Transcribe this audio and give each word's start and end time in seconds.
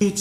Et 0.00 0.14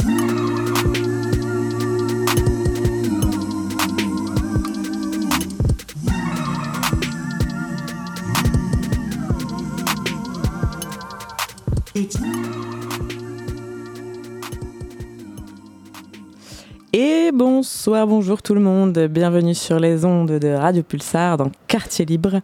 bonsoir, 17.31 18.07
bonjour 18.07 18.41
tout 18.41 18.55
le 18.55 18.59
monde, 18.59 18.97
bienvenue 18.97 19.53
sur 19.53 19.79
les 19.79 20.05
ondes 20.05 20.31
de 20.31 20.47
Radio 20.47 20.81
Pulsar 20.81 21.37
dans 21.37 21.51
Quartier 21.67 22.05
Libre, 22.05 22.41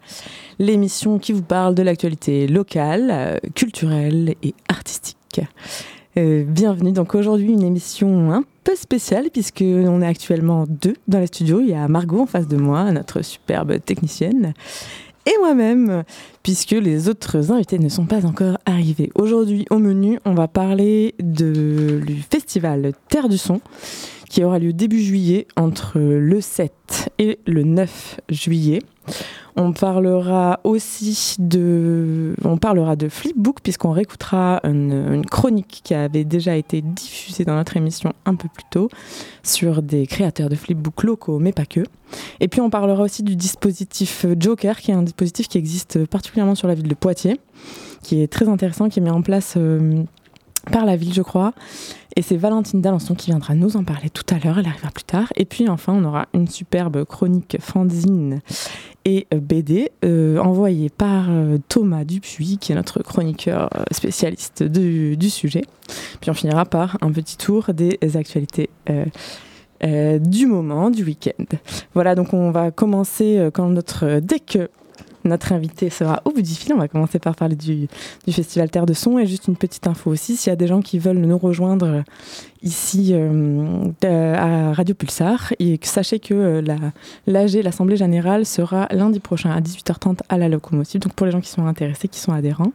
l'émission 0.59 1.18
qui 1.18 1.34
vous 1.34 1.42
parle 1.42 1.73
de 1.73 1.81
l'actualité 1.81 2.48
locale, 2.48 3.09
euh, 3.12 3.38
culturelle 3.56 4.36
et 4.44 4.54
artistique. 4.70 5.42
Euh, 6.16 6.44
bienvenue, 6.45 6.91
donc 6.91 7.16
aujourd'hui 7.16 7.53
une 7.53 7.63
émission 7.63 8.31
un 8.31 8.44
peu 8.63 8.76
spéciale 8.76 9.30
puisque 9.34 9.63
on 9.63 9.99
est 10.03 10.05
actuellement 10.05 10.66
deux 10.67 10.94
dans 11.08 11.17
les 11.17 11.26
studios. 11.26 11.59
Il 11.59 11.70
y 11.70 11.73
a 11.73 11.88
Margot 11.88 12.22
en 12.22 12.26
face 12.27 12.48
de 12.48 12.55
moi, 12.55 12.91
notre 12.91 13.23
superbe 13.23 13.80
technicienne, 13.84 14.53
et 15.26 15.34
moi-même, 15.39 16.03
puisque 16.44 16.72
les 16.72 17.09
autres 17.09 17.52
invités 17.52 17.80
ne 17.80 17.89
sont 17.89 18.05
pas 18.05 18.27
encore 18.27 18.59
arrivés. 18.67 19.09
Aujourd'hui, 19.16 19.66
au 19.72 19.80
menu, 19.80 20.20
on 20.23 20.36
va 20.36 20.48
parler 20.48 21.16
de, 21.17 22.03
du 22.05 22.22
festival 22.22 22.91
Terre 23.09 23.27
du 23.27 23.39
Son, 23.39 23.59
qui 24.30 24.44
aura 24.44 24.59
lieu 24.59 24.72
début 24.72 25.02
juillet 25.02 25.48
entre 25.55 25.98
le 25.98 26.41
7 26.41 27.09
et 27.17 27.39
le 27.48 27.64
9 27.64 28.20
juillet. 28.30 28.84
On 29.56 29.72
parlera 29.72 30.59
aussi 30.64 31.36
de, 31.38 32.36
on 32.44 32.58
Flipbook 33.09 33.62
puisqu'on 33.62 33.92
réécoutera 33.92 34.60
une, 34.64 35.23
chronique 35.26 35.82
qui 35.84 35.94
avait 35.94 36.23
déjà 36.23 36.56
été 36.56 36.82
diffusée 36.82 37.45
dans 37.45 37.56
notre 37.56 37.78
émission 37.78 38.14
un 38.26 38.34
peu 38.34 38.48
plus 38.52 38.64
tôt 38.72 38.90
sur 39.44 39.84
des 39.84 40.08
créateurs 40.08 40.50
de 40.50 40.56
Flipbook 40.56 41.04
locaux, 41.04 41.38
mais 41.38 41.52
pas 41.52 41.66
que. 41.66 41.82
Et 42.40 42.48
puis 42.48 42.62
on 42.62 42.70
parlera 42.70 43.04
aussi 43.04 43.22
du 43.22 43.36
dispositif 43.36 44.26
Joker, 44.40 44.80
qui 44.80 44.92
est 44.92 44.95
un 44.95 45.04
dispositif 45.04 45.48
qui 45.48 45.58
existe 45.60 46.06
particulièrement 46.08 46.56
sur 46.56 46.67
la 46.67 46.73
ville 46.73 46.88
de 46.88 46.95
Poitiers, 46.95 47.40
qui 48.02 48.22
est 48.22 48.28
très 48.28 48.50
intéressant, 48.50 48.90
qui 48.90 49.00
est 49.00 49.04
mis 49.04 49.10
en 49.10 49.22
place 49.22 49.54
euh, 49.58 50.04
par 50.72 50.86
la 50.86 50.95
ville, 50.95 51.14
je 51.14 51.22
crois. 51.22 51.53
Et 52.16 52.22
c'est 52.22 52.38
Valentine 52.38 52.81
d'Alençon 52.81 53.16
qui 53.16 53.31
viendra 53.31 53.56
nous 53.56 53.75
en 53.75 53.83
parler 53.83 54.09
tout 54.09 54.23
à 54.33 54.38
l'heure, 54.38 54.59
elle 54.59 54.67
arrivera 54.67 54.92
plus 54.92 55.03
tard. 55.03 55.33
Et 55.36 55.45
puis 55.45 55.67
enfin, 55.67 55.94
on 55.94 56.03
aura 56.05 56.28
une 56.33 56.47
superbe 56.47 57.05
chronique 57.05 57.58
fanzine 57.59 58.42
et 59.05 59.28
euh, 59.33 59.39
BD 59.39 59.92
euh, 60.05 60.38
envoyée 60.38 60.89
par 60.89 61.25
euh, 61.30 61.58
Thomas 61.70 62.03
Dupuis, 62.03 62.58
qui 62.59 62.72
est 62.72 62.75
notre 62.75 63.02
chroniqueur 63.02 63.70
spécialiste 63.92 64.64
du, 64.64 65.30
sujet. 65.30 65.64
Puis 66.22 66.30
on 66.30 66.33
finira 66.33 66.66
par 66.66 66.98
un 67.02 67.11
petit 67.11 67.38
tour 67.38 67.73
des 67.73 67.98
actualités. 68.16 68.70
du 69.81 70.45
moment, 70.45 70.92
du 70.92 71.03
week-end. 71.03 71.44
Voilà, 71.94 72.14
donc 72.16 72.33
on 72.33 72.52
va 72.52 72.72
commencer 72.72 73.50
quand 73.53 73.67
notre, 73.70 74.20
dès 74.20 74.39
notre 75.26 75.54
invité 75.54 75.90
sera 75.90 76.22
au 76.26 76.32
bout 76.32 76.42
du 76.42 76.54
fil. 76.54 76.74
On 76.74 76.78
va 76.78 76.88
commencer 76.88 77.20
par 77.20 77.36
parler 77.36 77.56
du, 77.56 77.88
Festival 78.30 78.70
Terre 78.70 78.86
de 78.86 78.94
Son. 78.94 79.20
Et 79.20 79.26
juste 79.26 79.48
une 79.48 79.56
petite 79.56 79.88
info 79.88 80.12
aussi, 80.12 80.38
s'il 80.38 80.52
y 80.52 80.54
a 80.54 80.56
des 80.56 80.68
gens 80.68 80.82
qui 80.82 81.00
veulent 81.00 81.18
nous 81.18 81.38
rejoindre 81.38 82.04
ici 82.64 83.11
euh, 83.14 83.92
à 84.03 84.73
Radio 84.73 84.95
Pulsar. 84.95 85.53
Et 85.59 85.80
sachez 85.83 86.19
que 86.19 86.33
euh, 86.33 86.78
l'AG, 87.28 87.53
l'Assemblée 87.64 87.97
Générale, 87.97 88.45
sera 88.45 88.88
lundi 88.92 89.20
prochain 89.20 89.52
à 89.52 89.59
18h30 89.61 90.20
à 90.30 90.38
la 90.38 90.50
locomotive. 90.50 91.02
Donc 91.02 91.14
pour 91.14 91.25
les 91.25 91.31
gens 91.31 91.42
qui 91.42 91.50
sont 91.50 91.66
intéressés, 91.67 92.08
qui 92.08 92.20
sont 92.20 92.31
adhérents, 92.31 92.72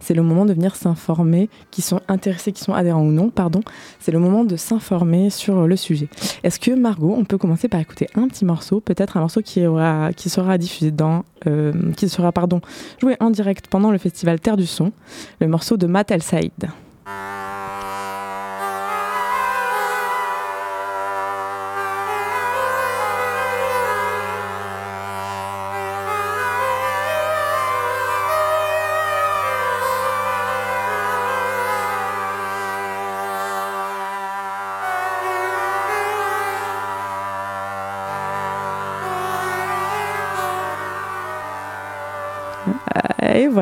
c'est 0.00 0.14
le 0.14 0.22
moment 0.22 0.46
de 0.46 0.52
venir 0.52 0.76
s'informer, 0.76 1.50
qui 1.70 1.82
sont 1.82 2.00
intéressés, 2.08 2.52
qui 2.52 2.62
sont 2.62 2.72
adhérents 2.72 3.02
ou 3.02 3.12
non, 3.12 3.30
pardon. 3.30 3.60
C'est 4.00 4.12
le 4.12 4.18
moment 4.18 4.44
de 4.44 4.56
s'informer 4.56 5.30
sur 5.30 5.66
le 5.66 5.76
sujet. 5.76 6.08
Est-ce 6.44 6.60
que 6.60 6.70
Margot, 6.70 7.14
on 7.16 7.24
peut 7.24 7.38
commencer 7.38 7.68
par 7.68 7.80
écouter 7.80 8.06
un 8.14 8.28
petit 8.28 8.44
morceau, 8.44 8.80
peut-être 8.80 9.16
un 9.16 9.20
morceau 9.20 9.42
qui 9.42 9.60
sera 9.60 10.58
diffusé 10.58 10.90
dans, 10.90 11.24
euh, 11.46 11.72
qui 11.96 12.08
sera 12.08 12.32
pardon, 12.32 12.60
joué 13.00 13.16
en 13.20 13.30
direct 13.30 13.66
pendant 13.66 13.90
le 13.90 13.98
festival 13.98 14.40
Terre 14.40 14.56
du 14.56 14.66
Son, 14.66 14.92
le 15.40 15.48
morceau 15.48 15.76
de 15.76 15.86
Matt 15.86 16.10
El 16.10 16.22
Saïd. 16.22 16.52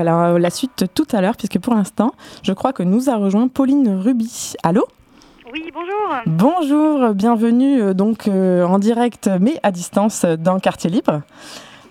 Voilà, 0.03 0.39
la 0.39 0.51
suite 0.51 0.87
tout 0.95 1.07
à 1.13 1.21
l'heure, 1.21 1.37
puisque 1.37 1.59
pour 1.59 1.75
l'instant, 1.75 2.13
je 2.43 2.55
crois 2.55 2.73
que 2.73 2.83
nous 2.83 3.11
a 3.11 3.17
rejoint 3.17 3.49
Pauline 3.49 4.01
Ruby. 4.01 4.55
Allô 4.63 4.87
oui, 5.53 5.65
bonjour. 5.75 6.15
Bonjour, 6.27 7.13
bienvenue 7.13 7.83
euh, 7.83 7.93
donc 7.93 8.29
euh, 8.29 8.65
en 8.65 8.79
direct 8.79 9.29
mais 9.41 9.59
à 9.65 9.73
distance 9.73 10.25
dans 10.25 10.61
Quartier 10.61 10.89
Libre. 10.91 11.23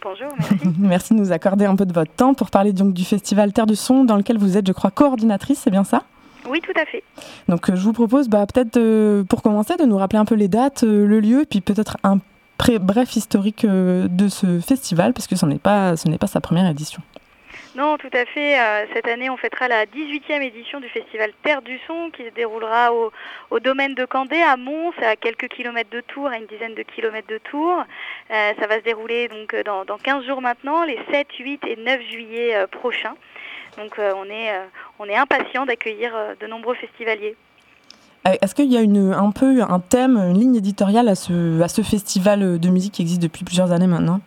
Bonjour, 0.02 0.30
merci. 0.40 0.56
merci 0.80 1.14
de 1.14 1.20
nous 1.20 1.34
accorder 1.34 1.66
un 1.66 1.76
peu 1.76 1.86
de 1.86 1.92
votre 1.92 2.14
temps 2.14 2.34
pour 2.34 2.52
parler 2.52 2.72
donc 2.72 2.94
du 2.94 3.04
festival 3.04 3.52
Terre 3.52 3.66
du 3.66 3.76
Son 3.76 4.06
dans 4.06 4.16
lequel 4.16 4.38
vous 4.38 4.58
êtes, 4.58 4.66
je 4.66 4.72
crois, 4.72 4.92
coordinatrice, 4.92 5.60
c'est 5.60 5.72
bien 5.72 5.84
ça? 5.84 6.04
Oui, 6.50 6.62
tout 6.62 6.80
à 6.82 6.86
fait. 6.86 7.04
Donc, 7.50 7.70
euh, 7.70 7.76
je 7.76 7.84
vous 7.84 7.94
propose 7.94 8.30
bah, 8.30 8.46
peut-être, 8.48 9.24
pour 9.24 9.42
commencer, 9.42 9.76
de 9.76 9.84
nous 9.84 9.98
rappeler 9.98 10.20
un 10.20 10.26
peu 10.26 10.36
les 10.36 10.48
dates, 10.48 10.84
le 10.84 11.20
lieu, 11.20 11.46
puis 11.48 11.60
peut-être 11.60 11.98
un 12.04 12.20
bref 12.80 13.16
historique 13.16 13.66
de 13.66 14.28
ce 14.30 14.60
festival, 14.62 15.14
parce 15.14 15.28
que 15.28 15.36
ce 15.36 15.46
n'est 15.46 15.60
pas, 15.60 15.98
ce 15.98 16.08
n'est 16.08 16.18
pas 16.18 16.28
sa 16.28 16.40
première 16.40 16.70
édition. 16.70 17.02
Non, 17.80 17.96
tout 17.98 18.10
à 18.12 18.26
fait. 18.26 18.60
Euh, 18.60 18.86
cette 18.94 19.08
année, 19.08 19.30
on 19.30 19.38
fêtera 19.38 19.70
la 19.70 19.86
18e 19.86 20.42
édition 20.42 20.82
du 20.82 20.90
festival 20.90 21.32
Terre 21.44 21.62
du 21.62 21.80
Son 21.88 22.10
qui 22.12 22.26
se 22.26 22.30
déroulera 22.32 22.92
au, 22.92 23.60
domaine 23.62 23.96
de 23.96 24.04
Candé 24.04 24.36
à 24.36 24.58
Mons, 24.58 24.92
à 25.02 25.16
quelques 25.16 25.48
kilomètres 25.48 25.90
de 25.90 26.02
Tours, 26.02 26.28
à 26.28 26.40
une 26.40 26.46
dizaine 26.48 26.76
de 26.76 26.84
kilomètres 26.84 27.30
de 27.30 27.38
Tours. 27.38 27.86
Euh, 28.32 28.52
ça 28.60 28.68
va 28.68 28.80
se 28.80 28.84
dérouler 28.84 29.30
donc 29.30 29.56
dans, 29.64 29.98
15 29.98 30.26
jours 30.26 30.42
maintenant, 30.42 30.84
les 30.84 31.00
7, 31.10 31.28
8 31.40 31.62
et 31.68 31.78
9 31.78 32.02
juillet 32.02 32.54
euh, 32.54 32.68
prochains. 32.68 33.16
Donc 33.78 33.94
on 33.98 34.26
est, 34.26 34.52
on 34.98 35.06
est 35.06 35.16
impatient 35.16 35.66
d'accueillir 35.66 36.12
de 36.38 36.48
nombreux 36.48 36.76
festivaliers. 36.76 37.38
Est-ce 38.26 38.54
qu'il 38.54 38.70
y 38.70 38.76
a 38.76 38.82
une, 38.82 39.14
un 39.14 39.32
peu 39.32 39.62
un 39.62 39.80
thème, 39.80 40.18
une 40.18 40.38
ligne 40.38 40.56
éditoriale 40.56 41.08
à 41.08 41.16
ce, 41.16 41.62
à 41.62 41.70
ce 41.70 41.82
festival 41.82 42.60
de 42.60 42.70
musique 42.70 42.96
qui 42.96 43.04
existe 43.04 43.22
depuis 43.22 43.46
plusieurs 43.46 43.72
années 43.72 43.88
maintenant? 43.88 44.20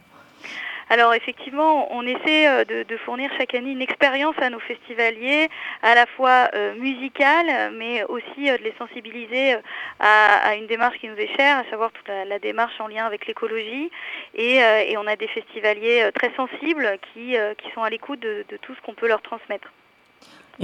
Alors 0.93 1.15
effectivement, 1.15 1.91
on 1.91 2.07
essaie 2.07 2.47
euh, 2.47 2.85
de, 2.85 2.97
fournir 2.99 3.31
chaque 3.39 3.55
année 3.55 3.71
une 3.71 3.81
expérience 3.81 4.35
à 4.43 4.51
nos 4.51 4.61
festivaliers, 4.61 5.49
à 5.81 5.95
la 5.95 6.05
fois 6.05 6.51
euh, 6.53 6.75
musicale, 6.75 7.73
mais 7.79 8.05
aussi 8.05 8.51
euh, 8.51 8.59
de 8.59 8.63
les 8.63 8.75
sensibiliser 8.77 9.57
à, 10.01 10.55
une 10.55 10.67
démarche 10.67 10.99
qui 10.99 11.09
nous 11.09 11.17
est 11.17 11.35
chère, 11.35 11.57
à 11.57 11.65
savoir 11.71 11.93
toute 11.93 12.09
la, 12.09 12.39
démarche 12.39 12.79
en 12.79 12.89
lien 12.89 13.07
avec 13.07 13.27
l'écologie. 13.27 13.91
Et, 14.35 14.61
on 14.99 15.07
a 15.07 15.17
des 15.17 15.29
festivaliers 15.29 16.11
très 16.15 16.31
sensibles 16.37 16.99
qui, 17.15 17.37
sont 17.75 17.83
à 17.83 17.89
l'écoute 17.89 18.21
de 18.21 18.45
tout 18.61 18.75
ce 18.75 18.81
qu'on 18.83 18.93
peut 18.93 19.09
leur 19.09 19.23
transmettre. 19.23 19.73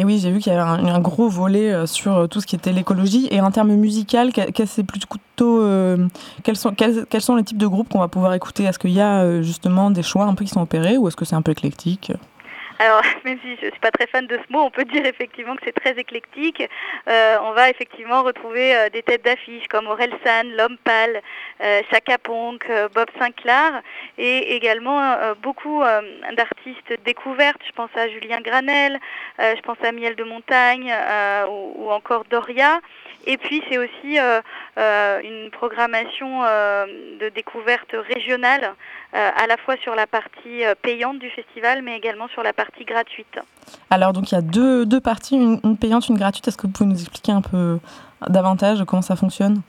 Et 0.01 0.05
oui, 0.05 0.21
j'ai 0.21 0.31
vu 0.31 0.39
qu'il 0.39 0.53
y 0.53 0.57
avait 0.57 0.89
un, 0.89 1.01
gros 1.01 1.29
volet 1.29 1.73
euh, 1.73 1.85
sur 1.85 2.17
euh, 2.17 2.27
tout 2.29 2.41
ce 2.41 2.47
qui 2.47 2.55
était 2.55 2.73
l'écologie. 2.73 3.27
Et 3.33 3.41
en 3.41 3.51
termes 3.51 3.75
musical, 3.75 4.31
euh, 4.39 4.47
quels, 6.45 6.57
sont, 6.57 6.73
quels, 6.73 7.21
sont 7.21 7.35
les 7.35 7.43
types 7.43 7.59
de 7.59 7.67
groupes 7.67 7.89
qu'on 7.89 7.99
va 7.99 8.07
pouvoir 8.07 8.33
écouter? 8.35 8.63
Est-ce 8.63 8.79
qu'il 8.79 8.93
y 8.93 9.01
a 9.01 9.43
justement 9.43 9.91
des 9.91 10.05
choix 10.05 10.27
un 10.27 10.35
peu 10.35 10.45
qui 10.45 10.53
sont 10.53 10.63
opérés 10.63 10.97
ou 10.97 11.09
est-ce 11.09 11.17
que 11.17 11.25
c'est 11.25 11.35
un 11.35 11.43
peu 11.43 11.51
éclectique? 11.51 12.13
Alors, 12.79 13.03
même 13.25 13.39
si 13.43 13.57
je 13.57 13.67
ne 13.67 13.71
suis 13.71 13.81
pas 13.81 13.91
très 13.91 14.07
fan 14.07 14.27
de 14.27 14.37
ce 14.37 14.53
mot, 14.53 14.61
on 14.61 14.71
peut 14.71 14.85
dire 14.85 15.05
effectivement 15.05 15.57
que 15.57 15.63
c'est 15.65 15.73
très 15.73 15.99
éclectique. 15.99 16.63
Euh, 17.09 17.37
on 17.43 17.53
va 17.53 17.71
effectivement 17.71 18.23
retrouver 18.23 18.75
euh, 18.75 18.89
des 18.89 19.03
têtes 19.03 19.25
d'affiche 19.25 19.67
comme 19.69 19.87
Aurel 19.89 20.13
San, 20.25 20.51
L'Homme 20.57 20.79
Pâle, 20.85 21.21
euh, 21.61 21.83
Chaka 21.91 22.19
Ponk, 22.19 22.65
euh, 22.71 22.89
Bob 22.95 23.09
Sinclair 23.19 23.83
et 24.17 24.55
également 24.55 24.99
beaucoup 25.43 25.83
d'artistes 26.37 27.03
découvertes. 27.05 27.61
Je 27.67 27.73
pense 27.73 27.91
à 27.97 28.09
Julien 28.09 28.41
Granel, 28.41 28.99
je 29.39 29.61
pense 29.63 29.79
à 29.83 29.93
Miel 29.93 30.17
de 30.17 30.25
Montagne 30.25 30.93
ou, 31.49 31.73
ou, 31.77 31.91
encore 31.91 32.25
Doria. 32.25 32.81
Et 33.27 33.37
puis 33.37 33.63
c'est 33.69 33.79
aussi 33.79 34.19
une 34.79 35.51
programmation 35.51 36.43
de 36.43 37.29
découverte 37.31 37.95
régionale 38.15 38.75
à 39.13 39.47
la 39.47 39.57
fois 39.57 39.77
sur 39.83 39.95
la 39.95 40.07
partie 40.07 40.63
payante 40.83 41.19
du 41.19 41.31
festival 41.31 41.83
mais 41.83 41.97
également 41.97 42.29
sur 42.29 42.43
la 42.43 42.53
partie 42.53 42.85
gratuite. 42.85 43.39
Alors, 43.91 44.13
donc 44.13 44.31
il 44.31 44.35
y 44.35 44.39
a 44.39 44.43
deux, 44.43 44.87
deux 44.87 45.01
parties, 45.01 45.37
une, 45.37 45.77
payante, 45.77 46.09
une 46.09 46.19
gratuite. 46.19 46.47
Est-ce 46.49 46.57
que 46.57 46.67
vous 46.67 46.73
pouvez 46.73 46.89
nous 46.89 47.01
expliquer 47.01 47.33
un 47.33 47.43
peu 47.43 47.79
davantage 48.29 48.85
comment 48.87 49.03
ça 49.03 49.17
fonctionne? 49.17 49.63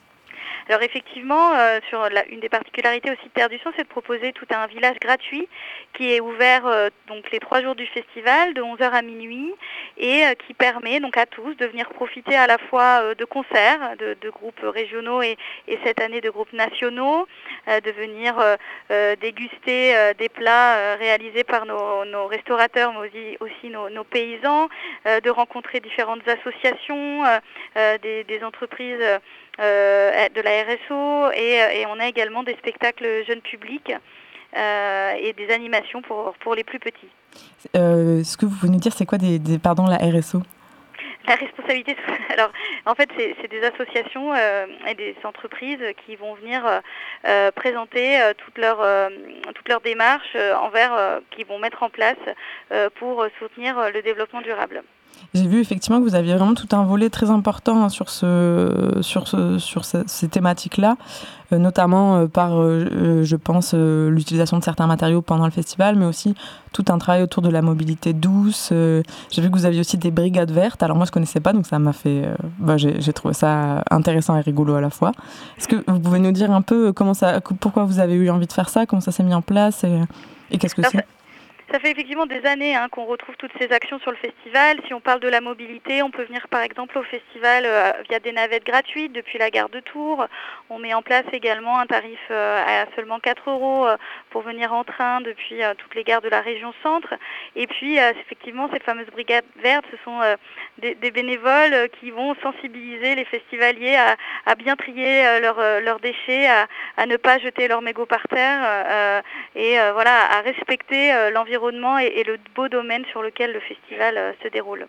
Alors 0.70 0.84
effectivement, 0.84 1.54
sur 1.90 2.08
une 2.30 2.42
des 2.42 2.50
particularités 2.50 3.10
aussi 3.10 3.24
de 3.24 3.34
Terre 3.34 3.50
du 3.50 3.58
Son, 3.58 3.72
c'est 3.76 3.84
de 3.84 3.88
proposer 3.88 4.34
tout 4.34 4.46
un 4.52 4.68
village 4.68 4.98
gratuit 5.02 5.48
qui 5.94 6.14
est 6.14 6.20
ouvert 6.20 6.90
donc 7.08 7.32
les 7.32 7.40
trois 7.40 7.64
jours 7.64 7.74
du 7.74 7.88
festival 7.88 8.54
de 8.54 8.62
11h 8.62 8.92
à 8.92 9.02
minuit 9.02 9.52
et 9.98 10.24
qui 10.46 10.54
permet 10.54 11.00
donc 11.00 11.18
à 11.18 11.26
tous 11.26 11.56
de 11.56 11.66
venir 11.66 11.90
profiter 11.90 12.36
à 12.36 12.46
la 12.46 12.60
fois 12.60 13.16
de 13.16 13.26
concerts 13.26 13.98
de, 13.98 14.30
groupes 14.30 14.62
régionaux 14.62 15.24
et, 15.24 15.38
cette 15.84 16.00
année 16.02 16.22
de 16.22 16.30
groupes 16.30 16.54
nationaux, 16.54 17.28
de 17.68 17.92
venir 17.92 18.36
déguster 19.22 20.14
des 20.20 20.30
plats 20.30 20.96
réalisés 20.98 21.44
par 21.44 21.66
nos, 21.66 22.28
restaurateurs 22.28 22.94
mais 22.94 23.38
aussi, 23.40 23.70
nos, 23.70 24.04
paysans, 24.04 24.70
de 25.06 25.30
rencontrer 25.32 25.80
différentes 25.80 26.28
associations, 26.28 27.24
des, 27.76 28.40
entreprises 28.44 29.20
de 29.60 30.42
la 30.42 30.64
RSO 30.64 31.32
et, 31.32 31.86
on 31.88 32.00
a 32.00 32.08
également 32.08 32.44
des 32.44 32.56
spectacles 32.56 33.24
jeunes 33.28 33.42
publics. 33.42 33.94
et 34.56 35.34
des 35.34 35.50
animations 35.52 36.02
pour, 36.02 36.34
pour 36.40 36.56
les 36.56 36.64
plus 36.64 36.80
petits. 36.80 37.10
ce 37.74 38.38
que 38.38 38.46
vous 38.46 38.56
pouvez 38.56 38.72
nous 38.72 38.80
dire, 38.80 38.94
c'est 38.94 39.06
quoi 39.06 39.18
des, 39.18 39.60
pardon, 39.60 39.86
la 39.86 39.98
RSO 39.98 40.42
la 41.28 41.36
responsabilité, 41.36 41.96
alors 42.30 42.52
en 42.88 42.96
fait 42.96 43.08
c'est 43.16 43.48
des 43.52 43.62
associations 43.62 44.34
et 44.88 44.96
des 44.96 45.16
entreprises 45.24 45.84
qui 46.04 46.16
vont 46.16 46.34
venir 46.34 46.82
présenter 47.54 48.20
toutes 48.38 48.58
leurs 48.58 49.82
démarches 49.82 50.36
envers 50.60 51.20
qui 51.30 51.44
vont 51.44 51.60
mettre 51.60 51.84
en 51.84 51.90
place 51.90 52.18
pour 52.96 53.28
soutenir 53.38 53.92
le 53.94 54.02
développement 54.02 54.42
durable. 54.42 54.84
J'ai 55.36 55.48
vu 55.48 55.60
effectivement 55.60 56.00
que 56.00 56.04
vous 56.04 56.16
aviez 56.16 56.34
vraiment 56.34 56.56
tout 56.56 56.76
un 56.76 56.84
volet 56.84 57.12
très 57.12 57.30
important 57.30 57.84
hein, 57.84 57.90
sur, 57.90 58.10
ce, 58.10 58.98
sur, 59.02 59.28
ce, 59.28 59.60
sur 59.60 59.86
ces 59.86 60.28
thématiques-là, 60.28 60.98
euh, 61.54 61.60
notamment 61.60 62.18
euh, 62.18 62.28
par, 62.28 62.60
euh, 62.60 63.24
je 63.24 63.36
pense, 63.36 63.76
l'utilisation 63.76 64.58
de 64.58 64.64
certains 64.64 64.88
matériaux 64.88 65.22
pendant 65.22 65.46
le 65.46 65.52
festival, 65.52 65.96
mais 65.98 66.06
aussi 66.06 66.34
tout 66.74 66.86
un 66.90 66.98
travail 66.98 67.22
autour 67.22 67.44
de 67.44 67.50
la 67.50 67.62
mobilité 67.62 68.14
douce. 68.14 68.70
J'ai 68.72 69.42
vu 69.42 69.52
que 69.52 69.56
vous 69.56 69.66
aviez 69.66 69.82
aussi 69.82 70.00
des 70.00 70.10
brigades 70.10 70.52
vertes. 70.52 70.82
Alors 70.82 70.98
moi, 70.98 71.06
je 71.06 71.12
connaissais 71.12 71.40
pas, 71.40 71.54
donc 71.54 71.68
ça 71.68 71.78
m'a 71.78 71.94
fait. 71.94 72.28
Bah, 72.58 72.78
J'ai 72.78 73.14
trouvé 73.14 73.36
ça 73.36 73.84
intéressant 73.92 74.36
et 74.36 74.42
rigolo 74.42 74.74
à 74.76 74.82
la 74.82 74.90
fois. 74.90 75.12
Est-ce 75.60 75.68
que 75.68 75.84
vous 75.88 76.00
pouvez 76.00 76.20
nous 76.20 76.32
dire 76.32 76.52
un 76.52 76.64
peu 76.64 76.92
comment 76.92 77.14
ça, 77.14 77.40
pourquoi 77.40 77.84
vous 77.84 78.00
avez 78.00 78.16
eu 78.16 78.32
envie 78.32 78.48
de 78.48 78.54
faire 78.54 78.70
ça, 78.70 78.88
comment 78.88 79.02
ça 79.02 79.12
s'est 79.12 79.24
mis 79.24 79.36
en 79.36 79.44
place 79.44 79.84
et, 79.84 80.02
et 80.50 80.58
qu'est-ce 80.58 80.74
que 80.74 80.82
c'est? 80.90 81.06
Ça 81.72 81.80
fait 81.80 81.92
effectivement 81.92 82.26
des 82.26 82.44
années 82.46 82.76
hein, 82.76 82.88
qu'on 82.90 83.06
retrouve 83.06 83.36
toutes 83.38 83.52
ces 83.60 83.72
actions 83.72 84.00
sur 84.00 84.10
le 84.10 84.18
festival. 84.18 84.78
Si 84.88 84.94
on 84.94 85.02
parle 85.02 85.20
de 85.20 85.28
la 85.28 85.40
mobilité, 85.40 86.02
on 86.02 86.10
peut 86.10 86.24
venir 86.24 86.48
par 86.48 86.62
exemple 86.62 86.98
au 86.98 87.04
festival 87.04 87.64
euh, 87.66 87.92
via 88.10 88.20
des 88.20 88.32
navettes 88.32 88.66
gratuites 88.66 89.14
depuis 89.14 89.38
la 89.38 89.52
gare 89.52 89.70
de 89.70 89.80
Tours. 89.80 90.26
On 90.70 90.80
met 90.80 90.94
en 90.94 91.04
place 91.04 91.26
également 91.32 91.80
un 91.80 91.86
tarif 91.86 92.20
euh, 92.32 92.64
à 92.66 92.86
seulement 92.96 93.20
4 93.20 93.50
euros 93.52 93.86
euh, 93.86 93.98
pour 94.32 94.42
venir 94.42 94.74
en 94.74 94.84
train 94.84 95.22
depuis 95.22 95.62
toutes 95.78 95.94
les 95.96 96.04
gares 96.04 96.22
de 96.22 96.30
la 96.30 96.42
région 96.42 96.74
centre. 96.82 97.14
Et 97.56 97.68
puis 97.68 97.98
effectivement, 97.98 98.70
ces 98.74 98.80
fameuses 98.80 99.10
brigades 99.12 99.46
vertes, 99.62 99.86
ce 99.92 99.98
sont 100.04 100.20
des, 100.78 101.12
bénévoles 101.12 101.90
qui 102.00 102.12
vont 102.12 102.36
sensibiliser 102.42 103.16
les 103.16 103.26
festivaliers 103.26 103.98
à, 104.46 104.56
bien 104.56 104.76
trier 104.76 105.40
leurs 105.42 106.00
déchets, 106.00 106.48
à, 106.98 107.06
ne 107.06 107.18
pas 107.18 107.40
jeter 107.40 107.68
leurs 107.68 107.82
mégots 107.82 108.06
par 108.06 108.28
terre 108.28 109.24
et 109.56 109.78
voilà, 109.94 110.38
à 110.38 110.42
respecter 110.42 111.12
l'environnement 111.32 111.59
et, 112.00 112.24
le 112.24 112.38
beau 112.56 112.68
domaine 112.68 113.04
sur 113.12 113.22
lequel 113.22 113.54
le 113.54 113.60
festival 113.60 114.18
euh, 114.18 114.32
se 114.44 114.48
déroule. 114.50 114.88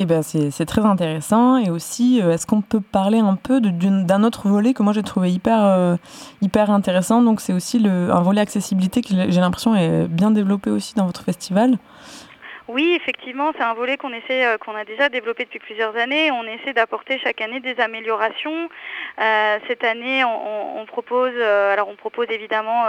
Eh 0.00 0.06
ben 0.06 0.22
c'est 0.22 0.66
très 0.66 0.80
intéressant. 0.80 1.56
Et 1.56 1.70
aussi, 1.70 2.20
euh, 2.20 2.32
est-ce 2.32 2.46
qu'on 2.46 2.62
peut 2.62 2.80
parler 2.80 3.18
un 3.18 3.36
peu 3.36 3.60
d'un 3.60 4.24
autre 4.24 4.48
volet 4.48 4.74
que 4.74 4.82
moi 4.82 4.92
j'ai 4.92 5.04
trouvé 5.04 5.30
hyper, 5.30 5.62
euh, 5.62 5.94
hyper 6.42 6.70
intéressant? 6.70 7.22
Donc, 7.22 7.40
c'est 7.40 7.52
aussi 7.52 7.78
le, 7.78 8.10
un 8.10 8.22
volet 8.22 8.40
accessibilité 8.40 9.02
qui, 9.02 9.16
j'ai 9.16 9.40
l'impression, 9.40 9.76
est 9.76 10.08
bien 10.08 10.32
développé 10.32 10.70
aussi 10.70 10.94
dans 10.94 11.06
votre 11.06 11.22
festival. 11.22 11.76
Oui, 12.66 12.98
effectivement, 13.00 13.52
c'est 13.56 13.62
un 13.62 13.74
volet 13.74 13.96
qu'on 13.96 14.12
essaie, 14.12 14.56
qu'on 14.58 14.74
a 14.74 14.84
déjà 14.84 15.10
développé 15.10 15.44
depuis 15.44 15.58
plusieurs 15.60 15.94
années. 15.96 16.32
On 16.32 16.44
essaie 16.44 16.72
d'apporter 16.72 17.20
chaque 17.22 17.40
année 17.42 17.60
des 17.60 17.78
améliorations. 17.78 18.68
cette 19.68 19.84
année, 19.84 20.24
on, 20.24 20.80
on 20.80 20.86
propose, 20.86 21.38
alors 21.38 21.88
on 21.88 21.94
propose 21.94 22.26
évidemment 22.30 22.86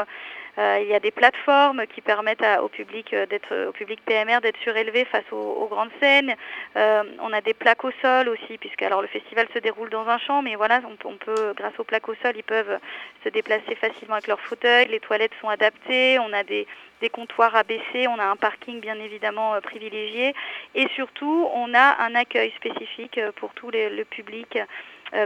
il 0.58 0.88
y 0.88 0.94
a 0.94 1.00
des 1.00 1.12
plateformes 1.12 1.86
qui 1.88 2.02
permettent 2.02 2.46
au 2.62 2.70
public 2.70 3.14
euh, 3.14 3.26
d'être 3.26 3.68
au 3.68 3.72
public 3.72 4.00
PMR 4.06 4.40
d'être 4.42 4.60
surélevé 4.62 5.06
face 5.06 5.26
aux, 5.32 5.68
grandes 5.70 5.92
scènes. 6.00 6.36
Euh, 6.76 7.04
on 7.20 7.34
a 7.34 7.42
des 7.42 7.54
plaques 7.54 7.84
au 7.84 7.92
sol 8.02 8.30
aussi, 8.30 8.58
puisque 8.58 8.82
alors 8.82 9.02
le 9.02 9.08
festival 9.08 9.48
se 9.54 9.60
déroule 9.60 9.90
dans 9.90 10.08
un 10.08 10.18
champ, 10.18 10.42
mais 10.42 10.56
voilà, 10.56 10.82
on, 11.04 11.18
peut, 11.18 11.54
grâce 11.56 11.78
aux 11.80 11.84
plaques 11.84 12.08
au 12.08 12.16
sol, 12.16 12.34
ils 12.36 12.44
peuvent 12.44 12.80
se 13.24 13.30
déplacer 13.30 13.76
facilement 13.76 14.16
avec 14.16 14.28
leur 14.28 14.40
fauteuil. 14.40 14.88
Les 14.88 15.00
toilettes 15.00 15.34
sont 15.42 15.50
adaptées. 15.50 16.20
On 16.20 16.32
a 16.34 16.44
des, 16.44 16.68
comptoirs 17.14 17.56
abaissés, 17.56 18.08
on 18.08 18.18
a 18.18 18.26
un 18.26 18.36
parking 18.36 18.80
bien 18.80 18.96
évidemment 18.96 19.54
privilégié 19.62 20.34
et 20.74 20.88
surtout 20.96 21.48
on 21.54 21.72
a 21.76 22.04
un 22.04 22.16
accueil 22.16 22.52
spécifique 22.56 23.20
pour 23.36 23.54
tout 23.54 23.70
le 23.72 24.04
public 24.06 24.58
euh, 24.58 24.66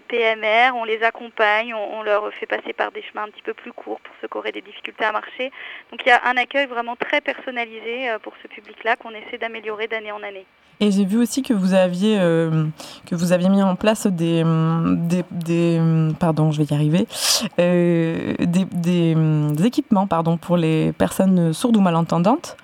PMR, 0.08 0.76
on 0.76 0.84
les 0.84 1.02
accompagne, 1.04 1.74
on, 1.74 2.04
leur 2.04 2.32
fait 2.34 2.46
passer 2.46 2.74
par 2.74 2.92
des 2.92 3.02
chemins 3.02 3.24
un 3.24 3.30
petit 3.30 3.42
peu 3.42 3.54
plus 3.54 3.72
courts 3.72 4.00
pour 4.02 4.14
ceux 4.22 4.28
qui 4.28 4.38
auraient 4.38 4.52
des 4.52 4.62
difficultés 4.62 5.06
à 5.06 5.12
marcher. 5.12 5.52
Donc 5.92 6.02
il 6.06 6.10
y 6.10 6.12
a 6.12 6.22
un 6.26 6.38
accueil 6.38 6.68
vraiment 6.68 6.96
très 6.96 7.22
personnalisé 7.22 8.10
euh, 8.10 8.20
pour 8.20 8.34
ce 8.44 8.48
public-là 8.48 8.96
qu'on 8.98 9.12
essaie 9.12 9.38
d'améliorer 9.38 9.88
d'année 9.88 10.12
en 10.12 10.22
année. 10.22 10.46
Et 10.82 10.92
j'ai 10.92 11.06
vu 11.06 11.18
aussi 11.18 11.42
que 11.42 11.54
vous 11.54 11.74
aviez 11.74 12.18
euh, 12.20 12.66
que 13.06 13.16
vous 13.16 13.34
aviez 13.34 13.50
mis 13.50 13.62
en 13.62 13.76
place 13.76 14.08
des, 14.08 14.44
des, 15.32 15.82
pardon 16.20 16.52
je 16.52 16.62
vais 16.62 16.68
y 16.70 16.74
arriver 16.74 17.06
des, 17.58 18.66
des, 18.76 19.66
équipements 19.66 20.08
pardon 20.08 20.38
pour 20.38 20.56
les 20.56 20.94
personnes 20.94 21.52
sourdes 21.52 21.76
ou 21.76 21.82
malentendantes. 21.82 22.56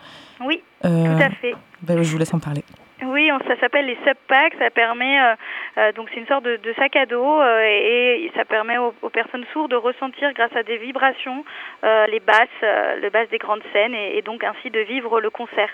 Oui, 0.45 0.61
tout 0.81 0.87
à 0.87 1.29
fait. 1.29 1.55
Ben, 1.81 2.01
je 2.03 2.11
vous 2.11 2.17
laisse 2.17 2.33
en 2.33 2.39
parler. 2.39 2.63
Oui, 3.07 3.29
ça 3.47 3.59
s'appelle 3.59 3.85
les 3.85 3.97
subpacks. 4.05 4.55
Ça 4.59 4.69
permet 4.69 5.21
euh, 5.21 5.35
euh, 5.77 5.91
donc 5.93 6.09
c'est 6.13 6.19
une 6.19 6.27
sorte 6.27 6.43
de, 6.43 6.73
sac 6.77 6.95
à 6.95 7.05
dos 7.05 7.41
euh, 7.41 7.61
et, 7.63 8.31
ça 8.35 8.45
permet 8.45 8.77
aux, 8.77 9.09
personnes 9.09 9.45
sourdes 9.53 9.71
de 9.71 9.75
ressentir 9.75 10.33
grâce 10.33 10.55
à 10.55 10.63
des 10.63 10.77
vibrations 10.77 11.43
les 11.83 12.19
basses, 12.19 12.61
le 12.61 13.09
basse 13.09 13.29
des 13.29 13.37
grandes 13.37 13.61
scènes 13.71 13.93
et, 13.93 14.21
donc 14.21 14.43
ainsi 14.43 14.69
de 14.69 14.79
vivre 14.79 15.21
le 15.21 15.29
concert. 15.29 15.69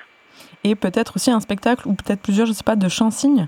Et 0.64 0.76
peut-être 0.76 1.14
aussi 1.16 1.32
un 1.32 1.40
spectacle 1.40 1.88
ou 1.88 1.94
peut-être 1.94 2.22
plusieurs, 2.22 2.48
je 2.48 2.54
sais 2.54 2.64
pas, 2.64 2.76
de 2.76 2.88
chants-signes. 2.90 3.48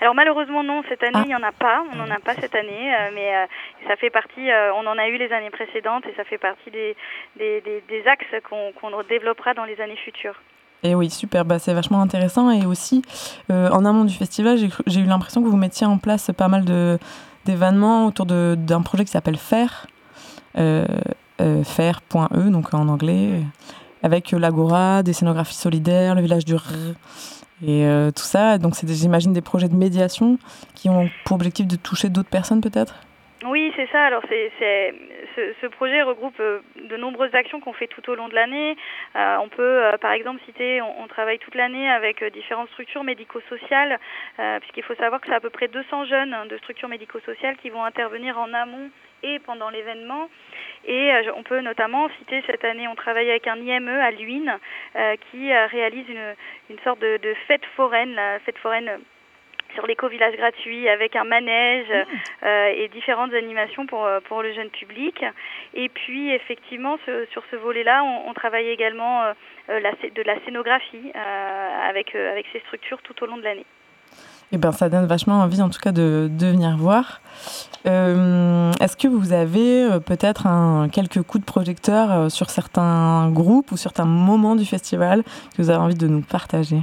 Alors 0.00 0.14
malheureusement 0.14 0.64
non, 0.64 0.82
cette 0.88 1.02
année 1.02 1.12
ah. 1.14 1.22
il 1.24 1.28
n'y 1.28 1.34
en 1.34 1.42
a 1.42 1.52
pas, 1.52 1.84
on 1.92 1.96
n'en 1.96 2.10
a 2.10 2.18
pas 2.18 2.34
cette 2.34 2.54
année, 2.54 2.92
mais 3.14 3.46
ça 3.86 3.96
fait 3.96 4.10
partie, 4.10 4.50
on 4.74 4.86
en 4.86 4.98
a 4.98 5.08
eu 5.08 5.16
les 5.16 5.32
années 5.32 5.50
précédentes 5.50 6.04
et 6.06 6.14
ça 6.16 6.24
fait 6.24 6.38
partie 6.38 6.70
des, 6.70 6.96
des, 7.36 8.02
axes 8.06 8.26
qu'on 8.48 9.02
développera 9.08 9.54
dans 9.54 9.64
les 9.64 9.80
années 9.80 9.96
futures. 9.96 10.40
Et 10.84 10.94
oui, 10.96 11.10
super, 11.10 11.44
bah, 11.44 11.58
c'est 11.58 11.74
vachement 11.74 12.02
intéressant. 12.02 12.50
Et 12.50 12.66
aussi, 12.66 13.02
euh, 13.50 13.70
en 13.70 13.84
amont 13.84 14.04
du 14.04 14.14
festival, 14.14 14.58
j'ai 14.86 15.00
eu 15.00 15.04
l'impression 15.04 15.42
que 15.42 15.48
vous 15.48 15.56
mettiez 15.56 15.86
en 15.86 15.98
place 15.98 16.30
pas 16.36 16.48
mal 16.48 16.64
d'événements 17.44 18.06
autour 18.06 18.26
d'un 18.26 18.82
projet 18.82 19.04
qui 19.04 19.10
s'appelle 19.10 19.36
FAIR, 19.36 19.86
euh, 20.58 20.86
euh 21.40 21.62
FAIR.e, 21.62 22.50
donc 22.50 22.74
en 22.74 22.88
anglais, 22.88 23.42
avec 24.02 24.32
l'Agora, 24.32 25.04
des 25.04 25.12
scénographies 25.12 25.54
solidaires, 25.54 26.16
le 26.16 26.22
village 26.22 26.44
du 26.44 26.56
R, 26.56 26.64
et 27.64 27.86
euh, 27.86 28.10
tout 28.10 28.24
ça. 28.24 28.58
Donc, 28.58 28.74
c'est, 28.74 28.88
j'imagine, 28.92 29.32
des 29.32 29.40
projets 29.40 29.68
de 29.68 29.76
médiation 29.76 30.38
qui 30.74 30.88
ont 30.88 31.08
pour 31.24 31.36
objectif 31.36 31.68
de 31.68 31.76
toucher 31.76 32.08
d'autres 32.08 32.28
personnes, 32.28 32.60
peut-être? 32.60 32.96
Oui, 33.44 33.72
c'est 33.74 33.88
ça. 33.90 34.04
Alors, 34.04 34.22
c'est, 34.28 34.52
ce, 35.60 35.66
projet 35.66 36.02
regroupe 36.02 36.38
euh, 36.40 36.60
de 36.76 36.96
nombreuses 36.96 37.34
actions 37.34 37.60
qu'on 37.60 37.72
fait 37.72 37.88
tout 37.88 38.08
au 38.10 38.14
long 38.14 38.28
de 38.28 38.34
l'année. 38.34 38.76
Euh, 39.16 39.36
on 39.42 39.48
peut, 39.48 39.62
euh, 39.62 39.96
par 39.98 40.12
exemple, 40.12 40.40
citer, 40.46 40.80
on, 40.82 41.06
travaille 41.08 41.38
toute 41.38 41.54
l'année 41.54 41.90
avec 41.90 42.24
différentes 42.32 42.70
structures 42.70 43.04
médico-sociales, 43.04 43.98
puisqu'il 44.60 44.82
faut 44.82 44.94
savoir 44.94 45.20
que 45.20 45.26
c'est 45.26 45.34
à 45.34 45.40
peu 45.40 45.50
près 45.50 45.68
200 45.68 46.06
jeunes 46.06 46.48
de 46.48 46.56
structures 46.58 46.88
médico-sociales 46.88 47.56
qui 47.58 47.68
vont 47.68 47.84
intervenir 47.84 48.38
en 48.38 48.52
amont 48.54 48.88
et 49.22 49.38
pendant 49.40 49.68
l'événement. 49.68 50.30
Et 50.86 51.12
on 51.36 51.42
peut 51.42 51.60
notamment 51.60 52.08
citer 52.18 52.42
cette 52.46 52.64
année, 52.64 52.88
on 52.88 52.94
travaille 52.94 53.28
avec 53.28 53.46
un 53.46 53.56
IME 53.56 53.88
à 53.88 54.10
Luynes 54.10 54.58
qui 55.30 55.52
réalise 55.52 56.08
une, 56.08 56.34
une 56.70 56.78
sorte 56.78 57.00
de, 57.00 57.18
de 57.18 57.34
fête 57.46 57.66
foraine, 57.76 58.14
la 58.14 58.38
fête 58.40 58.58
foraine 58.58 58.98
sur 59.74 59.86
l'éco-village 59.86 60.36
gratuit 60.36 60.88
avec 60.88 61.16
un 61.16 61.24
manège 61.24 61.88
mmh. 61.88 62.46
euh, 62.46 62.72
et 62.76 62.88
différentes 62.88 63.32
animations 63.34 63.86
pour, 63.86 64.04
euh, 64.04 64.20
pour 64.28 64.42
le 64.42 64.52
jeune 64.52 64.70
public. 64.70 65.24
Et 65.74 65.88
puis 65.88 66.30
effectivement, 66.32 66.96
sur 67.32 67.42
ce 67.50 67.56
volet-là, 67.56 68.02
on, 68.04 68.32
travaille 68.34 68.68
également 68.68 69.22
euh, 69.24 69.32
la, 69.68 69.92
de 69.92 70.22
la 70.22 70.42
scénographie 70.44 71.12
avec, 71.88 72.14
avec 72.14 72.46
ces 72.52 72.60
structures 72.60 73.00
tout 73.02 73.22
au 73.22 73.26
long 73.26 73.36
de 73.36 73.42
l'année. 73.42 73.66
Eh 74.50 74.58
ben, 74.58 74.72
ça 74.72 74.88
donne 74.88 75.06
vachement 75.06 75.40
envie 75.40 75.62
en 75.62 75.70
tout 75.70 75.78
cas 75.80 75.92
de, 75.92 76.28
de 76.30 76.46
venir 76.46 76.76
voir. 76.76 77.20
Est-ce 77.84 78.96
que 78.96 79.08
vous 79.08 79.32
avez 79.32 80.00
peut-être 80.06 80.46
quelques 80.92 81.22
coups 81.22 81.40
de 81.40 81.50
projecteur 81.50 82.30
sur 82.30 82.50
certains 82.50 83.30
groupes 83.30 83.70
ou 83.72 83.76
certains 83.76 84.04
moments 84.04 84.56
du 84.56 84.66
festival 84.66 85.22
que 85.56 85.62
vous 85.62 85.70
avez 85.70 85.78
envie 85.78 85.94
de 85.94 86.06
nous 86.06 86.22
partager? 86.22 86.78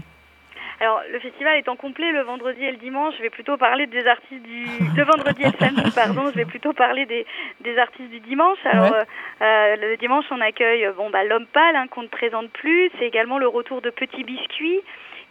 Alors, 0.81 1.01
le 1.12 1.19
festival 1.19 1.57
étant 1.59 1.75
complet 1.75 2.12
le 2.12 2.21
vendredi 2.21 2.63
et 2.63 2.71
le 2.71 2.77
dimanche, 2.77 3.13
je 3.17 3.21
vais 3.21 3.29
plutôt 3.29 3.57
parler 3.57 3.86
des 3.88 4.07
artistes 4.07 4.43
du... 4.43 4.65
Le 4.95 5.03
vendredi 5.03 5.41
et 5.43 5.48
le 5.51 5.57
samedi, 5.59 5.91
pardon, 5.95 6.29
je 6.31 6.36
vais 6.36 6.45
plutôt 6.45 6.71
parler 6.74 7.05
des, 7.05 7.25
des 7.62 7.77
artistes 7.77 8.09
du 8.09 8.19
dimanche. 8.21 8.57
Alors, 8.65 8.91
Ouais. 8.91 9.03
euh, 9.41 9.75
le 9.75 9.98
dimanche, 9.98 10.25
on 10.31 10.39
accueille 10.39 10.86
euh, 10.86 10.93
bon, 10.93 11.09
bah, 11.09 11.24
L'Homme 11.25 11.48
Pâle, 11.48 11.75
hein, 11.75 11.88
qu'on 11.88 12.03
ne 12.03 12.07
présente 12.07 12.50
plus. 12.51 12.89
C'est 12.98 13.05
également 13.05 13.39
le 13.39 13.48
retour 13.48 13.81
de 13.81 13.89
Petit 13.89 14.24
Biscuit. 14.24 14.79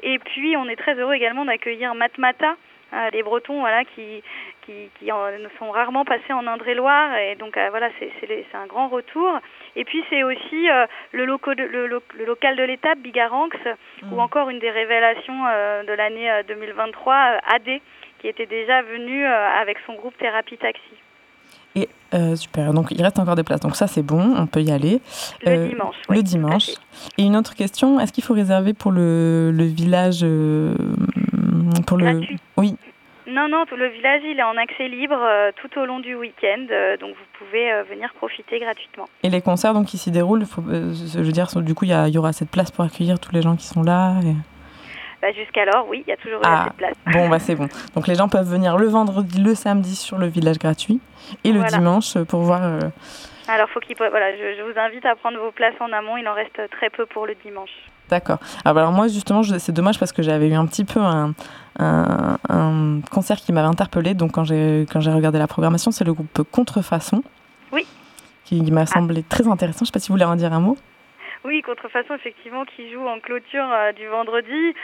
Et 0.03 0.19
puis, 0.19 0.55
on 0.57 0.69
est 0.69 0.77
très 0.77 0.95
heureux 0.95 1.15
également 1.15 1.45
d'accueillir 1.47 1.95
Matmata, 1.95 2.57
euh, 2.93 3.11
les 3.13 3.23
Bretons, 3.23 3.61
voilà, 3.61 3.85
qui, 3.85 4.23
qui, 4.67 4.91
qui 4.99 5.11
en- 5.11 5.27
sont 5.59 5.71
rarement 5.71 6.05
passés 6.05 6.33
en 6.33 6.47
Indre-et-Loire. 6.47 7.17
Et 7.19 7.35
donc, 7.37 7.57
euh, 7.57 7.69
voilà, 7.71 7.89
c'est 7.99 8.11
c'est 8.21 8.27
les- 8.27 8.47
c'est 8.51 8.57
un 8.59 8.67
grand 8.67 8.89
retour. 8.89 9.41
Et 9.81 9.85
puis, 9.85 10.03
c'est 10.11 10.23
aussi 10.25 10.69
euh, 10.69 10.87
le, 11.13 11.25
loco 11.25 11.55
de- 11.55 11.63
le, 11.63 11.87
lo- 11.87 12.03
le 12.19 12.25
local 12.27 12.57
de 12.57 12.65
l'étape, 12.65 12.99
Bigaranx, 12.99 13.57
ou 14.11 14.21
encore 14.21 14.51
une 14.51 14.59
des 14.59 14.71
révélations 14.71 15.47
euh, 15.47 15.85
de 15.85 15.93
l'année 15.93 16.29
euh, 16.31 16.43
2023, 16.49 17.15
euh, 17.15 17.55
AD, 17.55 17.81
qui 18.21 18.27
était 18.29 18.47
déjà 18.47 18.83
venu 18.83 19.25
avec 19.25 19.77
son 19.87 19.95
groupe 19.95 20.17
Thérapie 20.19 20.59
Taxi. 20.59 20.81
Et 21.77 21.89
euh, 22.15 22.35
super, 22.35 22.73
donc 22.73 22.91
il 22.91 23.01
reste 23.03 23.19
encore 23.21 23.37
des 23.37 23.45
places. 23.45 23.61
Donc 23.61 23.77
ça 23.77 23.87
c'est 23.87 24.03
bon, 24.03 24.35
on 24.37 24.47
peut 24.49 24.63
y 24.63 24.73
aller. 24.73 25.01
Le 25.45 25.51
Euh, 25.53 25.69
dimanche. 25.69 25.95
le 26.09 26.17
oui, 26.17 26.23
dimanche. 26.25 26.67
tout 26.67 26.81
à 26.81 27.23
Et 27.23 27.25
une 27.27 27.37
autre 27.37 27.55
question, 27.55 28.01
est-ce 28.01 28.13
qu'il 28.13 28.25
faut 28.25 28.35
réserver 28.35 28.75
pour 28.75 28.91
le, 28.91 29.53
le 29.53 29.65
village 29.65 30.21
euh, 30.25 30.75
pour 31.87 31.99
le 31.99 32.13
Gratuit. 32.19 32.37
Oui. 32.57 32.75
Non, 33.29 33.47
non, 33.49 33.65
le 33.77 33.89
village, 33.89 34.23
il 34.25 34.39
est 34.39 34.43
en 34.43 34.57
accès 34.57 34.89
libre 34.89 35.17
euh, 35.21 35.51
tout 35.61 35.79
au 35.79 35.85
long 35.85 36.01
du 36.01 36.15
week-end, 36.15 36.67
euh, 36.71 36.97
donc 36.97 37.11
vous 37.11 37.45
pouvez 37.45 37.71
euh, 37.71 37.83
venir 37.83 38.13
profiter 38.15 38.59
gratuitement. 38.59 39.05
Et 39.23 39.29
les 39.29 39.43
concerts 39.43 39.75
donc 39.75 39.87
qui 39.87 39.99
s'y 39.99 40.11
déroulent, 40.11 40.47
faut, 40.47 40.63
je 40.63 41.19
veux 41.21 41.33
dire, 41.33 41.47
du 41.57 41.75
coup 41.75 41.85
il 41.85 41.91
y, 41.91 42.11
y 42.11 42.19
aura 42.19 42.33
cette 42.33 42.51
place 42.51 42.71
pour 42.71 42.85
accueillir 42.85 43.21
tous 43.21 43.33
les 43.33 43.43
gens 43.43 43.55
qui 43.57 43.67
sont 43.67 43.83
là. 43.83 44.15
et- 44.25 44.35
Bah, 45.21 45.33
Jusqu'alors, 45.33 45.87
oui, 45.89 46.05
il 46.07 46.11
y 46.11 46.13
a 46.13 46.17
toujours 46.17 46.41
Ah. 46.45 46.61
assez 46.63 46.71
de 46.71 46.75
place. 46.77 46.95
Bon 47.13 47.29
bah 47.29 47.39
c'est 47.39 47.55
bon. 47.57 47.69
Donc 47.95 48.07
les 48.07 48.15
gens 48.15 48.29
peuvent 48.29 48.49
venir 48.49 48.79
le 48.79 48.87
vendredi, 48.87 49.43
le 49.43 49.55
samedi 49.55 49.95
sur 49.95 50.17
le 50.17 50.27
village 50.27 50.59
gratuit 50.59 51.01
et 51.45 51.53
le 51.53 51.59
Voilà. 51.59 51.77
dimanche 51.77 52.17
pour 52.29 52.41
voir. 52.41 52.63
Alors, 53.51 53.69
faut 53.71 53.81
qu'il, 53.81 53.97
voilà, 53.97 54.31
je, 54.37 54.57
je 54.59 54.63
vous 54.63 54.79
invite 54.79 55.05
à 55.07 55.17
prendre 55.17 55.39
vos 55.39 55.51
places 55.51 55.75
en 55.81 55.91
amont, 55.93 56.17
il 56.19 56.29
en 56.29 56.35
reste 56.35 56.61
très 56.71 56.91
peu 56.91 57.07
pour 57.07 57.27
le 57.27 57.35
dimanche. 57.45 57.71
D'accord. 58.11 58.39
Ah, 58.65 58.73
bah 58.73 58.81
alors 58.81 58.93
moi 58.93 59.09
justement 59.09 59.43
c'est 59.43 59.73
dommage 59.73 59.99
parce 59.99 60.13
que 60.13 60.23
j'avais 60.23 60.49
eu 60.49 60.55
un 60.55 60.67
petit 60.67 60.85
peu 60.87 61.01
un, 61.01 61.35
un, 61.79 62.39
un 62.49 63.01
concert 63.11 63.37
qui 63.37 63.53
m'avait 63.53 63.69
interpellé 63.69 64.15
donc 64.15 64.33
quand 64.33 64.45
j'ai 64.45 64.87
quand 64.93 65.01
j'ai 65.01 65.13
regardé 65.13 65.39
la 65.39 65.47
programmation 65.47 65.91
c'est 65.91 66.05
le 66.05 66.13
groupe 66.13 66.43
Contrefaçon. 66.51 67.23
Oui. 67.73 67.87
Qui, 68.45 68.65
qui 68.65 68.73
m'a 68.73 68.87
semblé 68.87 69.23
très 69.23 69.47
intéressant. 69.47 69.81
Je 69.81 69.87
sais 69.87 69.93
pas 69.93 69.99
si 69.99 70.09
vous 70.09 70.15
voulez 70.15 70.25
en 70.25 70.37
dire 70.37 70.53
un 70.53 70.61
mot. 70.61 70.77
Oui, 71.45 71.63
Contrefaçon, 71.63 72.15
effectivement, 72.15 72.65
qui 72.65 72.91
joue 72.91 73.07
en 73.07 73.21
clôture 73.21 73.69
euh, 73.71 73.93
du 73.93 74.07
vendredi. 74.09 74.75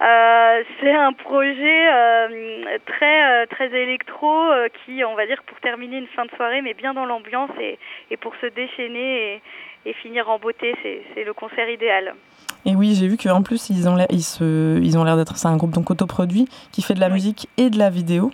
Euh, 0.00 0.62
c'est 0.78 0.94
un 0.94 1.12
projet 1.14 1.88
euh, 1.90 2.78
très 2.84 3.24
euh, 3.24 3.46
très 3.46 3.68
électro 3.68 4.30
qui, 4.84 5.02
on 5.04 5.14
va 5.14 5.26
dire, 5.26 5.42
pour 5.46 5.58
terminer 5.60 5.96
une 5.96 6.06
fin 6.08 6.26
de 6.26 6.30
soirée, 6.36 6.60
mais 6.60 6.74
bien 6.74 6.92
dans 6.92 7.06
l'ambiance 7.06 7.50
et, 7.58 7.78
et 8.10 8.18
pour 8.18 8.34
se 8.42 8.46
déchaîner 8.46 9.42
et, 9.84 9.90
et 9.90 9.92
finir 9.94 10.28
en 10.28 10.38
beauté, 10.38 10.76
c'est 10.82 11.02
c'est 11.14 11.24
le 11.24 11.32
concert 11.32 11.68
idéal. 11.70 12.14
Et 12.66 12.74
oui, 12.76 12.94
j'ai 12.94 13.06
vu 13.08 13.16
qu'en 13.16 13.42
plus, 13.42 13.70
ils 13.70 13.88
ont 13.88 13.94
l'air, 13.96 14.08
ils 14.10 14.22
se, 14.24 14.78
ils 14.82 14.98
ont 14.98 15.04
l'air 15.04 15.16
d'être, 15.16 15.36
c'est 15.36 15.46
un 15.48 15.56
groupe 15.56 15.70
donc 15.70 15.90
autoproduit 15.90 16.48
qui 16.72 16.82
fait 16.82 16.94
de 16.94 17.00
la 17.00 17.06
Oui. 17.06 17.14
musique 17.14 17.48
et 17.56 17.70
de 17.70 17.78
la 17.78 17.88
vidéo. 17.90 18.26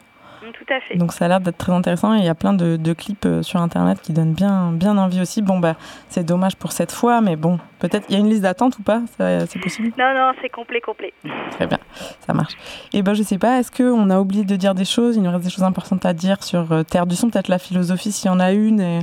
Mm, 0.43 0.47
Tout 0.55 0.73
à 0.75 0.81
fait. 0.81 0.97
Donc 0.97 1.13
ça 1.13 1.27
a 1.27 1.29
l'air 1.29 1.41
d'être 1.41 1.59
très 1.59 1.71
intéressant 1.73 2.15
et 2.15 2.19
il 2.19 2.25
y 2.25 2.29
a 2.29 2.35
plein 2.35 2.53
de, 2.55 2.77
de 2.77 2.93
clips 2.95 3.27
euh, 3.27 3.43
sur 3.43 3.61
internet 3.61 4.01
qui 4.03 4.13
donnent 4.13 4.33
bien, 4.33 4.73
bien 4.73 4.97
envie 4.99 5.21
aussi. 5.21 5.43
Bon 5.43 5.59
bah 5.61 5.77
c'est 6.09 6.25
dommage 6.25 6.57
pour 6.57 6.73
cette 6.73 6.91
fois, 6.93 7.21
mais 7.21 7.37
bon, 7.37 7.59
peut-être 7.79 8.07
il 8.09 8.15
y 8.15 8.17
a 8.17 8.21
une 8.21 8.29
liste 8.31 8.43
d'attente 8.43 8.79
ou 8.79 8.83
pas, 8.83 9.03
c'est 9.19 9.61
possible? 9.61 9.93
Non, 9.99 10.13
non, 10.15 10.33
c'est 10.41 10.49
complet, 10.49 10.81
complet. 10.81 11.13
Très 11.53 11.67
bien, 11.67 11.79
ça 12.27 12.33
marche. 12.33 12.55
Et 12.95 13.03
ben 13.03 13.13
je 13.15 13.23
sais 13.23 13.39
pas, 13.39 13.59
est-ce 13.61 13.71
qu'on 13.71 14.09
a 14.11 14.19
oublié 14.19 14.45
de 14.45 14.57
dire 14.57 14.75
des 14.75 14.85
choses? 14.87 15.15
Il 15.17 15.23
nous 15.23 15.31
reste 15.31 15.45
des 15.45 15.51
choses 15.51 15.63
importantes 15.65 16.07
à 16.07 16.13
dire 16.15 16.43
sur 16.43 16.73
euh, 16.73 16.83
Terre 16.85 17.07
du 17.07 17.15
Son, 17.17 17.29
peut-être 17.31 17.49
la 17.49 17.59
philosophie 17.59 18.11
s'il 18.13 18.29
y 18.29 18.31
en 18.35 18.41
a 18.41 18.51
une 18.53 18.81
et 18.81 19.01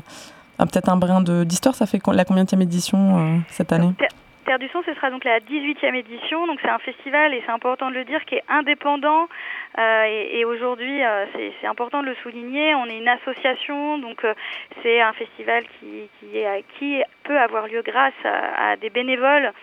ah, 0.57 0.65
peut-être 0.65 0.89
un 0.89 0.98
brin 0.98 1.21
de, 1.21 1.43
d'histoire. 1.45 1.75
Ça 1.75 1.86
fait 1.86 2.01
la 2.12 2.25
combien 2.25 2.43
édition 2.45 3.19
euh, 3.19 3.38
cette 3.50 3.71
année? 3.71 3.93
Terre, 3.98 4.09
Du 4.58 4.68
Son, 4.70 4.82
ce 4.82 4.94
sera 4.96 5.12
donc 5.12 5.24
la 5.25 5.39
18e 5.39 5.94
édition. 5.94 6.48
Donc 6.48 6.60
c'est 6.63 6.70
un 6.70 6.79
festival, 6.79 7.34
et 7.36 7.44
c'est 7.46 7.51
important 7.51 7.89
de 7.91 7.96
le 7.96 8.03
dire, 8.03 8.25
qui 8.25 8.36
est 8.36 8.44
indépendant. 8.50 9.27
Euh, 9.77 10.03
et 10.06 10.44
aujourd'hui, 10.46 11.03
euh, 11.03 11.25
c'est 11.62 11.68
important 11.68 12.01
de 12.01 12.08
le 12.08 12.15
souligner. 12.24 12.74
On 12.74 12.86
est 12.86 12.98
une 12.98 13.08
association, 13.08 14.00
donc 14.00 14.24
euh, 14.24 14.34
c'est 14.82 15.01
un 15.01 15.13
festival 15.13 15.63
qui, 15.79 16.10
qui, 16.79 17.03
peut 17.24 17.38
avoir 17.38 17.68
lieu 17.68 17.84
grâce 17.84 18.13
à, 18.24 18.75
des 18.77 18.89
bénévoles 18.89 19.53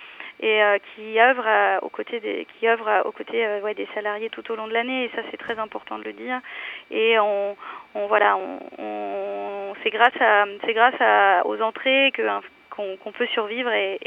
et 0.41 0.61
qui 0.95 1.19
œuvrent 1.19 1.47
à- 1.49 1.83
aux 1.83 1.89
côtés 1.89 2.21
des 2.21 2.47
qui 2.59 2.69
œuvrent 2.69 2.89
à- 2.89 3.07
aux 3.07 3.11
côtés 3.13 3.45
des 3.75 3.89
salariés 3.95 4.29
tout 4.31 4.49
au 4.53 4.55
long 4.57 4.69
de 4.69 4.73
l'année 4.73 5.05
et 5.05 5.11
ça 5.17 5.23
c'est 5.31 5.37
très 5.39 5.59
important 5.59 5.99
de 5.99 6.05
le 6.05 6.13
dire 6.13 6.39
et 6.91 7.19
on, 7.19 7.57
voilà 8.09 8.37
on, 8.37 8.61
on 8.79 9.75
c'est 9.83 9.91
grâce 9.91 10.15
à 10.21 10.45
c'est 10.65 10.75
grâce 10.75 11.01
à, 11.01 11.45
aux 11.47 11.61
entrées 11.63 12.13
que 12.15 12.23
un- 12.23 12.43
qu'on 12.71 13.13
peut 13.13 13.27
survivre 13.29 13.73
et, 13.73 13.99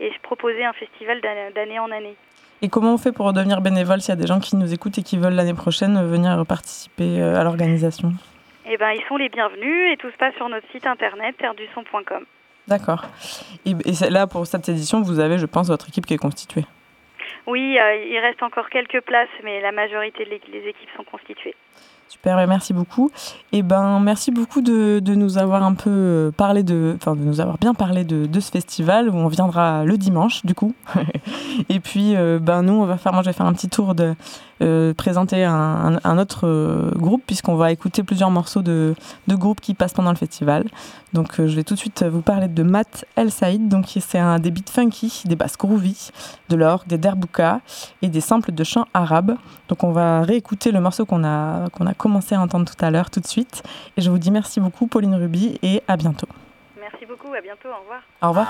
et 0.00 0.12
proposer 0.22 0.64
un 0.64 0.72
festival 0.72 1.20
d'année 1.20 1.78
en 1.78 1.90
année. 1.90 2.16
Et 2.62 2.68
comment 2.68 2.94
on 2.94 2.98
fait 2.98 3.12
pour 3.12 3.32
devenir 3.32 3.60
bénévole 3.60 4.00
s'il 4.00 4.10
y 4.10 4.18
a 4.18 4.20
des 4.20 4.26
gens 4.26 4.40
qui 4.40 4.56
nous 4.56 4.72
écoutent 4.72 4.98
et 4.98 5.02
qui 5.02 5.18
veulent 5.18 5.34
l'année 5.34 5.54
prochaine 5.54 6.02
venir 6.08 6.44
participer 6.46 7.20
euh, 7.20 7.38
à 7.38 7.44
l'organisation? 7.44 8.12
Eh 8.66 8.76
ben 8.78 8.92
ils 8.92 9.04
sont 9.08 9.16
les 9.16 9.28
bienvenus 9.28 9.92
et 9.92 9.96
tout 9.98 10.10
se 10.10 10.16
passe 10.16 10.34
sur 10.36 10.48
notre 10.48 10.66
site 10.72 10.86
internet 10.86 11.36
terreduson.com. 11.36 12.24
D'accord. 12.66 13.04
Et, 13.66 13.74
là, 14.08 14.26
pour 14.26 14.46
cette 14.46 14.68
édition, 14.68 15.02
vous 15.02 15.20
avez, 15.20 15.36
je 15.36 15.44
pense, 15.44 15.68
votre 15.68 15.88
équipe 15.88 16.06
qui 16.06 16.14
est 16.14 16.18
constituée. 16.18 16.64
Oui, 17.46 17.78
euh, 17.78 17.96
il 17.96 18.18
reste 18.18 18.42
encore 18.42 18.70
quelques 18.70 19.02
places, 19.02 19.28
mais 19.42 19.60
la 19.60 19.70
majorité 19.70 20.24
des 20.24 20.68
équipes 20.68 20.88
sont 20.96 21.04
constituées. 21.04 21.54
Super, 22.08 22.46
merci 22.46 22.72
beaucoup. 22.72 23.10
Et 23.52 23.62
ben, 23.62 23.98
merci 24.00 24.30
beaucoup 24.30 24.60
de, 24.62 25.00
de 25.00 25.14
nous 25.14 25.36
avoir 25.36 25.62
un 25.62 25.74
peu 25.74 25.90
euh, 25.90 26.30
parlé 26.30 26.62
de, 26.62 26.94
enfin, 26.96 27.14
de 27.16 27.20
nous 27.20 27.40
avoir 27.40 27.58
bien 27.58 27.74
parlé 27.74 28.04
de, 28.04 28.26
de 28.26 28.40
ce 28.40 28.50
festival 28.50 29.10
où 29.10 29.14
on 29.14 29.26
viendra 29.28 29.84
le 29.84 29.98
dimanche, 29.98 30.44
du 30.46 30.54
coup. 30.54 30.74
et 31.68 31.80
puis, 31.80 32.14
euh, 32.16 32.38
ben, 32.40 32.62
nous, 32.62 32.72
on 32.74 32.86
va 32.86 32.96
faire, 32.96 33.12
moi, 33.12 33.22
je 33.22 33.28
vais 33.30 33.34
faire 33.34 33.46
un 33.46 33.52
petit 33.52 33.68
tour 33.68 33.94
de 33.94 34.14
euh, 34.62 34.94
présenter 34.94 35.44
un, 35.44 35.98
un- 36.02 36.18
autre 36.18 36.92
groupe 36.96 37.22
puisqu'on 37.26 37.56
va 37.56 37.72
écouter 37.72 38.04
plusieurs 38.04 38.30
morceaux 38.30 38.62
de, 38.62 38.94
de 39.26 39.34
groupes 39.34 39.60
qui 39.60 39.74
passent 39.74 39.92
pendant 39.92 40.10
le 40.10 40.16
festival. 40.16 40.64
Donc, 41.12 41.34
je 41.38 41.54
vais 41.56 41.64
tout 41.64 41.74
de 41.74 41.78
suite 41.78 42.04
vous 42.04 42.22
parler 42.22 42.48
de 42.48 42.62
Matt 42.62 43.04
El 43.16 43.30
Saïd. 43.32 43.68
Donc, 43.68 43.86
c'est 44.00 44.18
un 44.18 44.38
des 44.38 44.50
beats 44.50 44.70
funky, 44.70 45.22
des 45.26 45.36
basses 45.36 45.56
groovy, 45.58 46.10
de 46.48 46.56
l'orgue, 46.56 46.86
des 46.86 46.98
derbouka 46.98 47.60
et 48.02 48.08
des 48.08 48.20
samples 48.20 48.52
de 48.52 48.64
chants 48.64 48.86
arabes. 48.94 49.36
Donc 49.68 49.82
on 49.82 49.92
va 49.92 50.20
réécouter 50.22 50.72
le 50.72 50.80
morceau 50.80 51.06
qu'on 51.06 51.24
a, 51.24 51.70
qu'on 51.70 51.86
a 51.86 51.94
commencé 52.04 52.34
à 52.34 52.40
entendre 52.40 52.70
tout 52.70 52.84
à 52.84 52.90
l'heure, 52.90 53.08
tout 53.10 53.20
de 53.20 53.26
suite. 53.26 53.62
Et 53.96 54.02
je 54.02 54.10
vous 54.10 54.18
dis 54.18 54.30
merci 54.30 54.60
beaucoup, 54.60 54.86
Pauline 54.86 55.14
Ruby, 55.14 55.58
et 55.62 55.82
à 55.88 55.96
bientôt. 55.96 56.28
Merci 56.78 57.06
beaucoup, 57.06 57.32
à 57.32 57.40
bientôt, 57.40 57.70
au 57.70 57.80
revoir. 57.80 58.02
Au 58.20 58.28
revoir. 58.28 58.46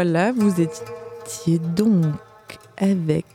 Voilà, 0.00 0.30
vous 0.30 0.60
étiez 0.60 1.58
donc 1.58 2.04
avec 2.76 3.26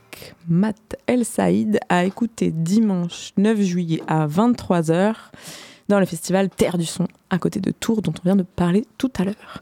Matt 0.47 0.95
El 1.08 1.26
Saïd 1.26 1.78
à 1.89 2.06
écouter 2.06 2.52
dimanche 2.52 3.34
9 3.36 3.60
juillet 3.60 4.02
à 4.08 4.28
23h 4.28 5.13
dans 5.89 5.99
le 5.99 6.06
festival 6.06 6.49
Terre 6.49 6.78
du 6.78 6.86
Son 6.86 7.10
à 7.30 7.38
côté 7.38 7.60
de 7.60 7.71
Tours 7.71 8.02
dont 8.02 8.13
on 8.17 8.23
vient 8.23 8.38
de 8.38 8.43
parler 8.43 8.86
tout 8.97 9.12
à 9.17 9.26
l'heure. 9.26 9.62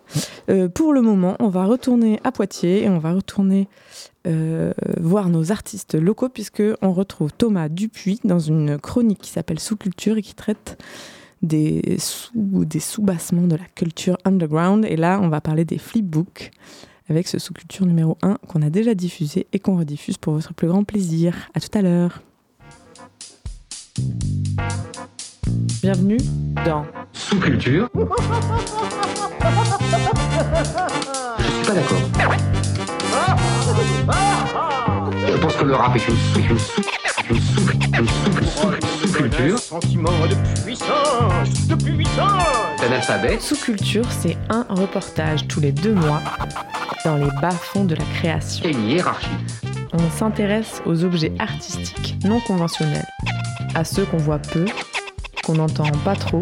Euh, 0.50 0.70
pour 0.70 0.94
le 0.94 1.02
moment, 1.02 1.38
on 1.40 1.50
va 1.50 1.66
retourner 1.66 2.20
à 2.24 2.32
Poitiers 2.32 2.84
et 2.84 2.90
on 2.90 3.00
va 3.00 3.14
retourner 3.14 3.68
euh, 4.28 4.72
voir 5.00 5.30
nos 5.30 5.52
artistes 5.52 5.96
locaux 5.96 6.30
puisque 6.30 6.62
on 6.84 6.94
retrouve 6.94 7.34
Thomas 7.34 7.68
Dupuis 7.68 8.20
dans 8.24 8.38
une 8.38 8.78
chronique 8.78 9.22
qui 9.22 9.32
s'appelle 9.32 9.60
Sous 9.60 9.76
Culture 9.76 10.18
et 10.18 10.22
qui 10.22 10.36
traite 10.36 10.80
des 11.42 11.96
sous 11.98 12.64
des 12.64 12.80
sous-bassements 12.80 13.48
de 13.48 13.56
la 13.56 13.66
culture 13.74 14.20
underground 14.24 14.86
et 14.88 14.96
là 14.96 15.20
on 15.20 15.30
va 15.30 15.42
parler 15.42 15.66
des 15.66 15.80
flipbooks 15.80 16.52
avec 17.12 17.28
ce 17.28 17.38
sous-culture 17.40 17.86
numéro 17.86 18.18
1 18.22 18.38
qu'on 18.48 18.62
a 18.62 18.70
déjà 18.70 18.96
diffusé 18.96 19.46
et 19.52 19.60
qu'on 19.60 19.78
rediffuse 19.78 20.18
pour 20.18 20.34
votre 20.34 20.54
plus 20.54 20.70
grand 20.70 20.86
plaisir. 20.86 21.36
À 21.54 21.60
tout 21.60 21.78
à 21.78 21.82
l'heure. 21.82 22.22
Bienvenue 25.82 26.20
dans 26.66 26.86
Sous-culture. 27.12 27.90
Je 27.96 28.00
suis 31.44 31.66
pas 31.66 31.74
d'accord. 31.74 32.00
Je 35.28 35.38
pense 35.38 35.56
que 35.58 35.66
le 35.66 35.76
rap 35.76 35.96
est 35.98 36.08
une, 36.08 36.16
une, 36.50 36.58
sous-culture. 39.12 39.60
Sentiment 39.60 40.12
de 40.28 40.36
puissance, 40.64 41.68
de 41.68 41.76
puissance. 41.76 42.44
C'est 42.78 42.88
un 42.88 42.92
alphabet. 42.92 43.38
Sous-culture, 43.40 44.06
c'est 44.10 44.38
un 44.50 44.66
reportage 44.70 45.48
tous 45.48 45.60
les 45.60 45.72
deux 45.72 45.94
mois 45.94 46.22
dans 47.04 47.18
les 47.18 47.30
bas-fonds 47.42 47.86
de 47.86 47.96
la 47.96 48.04
création. 48.16 48.66
Et 48.66 48.72
une 48.72 48.88
hiérarchie. 48.88 49.28
On 49.94 50.10
s'intéresse 50.18 50.82
aux 50.86 51.04
objets 51.04 51.34
artistiques 51.40 52.16
non 52.24 52.40
conventionnels, 52.40 53.06
à 53.76 53.84
ceux 53.84 54.06
qu'on 54.06 54.18
voit 54.18 54.40
peu, 54.40 54.66
qu'on 55.46 55.56
n'entend 55.56 55.90
pas 56.06 56.16
trop 56.16 56.42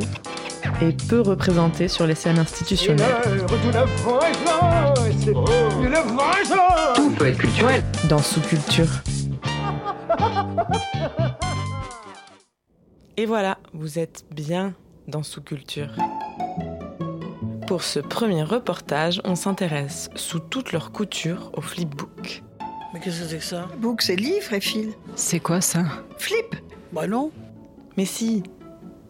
et 0.82 0.95
peu 1.10 1.21
représentés 1.21 1.88
sur 1.88 2.05
les 2.05 2.15
scènes 2.15 2.39
institutionnelles. 2.39 3.08
Vengeance. 4.05 4.99
Tout 6.95 7.10
peut 7.12 7.27
être 7.27 7.39
culturel. 7.39 7.84
dans 8.08 8.19
Sous-Culture. 8.19 8.88
Et 13.19 13.25
voilà, 13.25 13.58
vous 13.73 13.99
êtes 13.99 14.23
bien 14.32 14.73
dans 15.10 15.23
Sous-Culture. 15.23 15.89
Pour 17.67 17.84
ce 17.84 17.99
premier 17.99 18.43
reportage, 18.43 19.19
on 19.25 19.36
s'intéresse 19.36 20.10
sous 20.15 20.39
toutes 20.39 20.71
leurs 20.71 20.93
coutures 20.93 21.51
au 21.51 21.60
flipbook. 21.60 22.43
Mais 22.93 23.01
qu'est-ce 23.01 23.23
que 23.23 23.27
c'est 23.27 23.38
que 23.39 23.43
ça? 23.43 23.67
Book, 23.79 24.03
c'est 24.03 24.15
livre 24.15 24.53
et 24.53 24.62
fil. 24.62 24.93
C'est 25.15 25.41
quoi 25.41 25.60
ça? 25.60 25.84
Flip? 26.17 26.55
Bah 26.93 27.08
non. 27.08 27.29
Mais 27.97 28.05
si, 28.05 28.41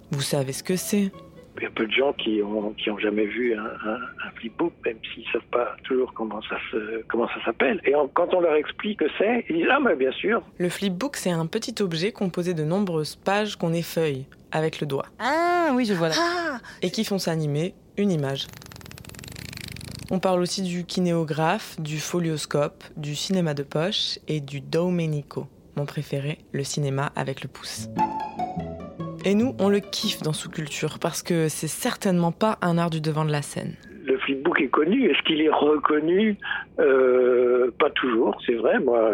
vous 0.10 0.22
savez 0.22 0.54
ce 0.54 0.63
que 0.63 0.76
c'est. 0.76 1.12
Il 1.60 1.63
y 1.63 1.65
a 1.65 1.72
peu 1.72 1.86
de 1.86 1.91
gens 1.91 2.13
qui 2.13 2.41
ont, 2.41 2.72
qui 2.74 2.89
ont 2.89 2.98
jamais 2.98 3.26
vu 3.26 3.54
un, 3.54 3.63
un, 3.65 3.95
un 3.95 4.32
flipbook, 4.36 4.72
même 4.86 4.95
s'ils 5.13 5.26
savent 5.34 5.41
pas 5.52 5.76
toujours 5.84 6.13
comment 6.13 6.41
ça 6.43 6.56
se, 6.72 7.02
comment 7.10 7.28
ça 7.28 7.43
s'appelle. 7.43 7.82
Et 7.84 7.93
en- 7.95 8.08
quand 8.08 8.34
on 8.34 8.39
leur 8.39 8.54
explique 8.56 9.00
que 9.00 9.06
c'est, 9.17 9.45
ils 9.50 9.58
disent 9.58 9.67
ah 9.69 9.80
mais 9.84 9.95
bien 9.95 10.12
sûr. 10.13 10.41
Le 10.58 10.69
flipbook, 10.69 11.17
c'est 11.17 11.32
un 11.32 11.45
petit 11.48 11.76
objet 11.84 12.12
composé 12.13 12.54
de 12.54 12.63
nombreuses 12.63 13.15
pages 13.17 13.58
qu'on 13.58 13.74
effeuille 13.74 14.26
avec 14.52 14.80
le 14.80 14.88
doigt 14.88 15.06
Ah 15.19 15.72
oui, 15.74 15.84
je 15.86 15.93
vois 15.93 16.10
là. 16.10 16.15
Ah 16.17 16.58
et 16.82 16.91
qui 16.91 17.04
font 17.04 17.17
s'animer 17.19 17.74
une 17.98 18.12
image. 18.12 18.48
On 20.12 20.19
parle 20.19 20.41
aussi 20.41 20.62
du 20.63 20.86
kinéographe, 20.86 21.80
du 21.80 22.00
folioscope, 22.00 22.84
du 22.98 23.15
cinéma 23.15 23.54
de 23.54 23.63
poche 23.63 24.17
et 24.28 24.39
du 24.39 24.60
Domenico, 24.62 25.48
mon 25.76 25.86
préféré, 25.86 26.39
le 26.52 26.63
cinéma 26.63 27.12
avec 27.15 27.43
le 27.43 27.48
pouce. 27.50 27.89
Et 29.25 29.36
nous, 29.36 29.55
on 29.60 29.69
le 29.69 29.79
kiffe 29.79 30.21
dans 30.21 30.34
Sous-Culture 30.34 30.97
parce 30.99 31.21
que 31.23 31.49
c'est 31.49 31.67
certainement 31.67 32.32
pas 32.32 32.58
un 32.62 32.77
art 32.77 32.89
du 32.89 33.01
devant 33.01 33.25
de 33.25 33.32
la 33.32 33.41
scène. 33.41 33.75
Le 34.05 34.17
flipbook 34.17 34.62
est 34.62 34.69
connu. 34.69 35.10
Est-ce 35.10 35.21
qu'il 35.23 35.41
est 35.41 35.49
reconnu? 35.49 36.38
Euh, 36.79 37.69
Pas 37.77 37.89
toujours, 37.91 38.39
c'est 38.45 38.55
vrai. 38.55 38.79
Moi, 38.79 39.12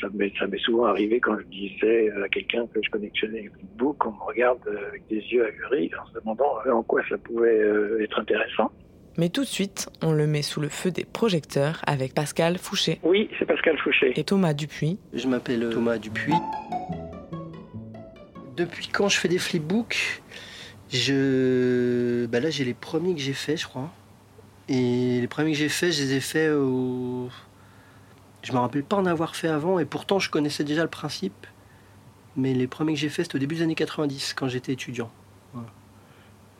ça 0.00 0.06
m'est, 0.14 0.32
ça 0.38 0.46
m'est 0.46 0.58
souvent 0.60 0.84
arrivé 0.86 1.20
quand 1.20 1.36
je 1.38 1.44
disais 1.46 2.10
à 2.24 2.28
quelqu'un 2.28 2.66
que 2.72 2.80
je 2.82 2.88
connectionnais 2.90 3.42
le 3.42 3.50
flipbook, 3.50 4.06
on 4.06 4.12
me 4.12 4.22
regarde 4.26 4.60
avec 4.88 5.02
des 5.08 5.16
yeux 5.16 5.44
ahuris 5.44 5.90
en 6.02 6.06
se 6.08 6.14
demandant 6.18 6.54
euh, 6.66 6.70
en 6.72 6.82
quoi 6.82 7.02
ça 7.08 7.18
pouvait 7.18 7.58
euh, 7.60 8.02
être 8.02 8.18
intéressant. 8.20 8.70
Mais 9.18 9.28
tout 9.28 9.42
de 9.42 9.46
suite, 9.46 9.90
on 10.02 10.12
le 10.12 10.26
met 10.26 10.40
sous 10.40 10.60
le 10.62 10.70
feu 10.70 10.90
des 10.90 11.04
projecteurs 11.04 11.82
avec 11.86 12.14
Pascal 12.14 12.56
Fouché 12.56 12.98
Oui, 13.02 13.28
c'est 13.38 13.44
Pascal 13.44 13.76
Fouché. 13.78 14.12
et 14.18 14.24
Thomas 14.24 14.54
Dupuis. 14.54 14.98
Je 15.12 15.28
m'appelle 15.28 15.68
Thomas 15.70 15.98
Dupuis. 15.98 16.32
Depuis 18.56 18.88
quand 18.88 19.08
je 19.08 19.18
fais 19.18 19.28
des 19.28 19.38
flipbooks 19.38 20.22
je... 20.92 22.26
bah 22.26 22.38
là, 22.40 22.50
j'ai 22.50 22.64
les 22.64 22.74
premiers 22.74 23.14
que 23.14 23.20
j'ai 23.20 23.32
faits, 23.32 23.58
je 23.60 23.66
crois. 23.66 23.90
Et 24.68 25.20
les 25.20 25.26
premiers 25.26 25.52
que 25.52 25.58
j'ai 25.58 25.70
faits, 25.70 25.92
je 25.92 26.02
les 26.02 26.12
ai 26.14 26.20
faits 26.20 26.52
au... 26.52 27.28
Je 28.42 28.52
me 28.52 28.58
rappelle 28.58 28.84
pas 28.84 28.96
en 28.96 29.06
avoir 29.06 29.34
fait 29.36 29.48
avant, 29.48 29.78
et 29.78 29.84
pourtant 29.84 30.18
je 30.18 30.28
connaissais 30.28 30.64
déjà 30.64 30.82
le 30.82 30.90
principe. 30.90 31.46
Mais 32.36 32.52
les 32.52 32.66
premiers 32.66 32.92
que 32.94 32.98
j'ai 32.98 33.08
faits, 33.08 33.26
c'était 33.26 33.36
au 33.36 33.38
début 33.38 33.54
des 33.56 33.62
années 33.62 33.74
90, 33.74 34.34
quand 34.34 34.48
j'étais 34.48 34.72
étudiant. 34.72 35.10
Voilà. 35.54 35.68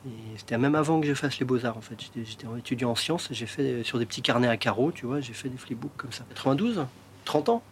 Et 0.06 0.38
c'était 0.38 0.56
même 0.58 0.74
avant 0.76 1.00
que 1.00 1.06
je 1.06 1.14
fasse 1.14 1.38
les 1.38 1.44
beaux-arts, 1.44 1.76
en 1.76 1.80
fait. 1.82 2.00
J'étais- 2.00 2.24
J'étais 2.24 2.46
étudiant 2.58 2.90
en 2.90 2.94
sciences, 2.94 3.30
et 3.30 3.34
j'ai 3.34 3.46
fait 3.46 3.82
sur 3.84 3.98
des 3.98 4.06
petits 4.06 4.22
carnets 4.22 4.48
à 4.48 4.56
carreaux, 4.56 4.92
tu 4.92 5.04
vois, 5.06 5.20
j'ai 5.20 5.32
fait 5.34 5.48
des 5.50 5.58
flipbooks 5.58 5.96
comme 5.96 6.12
ça. 6.12 6.24
92, 6.30 6.86
30 7.26 7.48
ans, 7.50 7.62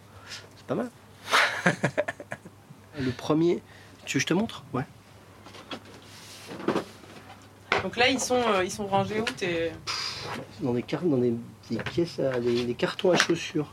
c'est 0.57 0.67
pas 0.67 0.75
mal. 0.75 0.91
le 3.01 3.11
premier, 3.13 3.63
tu 4.07 4.17
veux 4.17 4.19
que 4.19 4.23
je 4.23 4.27
te 4.27 4.35
montre 4.35 4.65
Ouais. 4.73 4.85
Donc 7.83 7.97
là, 7.97 8.09
ils 8.09 8.21
sont, 8.21 8.43
ils 8.63 8.71
sont 8.71 8.87
rangés 8.87 9.21
où 9.21 9.25
t'es... 9.25 9.73
Dans 10.61 10.73
des, 10.75 10.83
car- 10.83 11.03
dans 11.03 11.17
des, 11.17 11.33
des 11.71 11.79
pièces, 11.83 12.19
à- 12.19 12.39
des, 12.39 12.65
des 12.65 12.75
cartons 12.75 13.11
à 13.11 13.17
chaussures. 13.17 13.73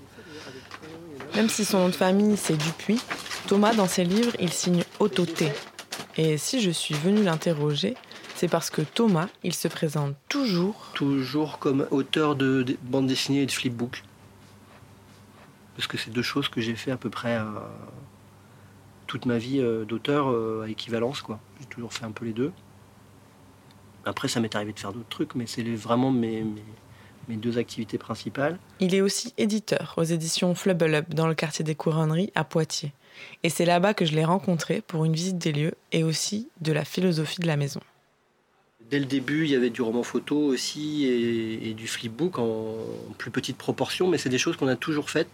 Même 1.36 1.50
si 1.50 1.66
son 1.66 1.80
nom 1.80 1.90
de 1.90 1.96
famille 1.96 2.38
c'est 2.38 2.56
Dupuis, 2.56 3.02
Thomas 3.48 3.74
dans 3.74 3.88
ses 3.88 4.06
livres 4.06 4.32
il 4.40 4.52
signe 4.52 4.84
Autoté. 5.00 5.52
Et 6.16 6.38
si 6.38 6.62
je 6.62 6.72
suis 6.72 6.96
venue 6.96 7.22
l'interroger, 7.24 7.96
c'est 8.36 8.48
parce 8.48 8.70
que 8.70 8.82
Thomas, 8.82 9.28
il 9.44 9.54
se 9.54 9.68
présente 9.68 10.16
toujours 10.30 10.92
Toujours 10.94 11.60
comme 11.60 11.86
auteur 11.92 12.36
de, 12.36 12.64
de 12.64 12.78
bande 12.84 13.08
dessinée 13.08 13.42
et 13.42 13.46
de 13.46 13.52
flipbook. 13.52 14.04
Parce 15.76 15.88
que 15.88 15.98
c'est 15.98 16.10
deux 16.12 16.24
choses 16.24 16.48
que 16.48 16.62
j'ai 16.62 16.76
fait 16.76 16.92
à 16.92 16.98
peu 16.98 17.10
près 17.10 17.36
euh, 17.36 17.44
toute 19.08 19.26
ma 19.26 19.38
vie 19.38 19.60
euh, 19.60 19.86
d'auteur 19.86 20.30
euh, 20.30 20.64
à 20.66 20.70
équivalence. 20.70 21.22
quoi. 21.22 21.40
J'ai 21.60 21.66
toujours 21.66 21.94
fait 21.94 22.06
un 22.06 22.12
peu 22.12 22.26
les 22.26 22.34
deux. 22.34 22.52
Après, 24.06 24.28
ça 24.28 24.40
m'est 24.40 24.56
arrivé 24.56 24.74
de 24.74 24.80
faire 24.80 24.94
d'autres 24.94 25.10
trucs, 25.10 25.36
mais 25.36 25.48
c'est 25.48 25.64
vraiment 25.64 26.12
mes, 26.12 26.44
mes, 26.44 26.64
mes 27.28 27.36
deux 27.36 27.58
activités 27.58 27.98
principales. 27.98 28.58
Il 28.80 28.96
est 28.96 29.02
aussi 29.02 29.34
éditeur 29.38 29.96
aux 29.98 30.04
éditions 30.04 30.56
Flubble 30.56 30.96
Up 30.96 31.10
dans 31.10 31.28
le 31.28 31.36
quartier 31.36 31.66
des 31.66 31.76
Couronneries 31.76 32.32
à 32.36 32.44
Poitiers. 32.44 32.94
Et 33.44 33.50
c'est 33.50 33.66
là-bas 33.66 33.94
que 33.94 34.06
je 34.06 34.14
l'ai 34.14 34.26
rencontré 34.26 34.82
pour 34.82 35.04
une 35.04 35.14
visite 35.14 35.38
des 35.38 35.52
lieux 35.52 35.74
et 35.92 36.04
aussi 36.04 36.50
de 36.62 36.72
la 36.72 36.86
philosophie 36.86 37.42
de 37.42 37.48
la 37.48 37.58
maison. 37.58 37.82
Dès 38.90 39.00
le 39.00 39.06
début, 39.06 39.44
il 39.44 39.52
y 39.52 39.56
avait 39.56 39.70
du 39.70 39.82
roman 39.82 40.02
photo 40.02 40.38
aussi 40.38 41.06
et, 41.06 41.70
et 41.70 41.74
du 41.74 41.88
flipbook 41.88 42.40
en, 42.40 42.46
en 43.10 43.14
plus 43.18 43.32
petite 43.32 43.58
proportion, 43.58 44.08
mais 44.08 44.18
c'est 44.18 44.30
des 44.30 44.38
choses 44.38 44.56
qu'on 44.56 44.70
a 44.70 44.78
toujours 44.78 45.10
faites 45.10 45.28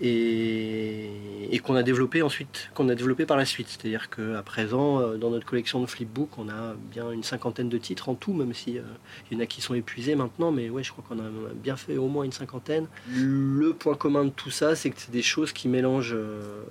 et, 0.00 1.08
et 1.52 1.58
qu'on 1.60 1.76
a 1.76 1.84
développé 1.84 2.22
ensuite, 2.22 2.70
qu'on 2.74 2.88
a 2.88 2.96
développé 2.96 3.24
par 3.24 3.36
la 3.36 3.44
suite. 3.44 3.68
C'est-à-dire 3.68 4.10
qu'à 4.10 4.42
présent, 4.42 5.00
euh, 5.00 5.16
dans 5.16 5.30
notre 5.30 5.46
collection 5.46 5.80
de 5.80 5.86
flipbook, 5.86 6.36
on 6.38 6.48
a 6.48 6.74
bien 6.90 7.12
une 7.12 7.22
cinquantaine 7.22 7.68
de 7.68 7.78
titres 7.78 8.08
en 8.08 8.16
tout, 8.16 8.32
même 8.32 8.52
si 8.52 8.78
euh, 8.78 8.82
il 9.30 9.36
y 9.36 9.40
en 9.40 9.44
a 9.44 9.46
qui 9.46 9.60
sont 9.60 9.74
épuisés 9.74 10.16
maintenant, 10.16 10.50
mais 10.50 10.68
ouais, 10.68 10.82
je 10.82 10.90
crois 10.90 11.04
qu'on 11.08 11.20
a, 11.20 11.22
on 11.22 11.50
a 11.50 11.54
bien 11.54 11.76
fait 11.76 11.98
au 11.98 12.08
moins 12.08 12.24
une 12.24 12.32
cinquantaine. 12.32 12.88
Le 13.14 13.74
point 13.74 13.94
commun 13.94 14.24
de 14.24 14.30
tout 14.30 14.50
ça, 14.50 14.74
c'est 14.74 14.90
que 14.90 15.00
c'est 15.00 15.12
des 15.12 15.22
choses 15.22 15.52
qui 15.52 15.68
mélangent, 15.68 16.14
euh, 16.16 16.64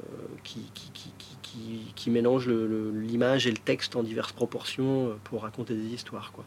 qui, 0.44 0.60
qui, 0.74 0.92
qui, 0.92 1.12
qui- 1.52 1.94
qui- 1.96 2.10
le- 2.10 2.92
l'image 3.02 3.48
et 3.48 3.52
le 3.52 3.58
texte 3.58 3.96
en 3.96 4.04
diverses 4.04 4.32
proportions 4.32 5.08
euh, 5.08 5.14
pour 5.24 5.42
raconter 5.44 5.74
des 5.74 5.94
histoires. 5.94 6.32
Quoi. 6.32 6.44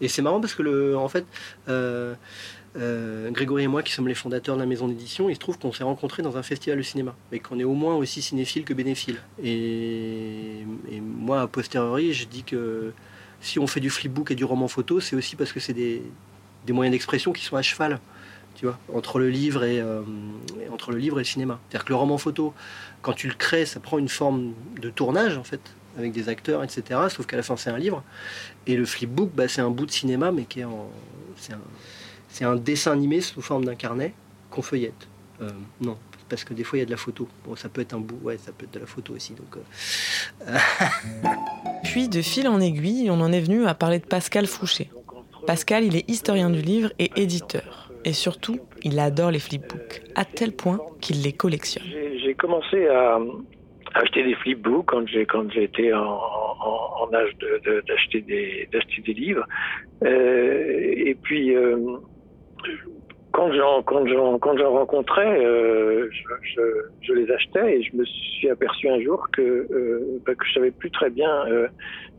Et 0.00 0.08
c'est 0.08 0.22
marrant 0.22 0.40
parce 0.40 0.54
que, 0.54 0.62
le, 0.62 0.96
en 0.96 1.08
fait, 1.08 1.24
euh, 1.68 2.14
euh, 2.76 3.30
Grégory 3.30 3.64
et 3.64 3.68
moi, 3.68 3.82
qui 3.82 3.92
sommes 3.92 4.08
les 4.08 4.14
fondateurs 4.14 4.56
de 4.56 4.60
la 4.60 4.66
maison 4.66 4.88
d'édition, 4.88 5.28
il 5.28 5.34
se 5.34 5.40
trouve 5.40 5.58
qu'on 5.58 5.72
s'est 5.72 5.84
rencontrés 5.84 6.22
dans 6.22 6.36
un 6.36 6.42
festival 6.42 6.78
de 6.78 6.82
cinéma 6.82 7.14
et 7.32 7.38
qu'on 7.38 7.58
est 7.60 7.64
au 7.64 7.74
moins 7.74 7.94
aussi 7.94 8.20
cinéphile 8.20 8.64
que 8.64 8.74
bénéphile. 8.74 9.18
Et, 9.42 10.64
moi, 11.00 11.42
a 11.42 11.46
posteriori, 11.46 12.12
je 12.12 12.26
dis 12.26 12.42
que 12.42 12.92
si 13.40 13.58
on 13.58 13.66
fait 13.66 13.80
du 13.80 13.90
flipbook 13.90 14.30
et 14.30 14.34
du 14.34 14.44
roman 14.44 14.68
photo, 14.68 15.00
c'est 15.00 15.16
aussi 15.16 15.36
parce 15.36 15.52
que 15.52 15.60
c'est 15.60 15.74
des 15.74 16.02
moyens 16.72 16.92
d'expression 16.92 17.32
qui 17.32 17.44
sont 17.44 17.56
à 17.56 17.62
cheval. 17.62 18.00
Tu 18.64 18.68
vois, 18.68 18.78
entre 18.94 19.18
le 19.18 19.28
livre 19.28 19.62
et, 19.62 19.78
euh, 19.78 20.00
entre 20.72 20.90
le 20.90 20.96
livre 20.96 21.18
et 21.18 21.20
le 21.20 21.26
cinéma. 21.26 21.60
C'est-à-dire 21.68 21.84
que 21.84 21.90
le 21.90 21.96
roman 21.96 22.16
photo, 22.16 22.54
quand 23.02 23.12
tu 23.12 23.28
le 23.28 23.34
crées, 23.34 23.66
ça 23.66 23.78
prend 23.78 23.98
une 23.98 24.08
forme 24.08 24.54
de 24.80 24.88
tournage 24.88 25.36
en 25.36 25.44
fait, 25.44 25.60
avec 25.98 26.12
des 26.12 26.30
acteurs, 26.30 26.64
etc. 26.64 26.98
Sauf 27.10 27.26
qu'à 27.26 27.36
la 27.36 27.42
fin, 27.42 27.58
c'est 27.58 27.68
un 27.68 27.76
livre. 27.76 28.02
Et 28.66 28.76
le 28.76 28.86
flipbook, 28.86 29.32
bah, 29.34 29.48
c'est 29.48 29.60
un 29.60 29.68
bout 29.68 29.84
de 29.84 29.90
cinéma, 29.90 30.32
mais 30.32 30.44
qui 30.44 30.60
est 30.60 30.64
en, 30.64 30.88
c'est 32.30 32.46
un, 32.46 32.56
dessin 32.56 32.92
animé 32.92 33.20
sous 33.20 33.42
forme 33.42 33.66
d'un 33.66 33.74
carnet 33.74 34.14
qu'on 34.48 34.62
feuillette. 34.62 35.08
Euh, 35.42 35.50
non, 35.82 35.98
parce 36.30 36.42
que 36.44 36.54
des 36.54 36.64
fois 36.64 36.78
il 36.78 36.80
y 36.80 36.84
a 36.84 36.86
de 36.86 36.90
la 36.90 36.96
photo. 36.96 37.28
Bon, 37.44 37.56
ça 37.56 37.68
peut 37.68 37.82
être 37.82 37.92
un 37.92 38.00
bout, 38.00 38.18
ouais, 38.22 38.38
ça 38.38 38.52
peut 38.52 38.64
être 38.64 38.72
de 38.72 38.80
la 38.80 38.86
photo 38.86 39.12
aussi. 39.12 39.34
Euh, 40.48 40.56
Puis, 41.84 42.08
de 42.08 42.22
fil 42.22 42.48
en 42.48 42.62
aiguille, 42.62 43.10
on 43.10 43.20
en 43.20 43.30
est 43.30 43.42
venu 43.42 43.66
à 43.66 43.74
parler 43.74 43.98
de 43.98 44.06
Pascal 44.06 44.46
Fouché. 44.46 44.90
Pascal, 45.46 45.84
il 45.84 45.96
est 45.96 46.08
historien 46.08 46.48
du 46.48 46.62
livre 46.62 46.94
et 46.98 47.10
éditeur. 47.20 47.83
Et 48.04 48.12
surtout, 48.12 48.58
il 48.82 48.98
adore 48.98 49.30
les 49.30 49.38
flipbooks, 49.38 50.02
à 50.14 50.24
tel 50.24 50.52
point 50.52 50.78
qu'il 51.00 51.22
les 51.22 51.32
collectionne. 51.32 51.84
J'ai 52.22 52.34
commencé 52.34 52.86
à 52.88 53.18
acheter 53.94 54.24
des 54.24 54.34
flipbooks 54.34 54.86
quand 54.86 55.06
j'ai 55.06 55.24
quand 55.24 55.50
j'étais 55.50 55.92
en, 55.92 57.10
âge 57.12 57.30
d'acheter 57.86 58.20
des 58.22 58.68
d'acheter 58.72 59.02
des 59.02 59.12
livres 59.14 59.46
Euh, 60.02 61.06
et 61.08 61.14
puis 61.14 61.54
euh, 61.54 61.76
quand 63.34 63.52
j'en 63.52 63.82
quand 63.82 64.06
j'en 64.06 64.38
quand 64.38 64.56
j'en 64.56 64.70
rencontrais 64.70 65.44
euh, 65.44 66.08
je, 66.10 66.22
je, 66.54 66.62
je 67.02 67.12
les 67.12 67.30
achetais 67.32 67.78
et 67.78 67.82
je 67.82 67.96
me 67.96 68.04
suis 68.04 68.48
aperçu 68.48 68.88
un 68.88 69.00
jour 69.00 69.26
que 69.32 69.42
euh, 69.42 70.22
bah, 70.24 70.34
que 70.36 70.46
je 70.46 70.52
savais 70.54 70.70
plus 70.70 70.90
très 70.92 71.10
bien 71.10 71.44
euh, 71.48 71.66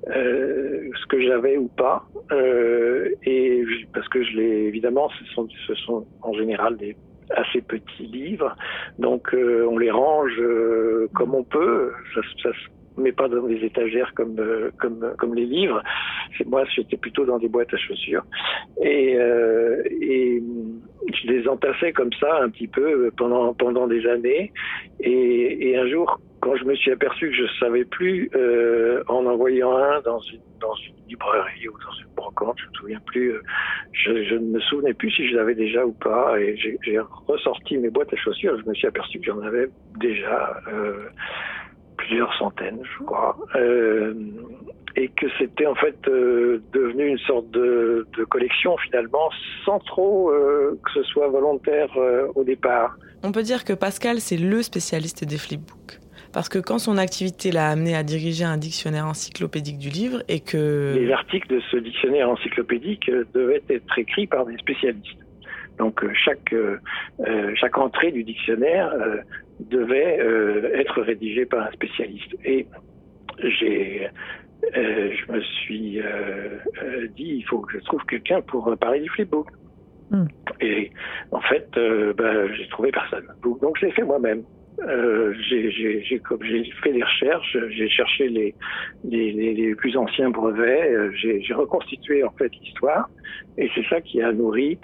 euh, 0.10 0.89
ce 1.01 1.06
que 1.08 1.21
j'avais 1.21 1.56
ou 1.56 1.69
pas 1.69 2.04
euh, 2.34 3.10
et 3.23 3.63
parce 3.93 4.10
que 4.10 4.23
je 4.23 4.32
l'ai 4.36 4.67
évidemment 4.67 5.10
ce 5.17 5.25
sont 5.34 5.47
ce 5.65 5.73
sont 5.75 6.06
en 6.21 6.34
général 6.34 6.75
des 6.75 6.97
assez 7.30 7.62
petits 7.62 8.08
livres 8.08 8.54
donc 8.99 9.34
euh, 9.34 9.65
on 9.71 9.78
les 9.78 9.91
range 9.91 10.41
comme 11.15 11.34
on 11.34 11.43
peut. 11.43 11.91
Ça, 12.13 12.21
ça 12.43 12.49
se 12.51 12.74
met 12.97 13.12
pas 13.12 13.27
dans 13.27 13.47
des 13.47 13.63
étagères 13.63 14.13
comme 14.15 14.39
euh, 14.39 14.71
comme 14.79 15.13
comme 15.17 15.36
les 15.36 15.45
livres. 15.45 15.81
Moi, 16.45 16.63
j'étais 16.75 16.97
plutôt 16.97 17.25
dans 17.25 17.38
des 17.38 17.47
boîtes 17.47 17.73
à 17.73 17.77
chaussures. 17.77 18.23
Et 18.81 19.15
euh, 19.17 19.84
et 20.01 20.41
je 21.13 21.27
les 21.27 21.47
entassais 21.47 21.93
comme 21.93 22.12
ça 22.19 22.41
un 22.41 22.49
petit 22.49 22.67
peu 22.67 23.12
pendant 23.17 23.53
pendant 23.53 23.88
des 23.88 24.05
années. 24.08 24.51
Et, 24.99 25.77
un 25.77 25.88
jour, 25.88 26.19
quand 26.39 26.55
je 26.55 26.63
me 26.63 26.73
suis 26.75 26.91
aperçu 26.91 27.29
que 27.29 27.36
je 27.36 27.45
savais 27.60 27.84
plus 27.84 28.29
euh, 28.36 29.03
en 29.08 29.25
en 29.25 29.36
voyant 29.36 29.75
un 29.75 30.01
dans 30.01 30.19
une 30.19 30.39
dans 30.62 30.75
une 30.75 30.95
librairie 31.10 31.67
ou 31.67 31.73
dans 31.73 31.93
une 31.99 32.08
brocante, 32.15 32.58
je 32.60 32.67
me 32.67 32.73
souviens 32.73 33.01
plus. 33.05 33.34
je, 33.91 34.36
ne 34.36 34.53
me 34.53 34.60
souvenais 34.62 34.93
plus 34.93 35.12
si 35.12 35.27
je 35.27 35.36
l'avais 35.36 35.53
déjà 35.53 35.86
ou 35.86 35.91
pas. 35.91 36.39
Et 36.39 36.55
j'ai 36.58 36.99
ressorti 37.27 37.77
mes 37.77 37.89
boîtes 37.89 38.13
à 38.13 38.15
chaussures. 38.15 38.58
Je 38.63 38.69
me 38.69 38.73
suis 38.73 38.88
aperçu 38.88 39.19
que 39.19 39.25
j'en 39.25 39.41
avais 39.41 39.67
déjà 39.99 40.62
plusieurs 41.97 42.34
centaines, 42.38 42.79
je 42.84 43.03
crois. 43.03 43.38
Euh, 43.55 44.13
et 44.95 45.10
que 45.10 45.25
c'était 45.38 45.65
en 45.65 45.75
fait 45.75 45.97
euh, 46.08 46.62
devenu 46.71 47.08
une 47.08 47.17
sorte 47.19 47.49
de, 47.51 48.08
de 48.17 48.23
collection 48.23 48.77
finalement, 48.77 49.29
sans 49.65 49.79
trop 49.79 50.29
euh, 50.29 50.79
que 50.84 50.91
ce 50.93 51.03
soit 51.03 51.27
volontaire 51.27 51.89
au 52.36 52.43
départ. 52.43 52.95
On 53.23 53.31
peut 53.31 53.43
dire 53.43 53.65
que 53.65 53.73
Pascal, 53.73 54.19
c'est 54.19 54.38
le 54.38 54.62
spécialiste 54.62 55.25
des 55.25 55.38
flipbooks. 55.38 55.99
Parce 56.31 56.49
que 56.49 56.60
quand 56.60 56.79
son 56.79 56.97
activité 56.97 57.51
l'a 57.51 57.69
amené 57.69 57.95
à 57.95 58.03
diriger 58.03 58.43
un 58.43 58.58
dictionnaire 58.58 59.08
encyclopédique 59.08 59.77
du 59.77 59.88
livre 59.89 60.21
et 60.27 60.41
que... 60.41 60.93
Les 60.97 61.12
articles 61.13 61.47
de 61.47 61.62
ce 61.71 61.77
dictionnaire 61.77 62.29
encyclopédique 62.29 63.10
devaient 63.34 63.63
être 63.69 63.97
écrits 63.97 64.27
par 64.27 64.45
des 64.45 64.58
spécialistes. 64.58 65.24
Donc 65.77 66.03
euh, 66.03 66.11
chaque 66.13 66.53
euh, 66.53 66.77
euh, 67.27 67.51
chaque 67.55 67.77
entrée 67.77 68.11
du 68.11 68.23
dictionnaire 68.23 68.93
devait 69.59 70.19
être 70.73 71.01
rédigée 71.01 71.45
par 71.45 71.67
un 71.67 71.71
spécialiste. 71.71 72.35
Et 72.43 72.67
j'ai 73.43 74.09
euh, 74.77 75.11
je 75.13 75.31
me 75.31 75.41
suis 75.41 75.99
euh, 75.99 76.57
euh, 76.83 77.07
dit 77.15 77.35
il 77.38 77.43
faut 77.43 77.59
que 77.59 77.73
je 77.77 77.83
trouve 77.83 78.03
quelqu'un 78.05 78.41
pour 78.41 78.75
parler 78.77 79.01
du 79.01 79.09
flipbook. 79.09 79.47
Hmm. 80.11 80.25
Et 80.61 80.91
en 81.31 81.41
fait, 81.41 81.67
ben, 81.75 82.53
j'ai 82.53 82.67
trouvé 82.69 82.91
personne. 82.91 83.25
Donc, 83.43 83.77
je 83.79 83.88
l'ai 83.88 83.91
fait 83.91 84.03
moi-même. 84.03 84.43
J'ai 85.49 85.71
fait 86.83 86.91
des 86.91 87.03
recherches, 87.03 87.57
j'ai 87.69 87.89
cherché 87.89 88.27
les, 88.27 88.53
les, 89.03 89.31
les, 89.31 89.53
les 89.53 89.73
plus 89.75 89.95
anciens 89.97 90.29
brevets, 90.29 91.11
j'ai 91.15 91.41
j'ai 91.41 91.53
reconstitué 91.53 92.23
en 92.23 92.31
fait 92.31 92.51
l'histoire, 92.61 93.09
et 93.57 93.69
c'est 93.73 93.85
ça 93.88 94.01
qui 94.01 94.21
a 94.21 94.33
nourri 94.33 94.77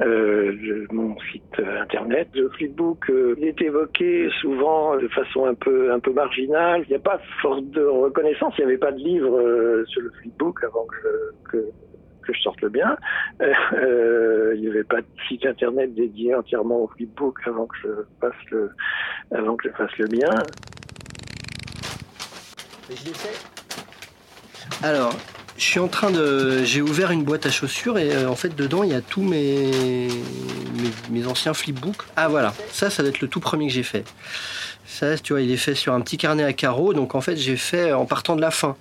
euh, 0.00 0.52
le- 0.52 0.86
mon 0.92 1.18
site 1.32 1.58
internet. 1.80 2.28
Le 2.34 2.48
flipbook 2.50 3.08
euh, 3.10 3.34
il 3.38 3.44
est 3.44 3.60
évoqué 3.62 4.28
souvent 4.40 4.96
de 4.96 5.08
façon 5.08 5.46
un 5.46 5.54
peu 5.54 5.92
un 5.92 6.00
peu 6.00 6.12
marginale. 6.12 6.82
Il 6.86 6.90
n'y 6.90 6.96
a 6.96 7.00
pas 7.00 7.20
force 7.40 7.62
de 7.62 7.82
reconnaissance. 7.84 8.54
Il 8.58 8.62
n'y 8.62 8.72
avait 8.72 8.78
pas 8.78 8.92
de 8.92 8.98
livre 8.98 9.38
euh, 9.40 9.84
sur 9.86 10.02
le 10.02 10.10
flipbook 10.20 10.62
avant 10.64 10.84
que 10.86 10.96
je, 11.02 11.50
que, 11.50 11.56
que 12.26 12.32
je 12.34 12.40
sorte 12.40 12.60
le 12.60 12.68
bien. 12.68 12.96
Euh, 13.40 13.52
euh, 13.74 14.52
il 14.56 14.60
n'y 14.62 14.68
avait 14.68 14.84
pas 14.84 15.00
de 15.00 15.06
site 15.28 15.46
internet 15.46 15.94
dédié 15.94 16.34
entièrement 16.34 16.80
au 16.84 16.88
flipbook 16.88 17.38
avant 17.46 17.66
que 17.66 17.76
je 17.82 17.88
fasse 18.20 18.50
le 18.50 18.70
avant 19.32 19.56
que 19.56 19.68
je 19.68 19.74
fasse 19.74 19.96
le 19.98 20.08
bien. 20.08 20.30
je 22.90 23.04
l'ai 23.04 23.14
fait. 23.14 23.38
Alors, 24.86 25.12
je 25.58 25.64
suis 25.64 25.80
en 25.80 25.88
train 25.88 26.10
de. 26.10 26.62
J'ai 26.64 26.82
ouvert 26.82 27.10
une 27.10 27.24
boîte 27.24 27.46
à 27.46 27.50
chaussures 27.50 27.98
et 27.98 28.12
euh, 28.14 28.28
en 28.28 28.36
fait, 28.36 28.54
dedans, 28.54 28.82
il 28.82 28.90
y 28.90 28.94
a 28.94 29.00
tous 29.00 29.22
mes... 29.22 30.08
mes, 30.76 30.90
mes 31.10 31.26
anciens 31.26 31.54
flipbooks. 31.54 32.02
Ah, 32.16 32.28
voilà. 32.28 32.54
Ça, 32.70 32.90
ça 32.90 33.02
doit 33.02 33.10
être 33.10 33.20
le 33.20 33.28
tout 33.28 33.40
premier 33.40 33.66
que 33.66 33.72
j'ai 33.72 33.82
fait. 33.82 34.04
Ça, 34.86 35.16
tu 35.18 35.32
vois, 35.32 35.42
il 35.42 35.50
est 35.50 35.56
fait 35.56 35.74
sur 35.74 35.92
un 35.94 36.00
petit 36.00 36.16
carnet 36.16 36.44
à 36.44 36.52
carreaux. 36.52 36.94
Donc, 36.94 37.14
en 37.14 37.20
fait, 37.20 37.36
j'ai 37.36 37.56
fait 37.56 37.92
en 37.92 38.06
partant 38.06 38.36
de 38.36 38.40
la 38.40 38.50
fin. 38.50 38.76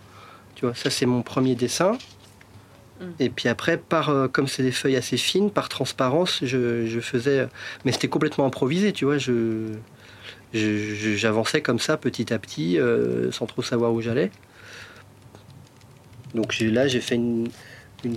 Tu 0.55 0.65
vois, 0.65 0.75
ça, 0.75 0.89
c'est 0.89 1.05
mon 1.05 1.21
premier 1.21 1.55
dessin. 1.55 1.97
Et 3.19 3.29
puis 3.29 3.49
après, 3.49 3.75
par, 3.77 4.09
euh, 4.09 4.29
comme 4.29 4.47
c'est 4.47 4.63
des 4.63 4.71
feuilles 4.71 4.95
assez 4.95 5.17
fines, 5.17 5.51
par 5.51 5.67
transparence, 5.67 6.39
je, 6.43 6.85
je 6.85 6.99
faisais. 7.01 7.45
Mais 7.83 7.91
c'était 7.91 8.07
complètement 8.07 8.45
improvisé, 8.45 8.93
tu 8.93 9.03
vois. 9.03 9.17
Je- 9.17 9.73
j'avançais 10.53 11.61
comme 11.61 11.79
ça, 11.79 11.97
petit 11.97 12.33
à 12.33 12.39
petit, 12.39 12.79
euh, 12.79 13.31
sans 13.33 13.45
trop 13.47 13.61
savoir 13.61 13.91
où 13.91 13.99
j'allais. 13.99 14.31
Donc 16.35 16.59
là, 16.59 16.87
j'ai 16.87 17.01
fait 17.01 17.15
une, 17.15 17.49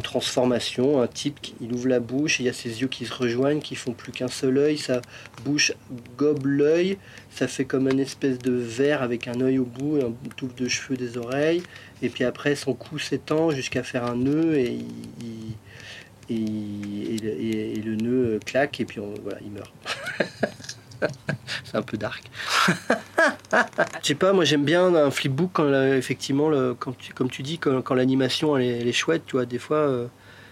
transformation. 0.03 1.01
Un 1.01 1.07
type, 1.07 1.39
il 1.63 1.73
ouvre 1.73 1.89
la 1.89 1.99
bouche, 1.99 2.41
il 2.41 2.45
y 2.45 2.49
a 2.51 2.53
ses 2.53 2.83
yeux 2.83 2.89
qui 2.89 3.07
se 3.07 3.15
rejoignent, 3.15 3.61
qui 3.61 3.75
font 3.75 3.93
plus 3.93 4.13
qu'un 4.13 4.29
seul 4.29 4.59
œil. 4.59 4.77
Sa 4.77 5.01
bouche 5.47 5.73
gobe 6.19 6.45
l'œil. 6.45 6.99
Ça 7.31 7.49
fait 7.49 7.65
comme 7.65 7.89
une 7.89 8.01
espèce 8.01 8.39
de 8.39 8.53
verre 8.53 9.03
avec 9.03 9.29
un 9.29 9.41
œil 9.41 9.59
au 9.59 9.65
bout, 9.65 9.97
et 9.97 10.03
un 10.03 10.13
touffe 10.37 10.55
de 10.57 10.69
cheveux 10.69 10.99
des 10.99 11.17
oreilles. 11.17 11.63
Et 12.03 12.11
puis 12.11 12.25
après, 12.25 12.55
son 12.55 12.75
cou 12.75 12.99
s'étend 12.99 13.51
jusqu'à 13.51 13.83
faire 13.83 14.05
un 14.05 14.17
nœud 14.17 14.59
et, 14.59 14.79
le- 16.29 17.97
nœud 17.97 18.41
claque 18.45 18.81
et 18.81 18.85
puis 18.85 19.01
voilà, 19.23 19.39
il 19.43 19.53
meurt. 19.53 19.73
C'est 21.65 21.77
un 21.77 21.83
peu 21.83 21.97
dark. 21.97 22.31
Je 24.03 24.07
sais 24.07 24.15
pas, 24.15 24.33
moi 24.33 24.45
j'aime 24.45 24.65
bien 24.65 24.95
un 24.95 25.11
flipbook 25.11 25.51
quand 25.53 25.65
euh, 25.65 25.97
effectivement, 25.97 26.51
quand 26.79 26.95
comme 27.15 27.31
tu 27.31 27.43
dis, 27.43 27.59
quand, 27.59 27.95
l'animation 27.95 28.57
elle, 28.57 28.87
est- 28.87 28.93
chouette, 28.93 29.23
tu 29.27 29.37
vois, 29.37 29.47
des 29.47 29.59
fois 29.59 29.77
euh, 29.77 30.07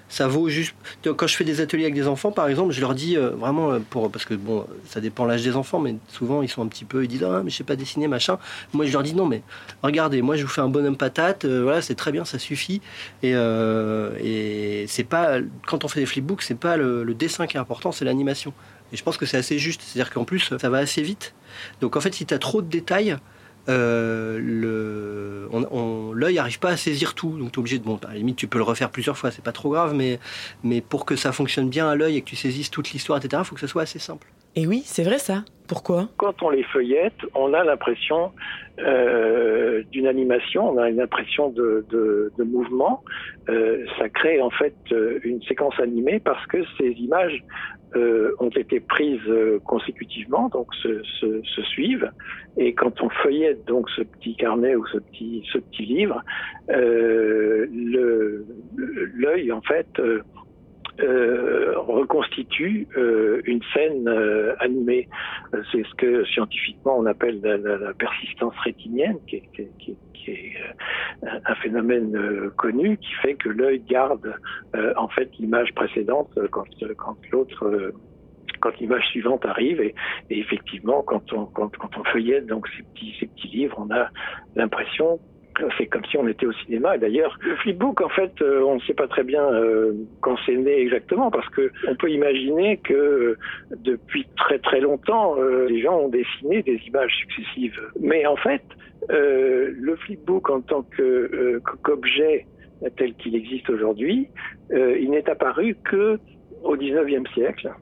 ça 0.08 0.28
vaut 0.28 0.48
juste. 0.48 0.74
Quand 1.04 1.26
je 1.26 1.36
fais 1.36 1.44
des 1.44 1.60
ateliers 1.60 1.84
avec 1.84 1.94
des 1.94 2.06
enfants, 2.06 2.30
par 2.30 2.48
exemple, 2.48 2.72
je 2.72 2.80
leur 2.80 2.94
dis 2.94 3.16
euh, 3.16 3.30
vraiment 3.30 3.80
pour 3.90 4.10
parce 4.10 4.24
que 4.24 4.34
bon, 4.34 4.66
ça 4.86 5.00
dépend 5.00 5.24
l'âge 5.24 5.42
des 5.42 5.56
enfants, 5.56 5.80
mais 5.80 5.96
souvent 6.08 6.42
ils 6.42 6.48
sont 6.48 6.62
un 6.62 6.68
petit 6.68 6.84
peu, 6.84 7.04
ils 7.04 7.08
disent 7.08 7.24
ah 7.24 7.42
mais 7.44 7.50
je 7.50 7.56
sais 7.56 7.64
pas 7.64 7.76
dessiner 7.76 8.08
machin. 8.08 8.38
Moi 8.72 8.86
je 8.86 8.92
leur 8.92 9.02
dis 9.02 9.14
non 9.14 9.26
mais 9.26 9.42
regardez, 9.82 10.22
moi 10.22 10.36
je 10.36 10.42
vous 10.42 10.48
fais 10.48 10.60
un 10.60 10.68
bonhomme 10.68 10.96
patate, 10.96 11.44
voilà 11.44 11.82
c'est 11.82 11.96
très 11.96 12.12
bien, 12.12 12.24
ça 12.24 12.38
suffit. 12.38 12.80
Et, 13.22 13.34
c'est 14.88 15.04
pas 15.04 15.38
quand 15.66 15.84
on 15.84 15.88
fait 15.88 16.00
des 16.00 16.06
flipbooks, 16.06 16.42
c'est 16.42 16.58
pas 16.58 16.76
le 16.76 17.14
dessin 17.14 17.46
qui 17.46 17.56
est 17.56 17.60
important, 17.60 17.92
c'est 17.92 18.04
l'animation. 18.04 18.52
Et 18.92 18.96
je 18.96 19.02
pense 19.02 19.16
que 19.16 19.26
c'est 19.26 19.36
assez 19.36 19.58
juste, 19.58 19.82
c'est-à-dire 19.82 20.12
qu'en 20.12 20.24
plus 20.24 20.52
ça 20.58 20.68
va 20.68 20.78
assez 20.78 21.02
vite. 21.02 21.34
Donc 21.80 21.96
en 21.96 22.00
fait 22.00 22.14
si 22.14 22.26
tu 22.26 22.34
as 22.34 22.38
trop 22.38 22.62
de 22.62 22.68
détails, 22.68 23.16
euh, 23.68 24.38
l'œil 26.14 26.34
n'arrive 26.36 26.58
pas 26.58 26.70
à 26.70 26.76
saisir 26.76 27.14
tout. 27.14 27.36
Donc 27.36 27.52
tu 27.52 27.56
es 27.56 27.58
obligé 27.58 27.78
de, 27.78 27.84
bon, 27.84 27.98
à 28.06 28.08
la 28.08 28.14
limite 28.14 28.36
tu 28.36 28.46
peux 28.46 28.58
le 28.58 28.64
refaire 28.64 28.90
plusieurs 28.90 29.18
fois, 29.18 29.30
c'est 29.30 29.44
pas 29.44 29.52
trop 29.52 29.70
grave, 29.70 29.94
mais, 29.94 30.20
mais 30.62 30.80
pour 30.80 31.04
que 31.04 31.16
ça 31.16 31.32
fonctionne 31.32 31.68
bien 31.68 31.88
à 31.88 31.94
l'œil 31.94 32.16
et 32.16 32.22
que 32.22 32.28
tu 32.28 32.36
saisisses 32.36 32.70
toute 32.70 32.92
l'histoire, 32.92 33.18
etc., 33.18 33.42
il 33.42 33.46
faut 33.46 33.54
que 33.54 33.60
ça 33.60 33.68
soit 33.68 33.82
assez 33.82 33.98
simple. 33.98 34.28
Et 34.56 34.66
oui, 34.66 34.82
c'est 34.86 35.04
vrai 35.04 35.18
ça. 35.18 35.44
Pourquoi? 35.68 36.08
Quand 36.16 36.42
on 36.42 36.48
les 36.48 36.62
feuillette, 36.62 37.18
on 37.34 37.52
a 37.52 37.62
l'impression 37.62 38.32
euh, 38.78 39.82
d'une 39.90 40.06
animation, 40.06 40.70
on 40.70 40.78
a 40.78 40.88
une 40.88 41.00
impression 41.00 41.50
de, 41.50 41.84
mouvement. 42.38 43.02
Euh, 43.50 43.84
ça 43.98 44.08
crée 44.08 44.40
en 44.40 44.50
fait 44.50 44.74
euh, 44.92 45.18
une 45.24 45.42
séquence 45.42 45.78
animée 45.78 46.20
parce 46.20 46.46
que 46.46 46.58
ces 46.78 46.88
images 46.90 47.44
ont 48.40 48.50
été 48.50 48.78
prises 48.78 49.32
consécutivement, 49.64 50.50
donc 50.50 50.66
se, 50.74 51.62
suivent. 51.62 52.10
Et 52.58 52.74
quand 52.74 53.00
on 53.00 53.08
feuillette 53.08 53.64
donc 53.64 53.88
ce 53.88 54.02
petit 54.02 54.36
carnet 54.36 54.74
ou 54.76 54.84
ce 54.86 54.98
petit 54.98 55.86
livre, 55.86 56.22
l'œil 59.14 59.50
en 59.50 59.62
fait 59.62 59.88
euh, 61.00 61.74
reconstitue 61.76 62.88
euh, 62.96 63.42
une 63.44 63.60
scène 63.74 64.08
euh, 64.08 64.54
animée. 64.60 65.08
C'est 65.70 65.84
ce 65.84 65.94
que 65.96 66.24
scientifiquement 66.24 66.98
on 66.98 67.06
appelle 67.06 67.40
la, 67.42 67.92
persistance 67.94 68.54
rétinienne, 68.64 69.18
qui 69.26 69.36
est, 69.36 69.46
un- 71.22 71.54
phénomène 71.62 72.50
connu 72.56 72.96
qui 72.98 73.12
fait 73.22 73.34
que 73.34 73.48
l'œil 73.48 73.80
garde 73.80 74.34
en 74.96 75.08
fait 75.08 75.30
l'image 75.38 75.72
précédente 75.74 76.36
quand, 76.50 76.66
l'autre 77.30 77.92
quand 78.60 78.76
l'image 78.78 79.06
suivante 79.10 79.44
arrive 79.46 79.80
et, 79.80 79.94
effectivement 80.30 81.02
quand 81.02 81.32
on 81.32 81.46
quand, 81.46 81.70
feuillette 82.12 82.46
donc 82.46 82.66
ces 82.76 82.82
petits 83.26 83.48
livres 83.48 83.76
on 83.78 83.94
a 83.94 84.08
l'impression 84.56 85.20
c'est 85.78 85.86
comme 85.86 86.04
si 86.06 86.16
on 86.16 86.26
était 86.28 86.46
au 86.46 86.52
cinéma. 86.52 86.96
Et 86.96 86.98
d'ailleurs, 86.98 87.38
le 87.40 87.56
flipbook, 87.56 88.00
en 88.00 88.08
fait, 88.08 88.32
euh, 88.42 88.62
on 88.62 88.76
ne 88.76 88.80
sait 88.80 88.94
pas 88.94 89.08
très 89.08 89.22
bien 89.22 89.42
euh, 89.42 89.92
quand 90.20 90.36
c'est 90.44 90.56
né 90.56 90.80
exactement, 90.80 91.30
parce 91.30 91.48
que 91.50 91.70
on 91.88 91.94
peut 91.96 92.10
imaginer 92.10 92.78
que 92.78 92.94
euh, 92.94 93.38
depuis 93.78 94.26
très 94.36 94.58
très 94.58 94.80
longtemps, 94.80 95.36
euh, 95.38 95.66
les 95.68 95.80
gens 95.82 95.98
ont 95.98 96.08
dessiné 96.08 96.62
des 96.62 96.80
images 96.86 97.12
successives. 97.16 97.80
Mais 98.00 98.26
en 98.26 98.36
fait, 98.36 98.62
euh, 99.10 99.72
le 99.74 99.96
flipbook 99.96 100.50
en 100.50 100.60
tant 100.60 100.84
euh, 101.00 101.60
qu'objet 101.82 102.46
tel 102.96 103.14
qu'il 103.14 103.34
existe 103.34 103.70
aujourd'hui, 103.70 104.28
euh, 104.72 104.98
il 104.98 105.10
n'est 105.10 105.28
apparu 105.30 105.76
que 105.84 106.18
au 106.62 106.76
19e 106.76 107.26
siècle. 107.32 107.72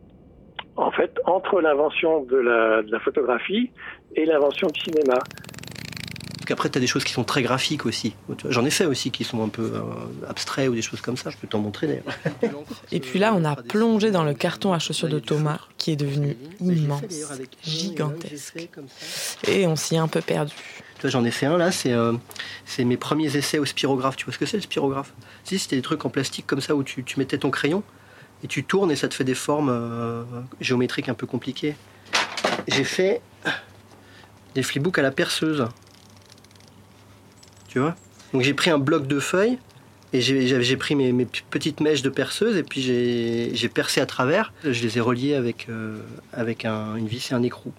En 0.77 0.91
fait, 0.91 1.21
entre 1.27 1.61
l'invention 1.61 2.25
de 2.25 2.37
la 2.37 3.01
photographie 3.01 3.71
et 4.17 4.25
l'invention 4.25 4.69
du 4.69 4.81
cinéma. 4.81 5.19
Qu'après, 6.47 6.69
tu 6.71 6.79
as 6.79 6.81
des 6.81 6.87
choses 6.87 7.05
qui 7.05 7.13
sont 7.13 7.25
très 7.25 7.43
graphiques 7.43 7.87
aussi. 7.87 8.15
J'en 8.49 8.65
ai 8.65 8.71
fait 8.71 8.87
aussi 8.87 9.11
qui 9.11 9.25
sont 9.25 9.43
un 9.43 9.49
peu 9.49 9.73
euh, 9.75 9.81
abstraits 10.29 10.69
ou 10.69 10.75
des 10.75 10.83
choses 10.83 11.01
comme 11.01 11.17
ça. 11.17 11.31
Je 11.31 11.37
peux 11.37 11.47
t'en 11.47 11.59
montrer 11.59 11.87
d'ailleurs. 11.87 12.55
Et 12.93 13.01
puis 13.01 13.19
là, 13.19 13.35
on 13.35 13.45
a 13.45 13.57
plongé 13.57 14.11
dans 14.11 14.25
le 14.25 14.35
carton 14.35 14.73
à 14.73 14.79
chaussures 14.79 15.09
de 15.09 15.19
Thomas, 15.19 15.61
qui 15.79 15.93
est 15.93 15.97
devenu 15.97 16.37
immense, 16.61 17.03
gigantesque. 17.63 18.69
Et 19.47 19.67
on 19.67 19.77
s'y 19.77 19.95
est 19.95 19.99
un 19.99 20.09
peu 20.09 20.21
perdu. 20.21 20.55
J'en 21.03 21.25
ai 21.25 21.31
fait 21.31 21.45
un 21.45 21.59
là, 21.59 21.71
c'est 21.71 21.93
euh, 21.93 22.15
c'est 22.65 22.85
mes 22.85 22.97
premiers 22.97 23.37
essais 23.37 23.59
au 23.59 23.67
spirographe. 23.67 24.17
Tu 24.17 24.25
vois 24.25 24.33
ce 24.33 24.39
que 24.39 24.47
c'est 24.47 24.57
le 24.57 24.63
spirographe? 24.63 25.13
Si, 25.45 25.59
c'était 25.59 25.77
des 25.77 25.83
trucs 25.83 26.03
en 26.07 26.09
plastique 26.09 26.47
comme 26.47 26.63
ça 26.63 26.75
où 26.75 26.83
tu, 26.83 27.05
tu 27.05 27.19
mettais 27.19 27.37
ton 27.37 27.51
crayon 27.51 27.83
et 28.43 28.47
tu 28.47 28.65
tournes 28.65 28.91
et 28.91 28.97
ça 28.97 29.09
te 29.09 29.15
fait 29.15 29.25
des 29.25 29.35
formes 29.35 29.69
euh, 29.71 30.23
géométriques 30.61 31.11
un 31.11 31.15
peu 31.15 31.27
compliquées. 31.27 31.77
J'ai 32.69 32.85
fait 32.85 33.21
des 34.55 34.63
flipbooks 34.63 34.99
à 34.99 35.03
la 35.03 35.11
perceuse. 35.11 35.67
Donc 38.33 38.43
j'ai 38.43 38.55
pris 38.55 38.71
un 38.71 38.79
bloc 38.79 39.07
de 39.07 39.21
feuilles 39.21 39.59
et 40.13 40.21
j'ai 40.21 40.77
pris 40.77 40.95
mes, 40.95 41.27
petites 41.51 41.81
mèches 41.81 42.03
de 42.03 42.09
perceuse 42.09 42.57
et 42.57 42.63
puis 42.63 42.81
j'ai 42.83 43.69
percé 43.69 44.01
à 44.01 44.07
travers. 44.07 44.53
Je 44.65 44.83
les 44.83 44.99
ai 44.99 45.01
reliées 45.01 45.35
avec, 45.35 45.67
euh, 45.69 45.99
avec 46.33 46.65
un- 46.65 46.97
une 46.97 47.07
vis 47.09 47.31
et 47.31 47.35
un 47.35 47.43
écrou. 47.43 47.73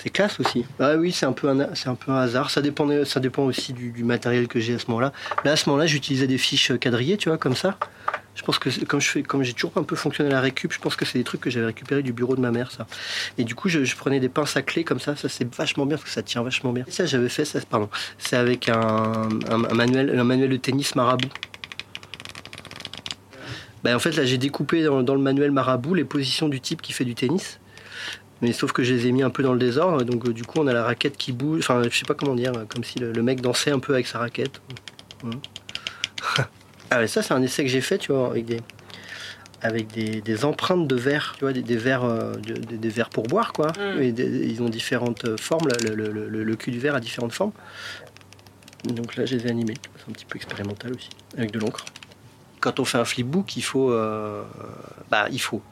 C'est 0.00 0.10
classe 0.10 0.38
aussi. 0.38 0.64
Ah 0.78 0.94
oui, 0.96 1.10
c'est 1.10 1.26
un 1.26 1.32
peu 1.32 1.48
un, 1.48 1.58
un 1.60 1.94
peu 1.96 2.12
un 2.12 2.16
hasard. 2.20 2.50
Ça 2.50 2.62
dépend, 2.62 2.88
ça 3.04 3.18
dépend 3.18 3.42
aussi 3.44 3.72
du, 3.72 3.90
du 3.90 4.04
matériel 4.04 4.46
que 4.46 4.60
j'ai 4.60 4.74
à 4.74 4.78
ce 4.78 4.86
moment-là. 4.88 5.12
Là, 5.44 5.52
à 5.52 5.56
ce 5.56 5.68
moment-là, 5.68 5.86
j'utilisais 5.88 6.28
des 6.28 6.38
fiches 6.38 6.72
quadrillées, 6.78 7.16
tu 7.16 7.28
vois, 7.28 7.38
comme 7.38 7.56
ça. 7.56 7.76
Je 8.38 8.44
pense 8.44 8.60
que 8.60 8.84
comme 8.84 9.00
je 9.00 9.08
fais, 9.08 9.24
j'ai 9.40 9.52
toujours 9.52 9.72
un 9.74 9.82
peu 9.82 9.96
fonctionné 9.96 10.30
à 10.30 10.34
la 10.34 10.40
récup, 10.40 10.72
je 10.72 10.78
pense 10.78 10.94
que 10.94 11.04
c'est 11.04 11.18
des 11.18 11.24
trucs 11.24 11.40
que 11.40 11.50
j'avais 11.50 11.66
récupérés 11.66 12.04
du 12.04 12.12
bureau 12.12 12.36
de 12.36 12.40
ma 12.40 12.52
mère, 12.52 12.70
ça. 12.70 12.86
Et 13.36 13.42
du 13.42 13.56
coup, 13.56 13.68
je, 13.68 13.96
prenais 13.96 14.20
des 14.20 14.28
pinces 14.28 14.56
à 14.56 14.62
clé 14.62 14.84
comme 14.84 15.00
ça. 15.00 15.16
Ça 15.16 15.28
c'est 15.28 15.52
vachement 15.56 15.86
bien 15.86 15.96
parce 15.96 16.08
que 16.08 16.14
ça 16.14 16.22
tient 16.22 16.44
vachement 16.44 16.72
bien. 16.72 16.84
Et 16.86 16.92
ça, 16.92 17.04
j'avais 17.04 17.28
fait 17.28 17.44
ça. 17.44 17.58
Pardon. 17.68 17.90
C'est 18.16 18.36
avec 18.36 18.68
un, 18.68 19.28
manuel, 19.74 20.16
un 20.16 20.22
manuel 20.22 20.50
de 20.50 20.56
tennis 20.56 20.94
marabout. 20.94 21.30
Ben, 23.82 23.96
en 23.96 23.98
fait, 23.98 24.12
là, 24.12 24.24
j'ai 24.24 24.38
découpé 24.38 24.84
dans, 24.84 25.02
le 25.02 25.20
manuel 25.20 25.50
marabout 25.50 25.94
les 25.94 26.04
positions 26.04 26.48
du 26.48 26.60
type 26.60 26.80
qui 26.80 26.92
fait 26.92 27.04
du 27.04 27.16
tennis. 27.16 27.58
Mais 28.40 28.52
sauf 28.52 28.70
que 28.70 28.84
je 28.84 28.94
les 28.94 29.08
ai 29.08 29.10
mis 29.12 29.24
un 29.24 29.30
peu 29.30 29.42
dans 29.42 29.52
le 29.52 29.58
désordre, 29.58 30.04
donc 30.04 30.28
euh, 30.28 30.32
du 30.32 30.44
coup 30.44 30.60
on 30.60 30.68
a 30.68 30.72
la 30.72 30.84
raquette 30.84 31.16
qui 31.16 31.32
bouge, 31.32 31.58
enfin 31.58 31.82
je 31.82 31.88
sais 31.88 32.04
pas 32.04 32.14
comment 32.14 32.36
dire, 32.36 32.52
comme 32.68 32.84
si 32.84 33.00
le, 33.00 33.20
mec 33.20 33.40
dansait 33.40 33.72
un 33.72 33.80
peu 33.80 33.94
avec 33.94 34.06
sa 34.06 34.20
raquette. 34.20 34.60
Mhm. 35.24 35.40
ah 36.90 36.98
ouais, 36.98 37.06
ça 37.06 37.22
c'est 37.22 37.34
un 37.34 37.42
essai 37.42 37.64
que 37.64 37.70
j'ai 37.70 37.80
fait, 37.80 37.98
tu 37.98 38.12
vois, 38.12 38.28
avec 38.30 38.44
des, 38.46 38.60
avec 39.62 39.88
des, 39.88 40.20
des 40.20 40.44
empreintes 40.44 40.86
de 40.86 40.96
verre, 40.96 41.34
tu 41.36 41.44
vois, 41.44 41.52
des, 41.52 41.62
des 41.62 41.76
verres, 41.76 42.04
euh, 42.04 42.34
de- 42.34 42.54
des, 42.54 42.76
des 42.78 42.88
verres 42.88 43.10
pour 43.10 43.24
boire 43.24 43.52
quoi. 43.52 43.72
Et 44.00 44.12
des- 44.12 44.46
ils 44.48 44.62
ont 44.62 44.68
différentes 44.68 45.24
euh, 45.24 45.36
formes, 45.36 45.68
le, 45.84 45.94
le- 45.94 46.12
le- 46.28 46.44
le 46.44 46.56
cul 46.56 46.70
du 46.70 46.78
verre 46.78 46.94
a 46.94 47.00
différentes 47.00 47.32
formes. 47.32 47.52
Donc 48.84 49.16
là 49.16 49.26
je 49.26 49.34
les 49.36 49.46
ai 49.46 49.50
animés, 49.50 49.74
c'est 49.96 50.08
un 50.08 50.12
petit 50.12 50.24
peu 50.24 50.36
expérimental 50.36 50.92
aussi, 50.94 51.10
avec 51.36 51.50
de 51.50 51.58
l'encre. 51.58 51.84
Quand 52.60 52.78
on 52.80 52.84
fait 52.84 52.98
un 52.98 53.04
flipbook, 53.04 53.56
il 53.56 53.62
faut, 53.62 53.92
euh, 53.92 54.42
bah 55.10 55.26
il 55.30 55.40
faut 55.40 55.62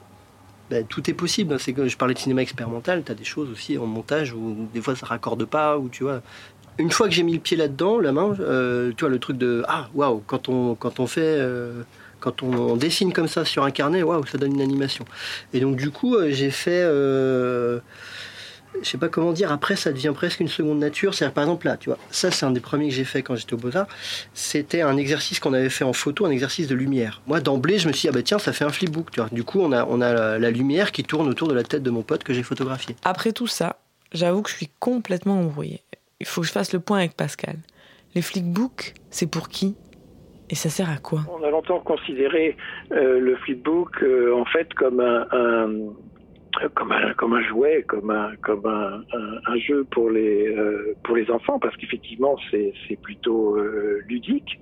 ben, 0.68 0.84
tout 0.84 1.08
est 1.08 1.14
possible. 1.14 1.60
C'est 1.60 1.72
que 1.72 1.86
je 1.86 1.96
parlais 1.96 2.14
de 2.14 2.18
cinéma 2.18 2.42
expérimental, 2.42 3.04
tu 3.04 3.12
as 3.12 3.14
des 3.14 3.24
choses 3.24 3.48
aussi 3.50 3.78
en 3.78 3.86
montage 3.86 4.32
où 4.32 4.68
des 4.74 4.80
fois 4.82 4.96
ça 4.96 5.06
raccorde 5.06 5.44
pas, 5.44 5.78
ou 5.78 5.88
tu 5.88 6.02
vois. 6.02 6.22
Une 6.78 6.90
fois 6.90 7.08
que 7.08 7.14
j'ai 7.14 7.22
mis 7.22 7.34
le 7.34 7.40
pied 7.40 7.56
là-dedans, 7.56 8.00
la 8.00 8.12
main, 8.12 8.34
euh, 8.40 8.92
tu 8.96 9.00
vois 9.04 9.10
le 9.10 9.18
truc 9.18 9.38
de 9.38 9.62
ah 9.68 9.88
waouh 9.94 10.22
quand 10.26 10.48
on 10.48 10.74
quand 10.74 11.00
on 11.00 11.06
fait 11.06 11.22
euh, 11.22 11.82
quand 12.20 12.42
on 12.42 12.76
dessine 12.76 13.12
comme 13.12 13.28
ça 13.28 13.44
sur 13.44 13.64
un 13.64 13.70
carnet, 13.70 14.02
waouh 14.02 14.26
ça 14.26 14.38
donne 14.38 14.54
une 14.54 14.60
animation. 14.60 15.04
Et 15.52 15.60
donc 15.60 15.76
du 15.76 15.90
coup 15.90 16.16
euh, 16.16 16.30
j'ai 16.30 16.50
fait 16.50 16.82
euh, 16.82 17.80
je 18.82 18.88
sais 18.88 18.98
pas 18.98 19.08
comment 19.08 19.32
dire, 19.32 19.52
après 19.52 19.76
ça 19.76 19.92
devient 19.92 20.12
presque 20.14 20.40
une 20.40 20.48
seconde 20.48 20.78
nature. 20.78 21.14
C'est-à-dire, 21.14 21.34
par 21.34 21.44
exemple, 21.44 21.66
là, 21.66 21.76
tu 21.76 21.88
vois, 21.88 21.98
ça 22.10 22.30
c'est 22.30 22.46
un 22.46 22.50
des 22.50 22.60
premiers 22.60 22.88
que 22.88 22.94
j'ai 22.94 23.04
fait 23.04 23.22
quand 23.22 23.36
j'étais 23.36 23.54
au 23.54 23.58
Beaux-Arts. 23.58 23.88
C'était 24.34 24.82
un 24.82 24.96
exercice 24.96 25.40
qu'on 25.40 25.52
avait 25.52 25.70
fait 25.70 25.84
en 25.84 25.92
photo, 25.92 26.26
un 26.26 26.30
exercice 26.30 26.66
de 26.68 26.74
lumière. 26.74 27.22
Moi, 27.26 27.40
d'emblée, 27.40 27.78
je 27.78 27.88
me 27.88 27.92
suis 27.92 28.02
dit, 28.02 28.08
ah 28.08 28.12
bah 28.12 28.22
tiens, 28.22 28.38
ça 28.38 28.52
fait 28.52 28.64
un 28.64 28.70
flipbook, 28.70 29.10
tu 29.10 29.20
vois. 29.20 29.28
Du 29.30 29.44
coup, 29.44 29.60
on 29.60 29.72
a, 29.72 29.84
on 29.84 30.00
a 30.00 30.38
la, 30.38 30.50
lumière 30.50 30.92
qui 30.92 31.04
tourne 31.04 31.28
autour 31.28 31.48
de 31.48 31.54
la 31.54 31.62
tête 31.62 31.82
de 31.82 31.90
mon 31.90 32.02
pote 32.02 32.24
que 32.24 32.32
j'ai 32.32 32.42
photographié. 32.42 32.96
Après 33.04 33.32
tout 33.32 33.46
ça, 33.46 33.78
j'avoue 34.12 34.42
que 34.42 34.50
je 34.50 34.56
suis 34.56 34.70
complètement 34.78 35.40
embrouillée. 35.40 35.82
Il 36.20 36.26
faut 36.26 36.40
que 36.40 36.46
je 36.46 36.52
fasse 36.52 36.72
le 36.72 36.80
point 36.80 36.98
avec 36.98 37.14
Pascal. 37.16 37.56
Les 38.14 38.22
flickbooks, 38.22 38.94
c'est 39.10 39.30
pour 39.30 39.48
qui? 39.48 39.76
Et 40.48 40.54
ça 40.54 40.70
sert 40.70 40.88
à 40.88 40.96
quoi? 40.98 41.20
On 41.28 41.42
a 41.44 41.50
longtemps 41.50 41.80
considéré 41.80 42.56
euh, 42.92 43.18
le 43.18 43.36
flipbook 43.36 44.02
euh, 44.02 44.32
en 44.34 44.44
fait 44.44 44.72
comme 44.74 45.00
un, 45.00 45.26
un- 45.32 45.92
comme 46.74 46.92
un 46.92 47.12
comme 47.14 47.34
un 47.34 47.42
jouet, 47.42 47.84
comme 47.86 48.10
un 48.10 49.58
jeu 49.58 49.84
pour 49.90 50.10
les 50.10 50.48
euh, 50.48 50.94
pour 51.04 51.16
les 51.16 51.30
enfants 51.30 51.58
parce 51.58 51.76
qu'effectivement 51.76 52.36
c'est 52.50 53.00
plutôt 53.02 53.56
euh, 53.56 54.02
ludique, 54.08 54.60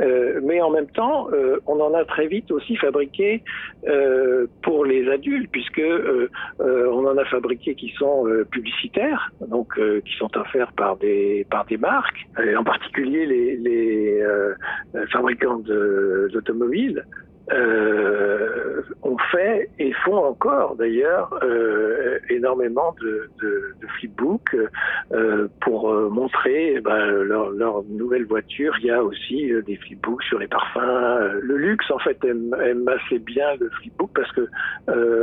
Euh, 0.00 0.40
mais 0.42 0.60
en 0.62 0.70
même 0.70 0.90
temps 1.00 1.28
euh, 1.32 1.58
on 1.66 1.78
en 1.80 1.92
a 1.94 2.04
très 2.04 2.26
vite 2.26 2.50
aussi 2.50 2.74
fabriqué 2.76 3.42
euh, 3.86 4.46
pour 4.62 4.84
les 4.84 5.08
adultes 5.10 5.50
puisque 5.52 5.78
euh, 5.78 6.30
euh, 6.60 6.88
on 6.96 7.06
en 7.06 7.16
a 7.18 7.24
fabriqué 7.24 7.74
qui 7.74 7.90
sont 7.98 8.26
euh, 8.26 8.44
publicitaires 8.44 9.30
donc 9.54 9.68
euh, 9.78 10.00
qui 10.06 10.14
sont 10.16 10.32
offerts 10.36 10.72
par 10.72 10.96
des 10.96 11.46
par 11.50 11.64
des 11.66 11.76
marques 11.76 12.20
en 12.62 12.64
particulier 12.64 13.26
les 13.26 14.20
euh, 14.20 14.54
euh, 14.94 15.06
fabricants 15.12 15.60
d'automobiles 16.32 17.04
euh, 17.52 18.82
ont 19.02 19.16
fait 19.32 19.70
et 19.78 19.92
font 20.04 20.16
encore 20.16 20.76
d'ailleurs 20.76 21.38
euh, 21.42 22.18
énormément 22.28 22.94
de, 23.00 23.28
de, 23.40 23.74
de 23.80 23.86
flipbooks 23.98 24.56
euh, 25.12 25.48
pour 25.60 25.90
euh, 25.90 26.08
montrer 26.08 26.74
eh 26.76 26.80
ben, 26.80 27.06
leur, 27.22 27.50
leur 27.50 27.82
nouvelle 27.88 28.24
voiture. 28.26 28.74
Il 28.80 28.86
y 28.86 28.90
a 28.90 29.02
aussi 29.02 29.52
euh, 29.52 29.62
des 29.62 29.76
flipbooks 29.76 30.22
sur 30.24 30.38
les 30.38 30.46
parfums. 30.46 30.78
Euh, 30.78 31.40
Le 31.42 31.56
luxe 31.56 31.90
en 31.90 31.98
fait 31.98 32.22
aime, 32.24 32.54
aime 32.62 32.86
assez 32.88 33.18
bien 33.18 33.54
le 33.58 33.68
flipbook 33.70 34.10
parce 34.14 34.30
que 34.32 34.48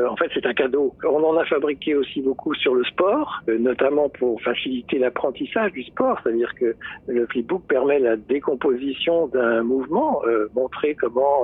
en 0.07 0.15
fait 0.15 0.29
c'est 0.33 0.45
un 0.45 0.53
cadeau. 0.53 0.93
On 1.03 1.23
en 1.23 1.37
a 1.37 1.45
fabriqué 1.45 1.95
aussi 1.95 2.21
beaucoup 2.21 2.53
sur 2.55 2.75
le 2.75 2.83
sport, 2.85 3.41
notamment 3.47 4.09
pour 4.09 4.41
faciliter 4.41 4.99
l'apprentissage 4.99 5.71
du 5.71 5.83
sport, 5.83 6.19
c'est-à-dire 6.23 6.53
que 6.55 6.75
le 7.07 7.25
flipbook 7.27 7.63
permet 7.67 7.99
la 7.99 8.15
décomposition 8.15 9.27
d'un 9.27 9.63
mouvement, 9.63 10.21
montrer 10.55 10.95
comment 10.95 11.43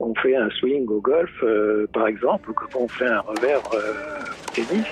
on 0.00 0.14
fait 0.14 0.23
un 0.32 0.48
swing 0.50 0.88
au 0.88 1.00
golf, 1.00 1.30
euh, 1.42 1.86
par 1.92 2.06
exemple, 2.06 2.50
ou 2.50 2.54
comment 2.54 2.84
on 2.84 2.88
fait 2.88 3.06
un 3.06 3.20
revers 3.20 3.60
euh, 3.74 3.92
au 4.48 4.54
tennis. 4.54 4.86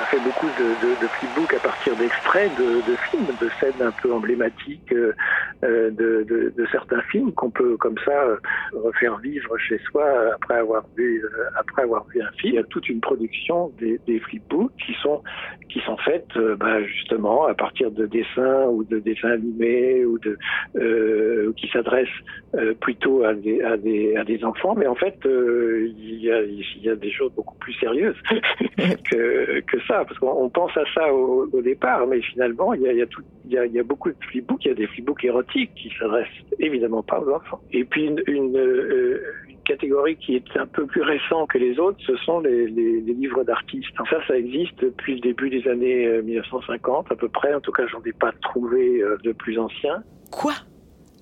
On 0.00 0.04
fait 0.04 0.20
beaucoup 0.20 0.46
de, 0.46 0.64
de, 0.86 1.00
de 1.00 1.06
flipbooks 1.08 1.52
à 1.52 1.58
partir 1.58 1.94
d'extraits 1.94 2.50
de, 2.56 2.96
films, 3.10 3.26
de 3.38 3.48
scènes 3.60 3.82
un 3.86 3.90
peu 3.90 4.12
emblématiques 4.14 4.94
euh, 5.62 5.90
de, 5.90 6.66
certains 6.72 7.02
films 7.02 7.32
qu'on 7.32 7.50
peut 7.50 7.76
comme 7.76 7.96
ça 8.04 8.38
refaire 8.72 9.18
vivre 9.18 9.58
chez 9.58 9.78
soi 9.90 10.06
après 10.34 10.54
avoir 10.54 10.84
vu 10.96 11.22
euh, 11.22 11.28
après 11.58 11.82
avoir 11.82 12.06
vu 12.06 12.22
un 12.22 12.30
film. 12.38 12.54
Il 12.54 12.54
y 12.54 12.58
a 12.58 12.64
toute 12.64 12.88
une 12.88 13.00
production 13.00 13.72
des, 13.78 14.00
des 14.06 14.20
flipbooks 14.20 14.72
qui 14.86 14.94
sont 15.02 15.22
qui 15.68 15.80
sont 15.80 15.96
faites 15.98 16.34
euh, 16.36 16.56
bah, 16.56 16.82
justement 16.84 17.44
à 17.44 17.54
partir 17.54 17.90
de 17.90 18.06
dessins 18.06 18.66
ou 18.68 18.84
de 18.84 19.00
dessins 19.00 19.32
animés 19.32 20.04
ou 20.06 20.18
qui 21.56 21.68
s'adressent 21.68 22.08
plutôt 22.80 23.24
à 23.24 23.34
des, 23.34 23.60
à 23.62 23.76
des 23.76 24.16
à 24.16 24.24
des 24.24 24.44
enfants, 24.44 24.74
mais 24.74 24.86
en 24.86 24.94
fait 24.94 25.18
il 25.24 26.22
y 26.22 26.30
a 26.30 26.42
il 26.42 26.82
y 26.82 26.88
a 26.88 26.96
des 26.96 27.10
choses 27.10 27.32
beaucoup 27.34 27.56
plus 27.56 27.74
sérieuses 27.74 28.16
que 29.10 29.60
que 29.60 29.80
ça, 29.90 30.04
parce 30.04 30.18
qu'on 30.18 30.44
on 30.44 30.48
pense 30.48 30.76
à 30.76 30.84
ça 30.94 31.12
au, 31.12 31.48
au 31.52 31.62
départ, 31.62 32.06
mais 32.06 32.20
finalement 32.22 32.72
il 32.74 32.82
y 32.82 32.88
a 32.88 32.92
il 32.92 32.98
y 32.98 33.02
a 33.02 33.06
tout 33.06 33.22
il 33.50 33.54
y 33.54 33.58
a, 33.58 33.66
il 33.66 33.72
y 33.72 33.80
a 33.80 33.82
beaucoup 33.82 34.10
de 34.10 34.16
flipbooks, 34.20 34.64
il 34.64 34.68
y 34.68 34.70
a 34.70 34.74
des 34.74 34.86
flipbooks 34.86 35.24
érotiques 35.24 35.74
qui 35.74 35.92
s'adressent 35.98 36.28
évidemment 36.60 37.02
pas 37.02 37.20
aux 37.20 37.30
enfants. 37.32 37.60
Et 37.72 37.84
puis 37.84 38.04
une, 38.04 38.22
une, 38.28 38.56
euh, 38.56 39.20
une 39.48 39.58
catégorie 39.64 40.16
qui 40.16 40.36
est 40.36 40.56
un 40.56 40.66
peu 40.66 40.86
plus 40.86 41.02
récente 41.02 41.50
que 41.50 41.58
les 41.58 41.78
autres, 41.78 41.98
ce 42.06 42.16
sont 42.18 42.40
les, 42.40 42.68
les, 42.68 43.00
les 43.00 43.12
livres 43.12 43.42
d'artistes. 43.42 43.90
Ça, 44.08 44.18
ça 44.28 44.36
existe 44.36 44.78
depuis 44.80 45.14
le 45.14 45.20
début 45.20 45.50
des 45.50 45.66
années 45.68 46.06
euh, 46.06 46.22
1950 46.22 47.10
à 47.10 47.16
peu 47.16 47.28
près. 47.28 47.52
En 47.54 47.60
tout 47.60 47.72
cas, 47.72 47.86
j'en 47.88 48.02
ai 48.04 48.12
pas 48.12 48.32
trouvé 48.42 49.02
euh, 49.02 49.18
de 49.24 49.32
plus 49.32 49.58
anciens. 49.58 50.02
Quoi? 50.30 50.52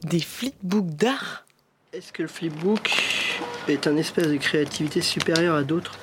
Des 0.04 0.20
flipbooks 0.20 0.94
d'art? 0.96 1.46
Est-ce 1.94 2.12
que 2.12 2.22
le 2.22 2.28
flipbook 2.28 2.90
est 3.68 3.86
un 3.86 3.96
espèce 3.96 4.30
de 4.30 4.36
créativité 4.36 5.00
supérieure 5.00 5.54
à 5.54 5.62
d'autres? 5.62 5.98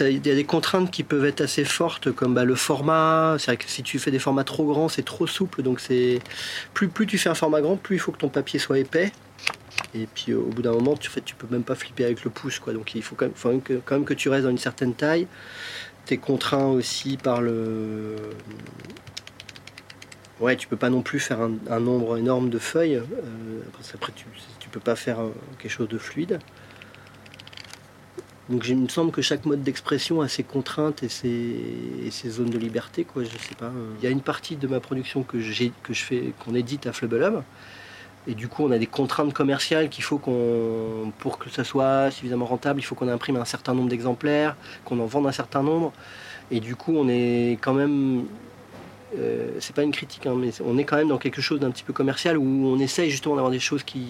Il 0.00 0.26
y 0.26 0.30
a 0.30 0.34
des 0.34 0.44
contraintes 0.44 0.90
qui 0.90 1.02
peuvent 1.02 1.24
être 1.24 1.40
assez 1.40 1.64
fortes, 1.64 2.12
comme 2.12 2.34
bah, 2.34 2.44
le 2.44 2.54
format. 2.54 3.36
C'est 3.38 3.46
vrai 3.46 3.56
que 3.56 3.68
si 3.68 3.82
tu 3.82 3.98
fais 3.98 4.10
des 4.10 4.18
formats 4.18 4.44
trop 4.44 4.64
grands, 4.64 4.88
c'est 4.88 5.04
trop 5.04 5.26
souple. 5.26 5.62
Donc 5.62 5.80
c'est 5.80 6.20
plus, 6.74 6.88
plus 6.88 7.06
tu 7.06 7.18
fais 7.18 7.28
un 7.28 7.34
format 7.34 7.60
grand, 7.60 7.76
plus 7.76 7.96
il 7.96 7.98
faut 7.98 8.12
que 8.12 8.18
ton 8.18 8.28
papier 8.28 8.58
soit 8.58 8.78
épais. 8.78 9.12
Et 9.94 10.06
puis 10.06 10.34
au 10.34 10.46
bout 10.46 10.62
d'un 10.62 10.72
moment, 10.72 10.96
tu, 10.96 11.08
en 11.08 11.12
fait, 11.12 11.24
tu 11.24 11.34
peux 11.34 11.46
même 11.50 11.62
pas 11.62 11.74
flipper 11.74 12.04
avec 12.04 12.24
le 12.24 12.30
pouce. 12.30 12.58
Quoi. 12.58 12.72
Donc 12.72 12.94
il 12.94 13.02
faut 13.02 13.14
quand 13.14 13.26
même, 13.44 13.62
que, 13.62 13.74
quand 13.84 13.94
même 13.96 14.04
que 14.04 14.14
tu 14.14 14.28
restes 14.28 14.44
dans 14.44 14.50
une 14.50 14.58
certaine 14.58 14.94
taille. 14.94 15.26
Tu 16.06 16.14
es 16.14 16.16
contraint 16.16 16.66
aussi 16.66 17.16
par 17.16 17.40
le. 17.40 18.16
Ouais, 20.40 20.56
tu 20.56 20.68
peux 20.68 20.76
pas 20.76 20.88
non 20.88 21.02
plus 21.02 21.18
faire 21.18 21.40
un, 21.40 21.80
nombre 21.80 22.16
énorme 22.16 22.48
de 22.48 22.58
feuilles. 22.58 22.96
euh, 22.96 23.02
qu'après, 23.92 24.12
tu, 24.14 24.24
tu 24.60 24.68
peux 24.68 24.80
pas 24.80 24.94
faire 24.94 25.20
euh, 25.20 25.34
quelque 25.58 25.72
chose 25.72 25.88
de 25.88 25.98
fluide. 25.98 26.38
Donc 28.48 28.66
il 28.66 28.76
me 28.78 28.88
semble 28.88 29.10
que 29.12 29.20
chaque 29.20 29.44
mode 29.44 29.62
d'expression 29.62 30.22
a 30.22 30.28
ses 30.28 30.42
contraintes 30.42 31.02
et 31.02 31.08
ses, 31.10 31.28
et 32.02 32.10
ses 32.10 32.30
zones 32.30 32.48
de 32.50 32.58
liberté. 32.58 33.04
Quoi, 33.04 33.24
je 33.24 33.28
sais 33.28 33.54
pas. 33.54 33.66
euh. 33.66 33.92
Il 34.00 34.04
y 34.04 34.06
a 34.06 34.10
une 34.10 34.22
partie 34.22 34.56
de 34.56 34.66
ma 34.66 34.80
production 34.80 35.22
que, 35.22 35.38
je 35.38 35.70
fais, 35.92 36.32
qu'on 36.44 36.54
édite 36.54 36.86
à 36.86 36.92
Flubble. 36.92 37.42
Et 38.26 38.34
du 38.34 38.48
coup, 38.48 38.64
on 38.64 38.70
a 38.70 38.78
des 38.78 38.86
contraintes 38.86 39.32
commerciales 39.32 39.88
qu'il 39.90 40.04
faut 40.04 40.18
qu'on, 40.18 41.12
pour 41.18 41.38
que 41.38 41.48
ça 41.50 41.64
soit 41.64 42.10
suffisamment 42.10 42.44
rentable, 42.46 42.80
il 42.80 42.82
faut 42.82 42.94
qu'on 42.94 43.08
imprime 43.08 43.36
un 43.36 43.44
certain 43.46 43.74
nombre 43.74 43.88
d'exemplaires, 43.88 44.56
qu'on 44.84 44.98
en 45.00 45.06
vende 45.06 45.26
un 45.26 45.32
certain 45.32 45.62
nombre. 45.62 45.92
Et 46.50 46.60
du 46.60 46.74
coup, 46.76 46.94
on 46.96 47.08
est 47.08 47.58
quand 47.60 47.72
même, 47.74 48.24
euh, 49.18 49.50
c'est 49.60 49.74
pas 49.74 49.82
une 49.82 49.92
critique, 49.92 50.26
hein, 50.26 50.34
mais 50.38 50.50
on 50.64 50.76
est 50.78 50.84
quand 50.84 50.96
même 50.96 51.08
dans 51.08 51.18
quelque 51.18 51.40
chose 51.40 51.60
d'un 51.60 51.70
petit 51.70 51.84
peu 51.84 51.92
commercial 51.94 52.36
où 52.38 52.44
on 52.44 52.78
essaye 52.78 53.10
justement 53.10 53.34
d'avoir 53.36 53.52
des 53.52 53.60
choses 53.60 53.82
qui, 53.82 54.06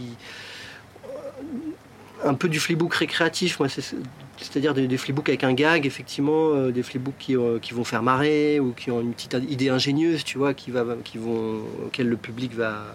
un 2.24 2.35
peu 2.35 2.48
du 2.48 2.59
flipbook 2.59 2.94
récréatif, 2.94 3.61
moi, 3.61 3.68
c'est- 3.68 3.94
c'est-à-dire 4.40 4.74
des, 4.74 4.87
des 4.87 4.96
flipbooks 4.96 5.29
avec 5.29 5.44
un 5.44 5.53
gag, 5.53 5.87
effectivement, 5.87 6.51
euh, 6.55 6.70
des 6.70 6.83
flipbooks 6.83 7.18
qui, 7.18 7.37
euh, 7.37 7.59
qui 7.59 7.74
vont 7.74 7.85
faire 7.85 8.03
marrer 8.03 8.61
ou 8.61 8.72
qui 8.72 8.90
ont 8.90 9.01
une 9.01 9.12
petite 9.12 9.37
idée 9.48 9.68
ingénieuse, 9.68 10.24
tu 10.24 10.38
vois, 10.38 10.55
qui 10.55 10.70
va, 10.70 10.85
qui 11.05 11.18
vont, 11.18 11.61
auquel 11.87 12.09
le 12.09 12.16
public 12.16 12.55
va, 12.55 12.94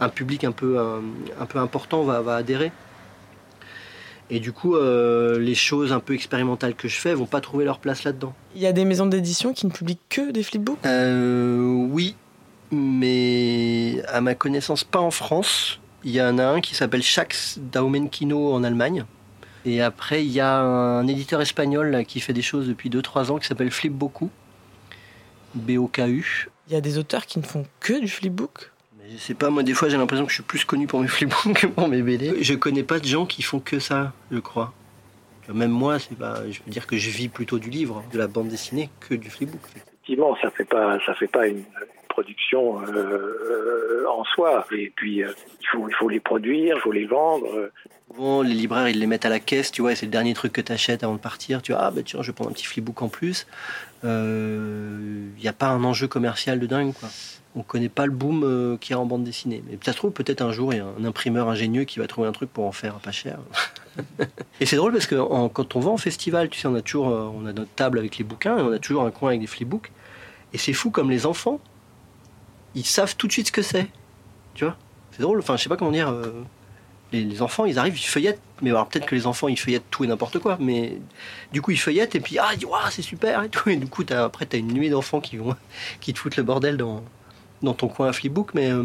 un 0.00 0.08
public 0.08 0.44
un 0.44 0.52
peu, 0.52 0.78
un, 0.78 1.02
un 1.38 1.46
peu 1.46 1.58
important 1.58 2.02
va, 2.02 2.20
va 2.20 2.36
adhérer. 2.36 2.72
Et 4.30 4.40
du 4.40 4.52
coup, 4.52 4.76
euh, 4.76 5.38
les 5.38 5.54
choses 5.54 5.92
un 5.92 6.00
peu 6.00 6.14
expérimentales 6.14 6.74
que 6.74 6.88
je 6.88 6.98
fais 6.98 7.12
vont 7.12 7.26
pas 7.26 7.42
trouver 7.42 7.66
leur 7.66 7.78
place 7.78 8.04
là-dedans. 8.04 8.32
Il 8.54 8.62
y 8.62 8.66
a 8.66 8.72
des 8.72 8.86
maisons 8.86 9.04
d'édition 9.04 9.52
qui 9.52 9.66
ne 9.66 9.70
publient 9.70 9.98
que 10.08 10.30
des 10.30 10.42
flipbooks? 10.42 10.78
Euh, 10.86 11.86
oui, 11.90 12.16
mais 12.70 14.02
à 14.08 14.22
ma 14.22 14.34
connaissance, 14.34 14.84
pas 14.84 15.00
en 15.00 15.10
France. 15.10 15.80
Il 16.02 16.12
y 16.12 16.22
en 16.22 16.38
a 16.38 16.44
un 16.44 16.60
qui 16.62 16.74
s'appelle 16.74 17.02
Shax 17.02 17.58
Daumenkino 17.60 18.54
en 18.54 18.64
Allemagne. 18.64 19.04
Et 19.64 19.80
après, 19.80 20.24
il 20.24 20.32
y 20.32 20.40
a 20.40 20.58
un 20.58 21.06
éditeur 21.06 21.40
espagnol 21.40 21.90
là, 21.90 22.04
qui 22.04 22.20
fait 22.20 22.32
des 22.32 22.42
choses 22.42 22.68
depuis 22.68 22.90
2-3 22.90 23.30
ans 23.30 23.38
qui 23.38 23.46
s'appelle 23.46 23.70
Flipboku. 23.70 24.30
B-O-K-U. 25.54 26.48
Il 26.68 26.72
y 26.72 26.76
a 26.76 26.80
des 26.80 26.98
auteurs 26.98 27.26
qui 27.26 27.38
ne 27.38 27.44
font 27.44 27.66
que 27.80 28.00
du 28.00 28.08
flipbook? 28.08 28.72
Mais 28.98 29.10
je 29.12 29.16
sais 29.18 29.34
pas, 29.34 29.50
moi, 29.50 29.62
des 29.62 29.74
fois, 29.74 29.88
j'ai 29.88 29.96
l'impression 29.96 30.24
que 30.24 30.30
je 30.30 30.36
suis 30.36 30.42
plus 30.42 30.64
connu 30.64 30.86
pour 30.86 31.00
mes 31.00 31.08
flipbooks 31.08 31.52
que 31.52 31.66
pour 31.66 31.88
mes 31.88 32.02
BD. 32.02 32.42
Je 32.42 32.54
connais 32.54 32.82
pas 32.82 32.98
de 32.98 33.04
gens 33.04 33.26
qui 33.26 33.42
font 33.42 33.60
que 33.60 33.78
ça, 33.78 34.12
je 34.30 34.38
crois. 34.38 34.72
Même 35.52 35.70
moi, 35.70 35.98
c'est 35.98 36.16
pas, 36.16 36.48
je 36.50 36.60
veux 36.64 36.70
dire 36.70 36.86
que 36.86 36.96
je 36.96 37.10
vis 37.10 37.28
plutôt 37.28 37.58
du 37.58 37.68
livre, 37.68 38.02
de 38.12 38.18
la 38.18 38.28
bande 38.28 38.48
dessinée, 38.48 38.88
que 39.00 39.14
du 39.14 39.28
flipbook. 39.28 39.60
Effectivement, 39.76 40.36
ça 40.40 40.50
fait 40.50 40.64
pas, 40.64 40.98
ça 41.04 41.14
fait 41.14 41.26
pas 41.26 41.46
une 41.46 41.64
production 42.12 42.80
euh, 42.82 42.92
euh, 42.92 44.06
en 44.08 44.24
soi. 44.24 44.66
Et 44.72 44.92
puis, 44.94 45.24
euh, 45.24 45.32
il 45.60 45.94
faut, 45.98 46.08
les 46.08 46.20
produire, 46.20 46.76
il 46.76 46.80
faut 46.80 46.92
les 46.92 47.06
vendre. 47.06 47.70
Souvent, 48.10 48.42
les 48.42 48.54
libraires, 48.54 48.88
ils 48.88 48.98
les 48.98 49.06
mettent 49.06 49.24
à 49.24 49.30
la 49.30 49.40
caisse, 49.40 49.72
tu 49.72 49.80
vois, 49.80 49.92
et 49.92 49.96
c'est 49.96 50.06
le 50.06 50.12
dernier 50.12 50.34
truc 50.34 50.52
que 50.52 50.60
tu 50.60 50.70
achètes 50.70 51.02
avant 51.02 51.14
de 51.14 51.20
partir. 51.20 51.62
Tu 51.62 51.72
vois, 51.72 51.82
ah 51.82 51.90
bah 51.90 52.02
tiens, 52.04 52.20
je 52.22 52.28
vais 52.28 52.34
prendre 52.34 52.50
un 52.50 52.52
petit 52.52 52.66
flipbook 52.66 53.00
en 53.02 53.08
plus. 53.08 53.46
Il 54.04 54.08
n'y 55.40 55.48
a 55.48 55.52
pas 55.52 55.68
un 55.68 55.82
enjeu 55.84 56.06
commercial 56.06 56.60
de 56.60 56.66
dingue, 56.66 56.92
quoi. 56.92 57.08
On 57.54 57.62
connaît 57.62 57.90
pas 57.90 58.06
le 58.06 58.12
boom 58.12 58.78
qu'il 58.80 58.92
y 58.92 58.94
a 58.94 58.98
en 58.98 59.04
bande 59.04 59.24
dessinée. 59.24 59.62
Mais 59.68 59.78
ça 59.82 59.92
se 59.92 59.98
trouve, 59.98 60.10
peut-être 60.10 60.40
un 60.40 60.52
jour, 60.52 60.72
il 60.72 60.78
y 60.78 60.80
a 60.80 60.86
un 60.86 61.04
imprimeur 61.04 61.48
ingénieux 61.50 61.84
qui 61.84 61.98
va 61.98 62.06
trouver 62.06 62.26
un 62.26 62.32
truc 62.32 62.50
pour 62.50 62.64
en 62.64 62.72
faire 62.72 62.94
pas 62.94 63.12
cher. 63.12 63.38
et 64.60 64.64
c'est 64.64 64.76
drôle 64.76 64.92
parce 64.92 65.06
que 65.06 65.16
quand 65.48 65.76
on 65.76 65.80
va 65.80 65.90
en 65.90 65.98
festival, 65.98 66.48
tu 66.48 66.58
sais, 66.58 66.66
on 66.66 66.74
a 66.74 66.80
toujours 66.80 67.08
on 67.08 67.44
a 67.44 67.52
notre 67.52 67.70
table 67.74 67.98
avec 67.98 68.16
les 68.16 68.24
bouquins 68.24 68.56
et 68.56 68.62
on 68.62 68.72
a 68.72 68.78
toujours 68.78 69.04
un 69.04 69.10
coin 69.10 69.30
avec 69.30 69.42
des 69.42 69.46
flipbooks. 69.46 69.90
Et 70.54 70.58
c'est 70.58 70.72
fou 70.72 70.90
comme 70.90 71.10
les 71.10 71.26
enfants, 71.26 71.60
ils 72.74 72.84
savent 72.86 73.16
tout 73.16 73.26
de 73.26 73.32
suite 73.32 73.48
ce 73.48 73.52
que 73.52 73.62
c'est. 73.62 73.86
Tu 74.54 74.64
vois? 74.64 74.76
C'est 75.12 75.22
drôle, 75.22 75.38
enfin, 75.38 75.56
je 75.56 75.62
sais 75.62 75.68
pas 75.68 75.76
comment 75.76 75.90
dire. 75.92 76.10
euh, 76.10 76.42
les, 77.12 77.42
enfants, 77.42 77.66
ils 77.66 77.78
arrivent, 77.78 77.98
ils 77.98 78.06
feuillettent. 78.06 78.40
Mais 78.62 78.70
alors 78.70 78.88
peut-être 78.88 79.06
que 79.06 79.14
les 79.14 79.26
enfants, 79.26 79.48
ils 79.48 79.58
feuillettent 79.58 79.90
tout 79.90 80.04
et 80.04 80.06
n'importe 80.06 80.38
quoi. 80.38 80.56
Mais 80.60 80.98
du 81.52 81.60
coup, 81.60 81.70
ils 81.70 81.78
feuillettent 81.78 82.14
et 82.14 82.20
puis, 82.20 82.38
ah, 82.38 82.50
Ouah, 82.66 82.90
c'est 82.90 83.02
super 83.02 83.42
et 83.42 83.48
tout. 83.48 83.68
Et 83.68 83.76
du 83.76 83.86
coup, 83.86 84.04
après, 84.10 84.46
tu 84.46 84.56
as 84.56 84.58
une 84.58 84.72
nuée 84.72 84.88
d'enfants 84.90 85.20
qui, 85.20 85.36
vont, 85.36 85.54
qui 86.00 86.12
te 86.14 86.18
foutent 86.18 86.36
le 86.36 86.42
bordel 86.42 86.76
dans, 86.76 87.02
dans 87.62 87.74
ton 87.74 87.88
coin 87.88 88.08
à 88.08 88.12
flipbook. 88.12 88.54
Mais 88.54 88.70
euh, 88.70 88.84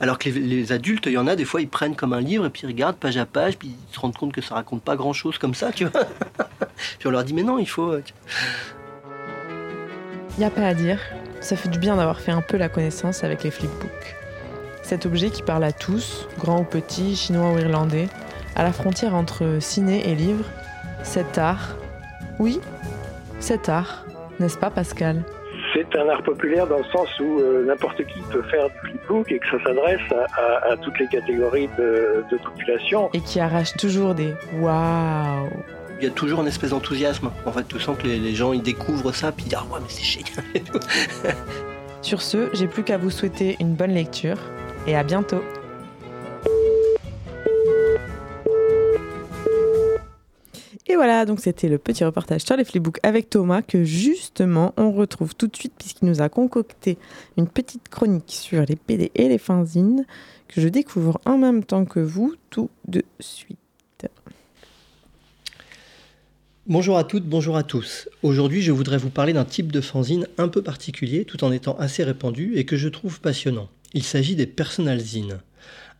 alors 0.00 0.18
que 0.18 0.28
les, 0.28 0.40
les 0.40 0.72
adultes, 0.72 1.06
il 1.06 1.12
y 1.12 1.18
en 1.18 1.26
a, 1.26 1.36
des 1.36 1.44
fois, 1.46 1.62
ils 1.62 1.68
prennent 1.68 1.96
comme 1.96 2.12
un 2.12 2.20
livre 2.20 2.44
et 2.44 2.50
puis 2.50 2.62
ils 2.64 2.66
regardent 2.66 2.96
page 2.96 3.16
à 3.16 3.24
page, 3.24 3.56
puis 3.56 3.68
ils 3.90 3.94
se 3.94 4.00
rendent 4.00 4.16
compte 4.16 4.32
que 4.32 4.42
ça 4.42 4.56
raconte 4.56 4.82
pas 4.82 4.96
grand-chose 4.96 5.38
comme 5.38 5.54
ça, 5.54 5.72
tu 5.72 5.86
vois. 5.86 6.04
puis 6.98 7.06
on 7.06 7.10
leur 7.10 7.24
dit, 7.24 7.32
mais 7.32 7.44
non, 7.44 7.58
il 7.58 7.68
faut. 7.68 7.92
euh, 7.92 8.02
Il 10.36 10.40
n'y 10.40 10.44
a 10.44 10.50
pas 10.50 10.66
à 10.66 10.74
dire, 10.74 10.98
ça 11.44 11.56
fait 11.56 11.68
du 11.68 11.78
bien 11.78 11.96
d'avoir 11.96 12.20
fait 12.20 12.32
un 12.32 12.40
peu 12.40 12.56
la 12.56 12.68
connaissance 12.68 13.22
avec 13.22 13.42
les 13.44 13.50
flipbooks. 13.50 14.16
Cet 14.82 15.06
objet 15.06 15.30
qui 15.30 15.42
parle 15.42 15.64
à 15.64 15.72
tous, 15.72 16.28
grands 16.38 16.60
ou 16.60 16.64
petits, 16.64 17.16
chinois 17.16 17.52
ou 17.52 17.58
irlandais, 17.58 18.08
à 18.56 18.62
la 18.62 18.72
frontière 18.72 19.14
entre 19.14 19.58
ciné 19.60 20.10
et 20.10 20.14
livre, 20.14 20.44
cet 21.02 21.38
art. 21.38 21.76
Oui, 22.38 22.60
cet 23.40 23.68
art, 23.68 24.04
n'est-ce 24.40 24.58
pas 24.58 24.70
Pascal? 24.70 25.22
C'est 25.74 25.98
un 25.98 26.08
art 26.08 26.22
populaire 26.22 26.66
dans 26.66 26.78
le 26.78 26.84
sens 26.84 27.08
où 27.20 27.40
euh, 27.40 27.64
n'importe 27.66 28.04
qui 28.06 28.20
peut 28.30 28.42
faire 28.44 28.68
du 28.70 28.78
flipbook 28.90 29.32
et 29.32 29.38
que 29.38 29.46
ça 29.50 29.56
s'adresse 29.64 30.00
à, 30.12 30.40
à- 30.40 30.72
à 30.72 30.76
toutes 30.76 30.98
les 31.00 31.08
catégories 31.08 31.68
de, 31.78 32.24
de 32.30 32.36
population. 32.38 33.10
Et 33.12 33.20
qui 33.20 33.40
arrache 33.40 33.72
toujours 33.76 34.14
des 34.14 34.34
waouh 34.60 35.48
Il 36.00 36.04
y 36.04 36.06
a 36.06 36.10
toujours 36.10 36.40
une 36.40 36.48
espèce 36.48 36.70
d'enthousiasme. 36.70 37.30
En 37.46 37.52
fait, 37.52 37.66
tu 37.68 37.78
sens 37.80 37.96
que 37.96 38.06
les, 38.06 38.34
gens, 38.34 38.52
ils 38.52 38.62
découvrent 38.62 39.12
ça, 39.12 39.32
puis 39.32 39.46
ils 39.46 39.48
disent, 39.50 39.58
ah 39.60 39.72
ouais, 39.72 39.80
mais 39.80 39.88
c'est 39.88 40.04
génial. 40.04 40.44
Sur 42.02 42.20
ce, 42.20 42.50
j'ai 42.52 42.66
plus 42.66 42.82
qu'à 42.82 42.98
vous 42.98 43.10
souhaiter 43.10 43.56
une 43.60 43.74
bonne 43.74 43.92
lecture 43.92 44.36
et 44.86 44.96
à 44.96 45.02
bientôt. 45.02 45.40
Et 50.86 50.96
voilà, 50.96 51.24
donc 51.24 51.40
c'était 51.40 51.68
le 51.68 51.78
petit 51.78 52.04
reportage 52.04 52.42
sur 52.42 52.56
les 52.56 52.64
flipbooks 52.64 53.00
avec 53.02 53.30
Thomas 53.30 53.62
que 53.62 53.84
justement 53.84 54.74
on 54.76 54.92
retrouve 54.92 55.34
tout 55.34 55.46
de 55.46 55.56
suite 55.56 55.72
puisqu'il 55.78 56.06
nous 56.06 56.20
a 56.20 56.28
concocté 56.28 56.98
une 57.38 57.48
petite 57.48 57.88
chronique 57.88 58.30
sur 58.32 58.62
les 58.66 58.76
PD 58.76 59.10
et 59.14 59.28
les 59.28 59.38
fanzines 59.38 60.04
que 60.46 60.60
je 60.60 60.68
découvre 60.68 61.20
en 61.24 61.38
même 61.38 61.64
temps 61.64 61.86
que 61.86 62.00
vous 62.00 62.34
tout 62.50 62.68
de 62.86 63.02
suite. 63.18 63.63
Bonjour 66.66 66.96
à 66.96 67.04
toutes, 67.04 67.26
bonjour 67.26 67.58
à 67.58 67.62
tous. 67.62 68.08
Aujourd'hui, 68.22 68.62
je 68.62 68.72
voudrais 68.72 68.96
vous 68.96 69.10
parler 69.10 69.34
d'un 69.34 69.44
type 69.44 69.70
de 69.70 69.82
fanzine 69.82 70.26
un 70.38 70.48
peu 70.48 70.62
particulier 70.62 71.26
tout 71.26 71.44
en 71.44 71.52
étant 71.52 71.76
assez 71.78 72.02
répandu 72.02 72.54
et 72.56 72.64
que 72.64 72.78
je 72.78 72.88
trouve 72.88 73.20
passionnant. 73.20 73.68
Il 73.92 74.02
s'agit 74.02 74.34
des 74.34 74.46
personal 74.46 74.98
zines. 74.98 75.40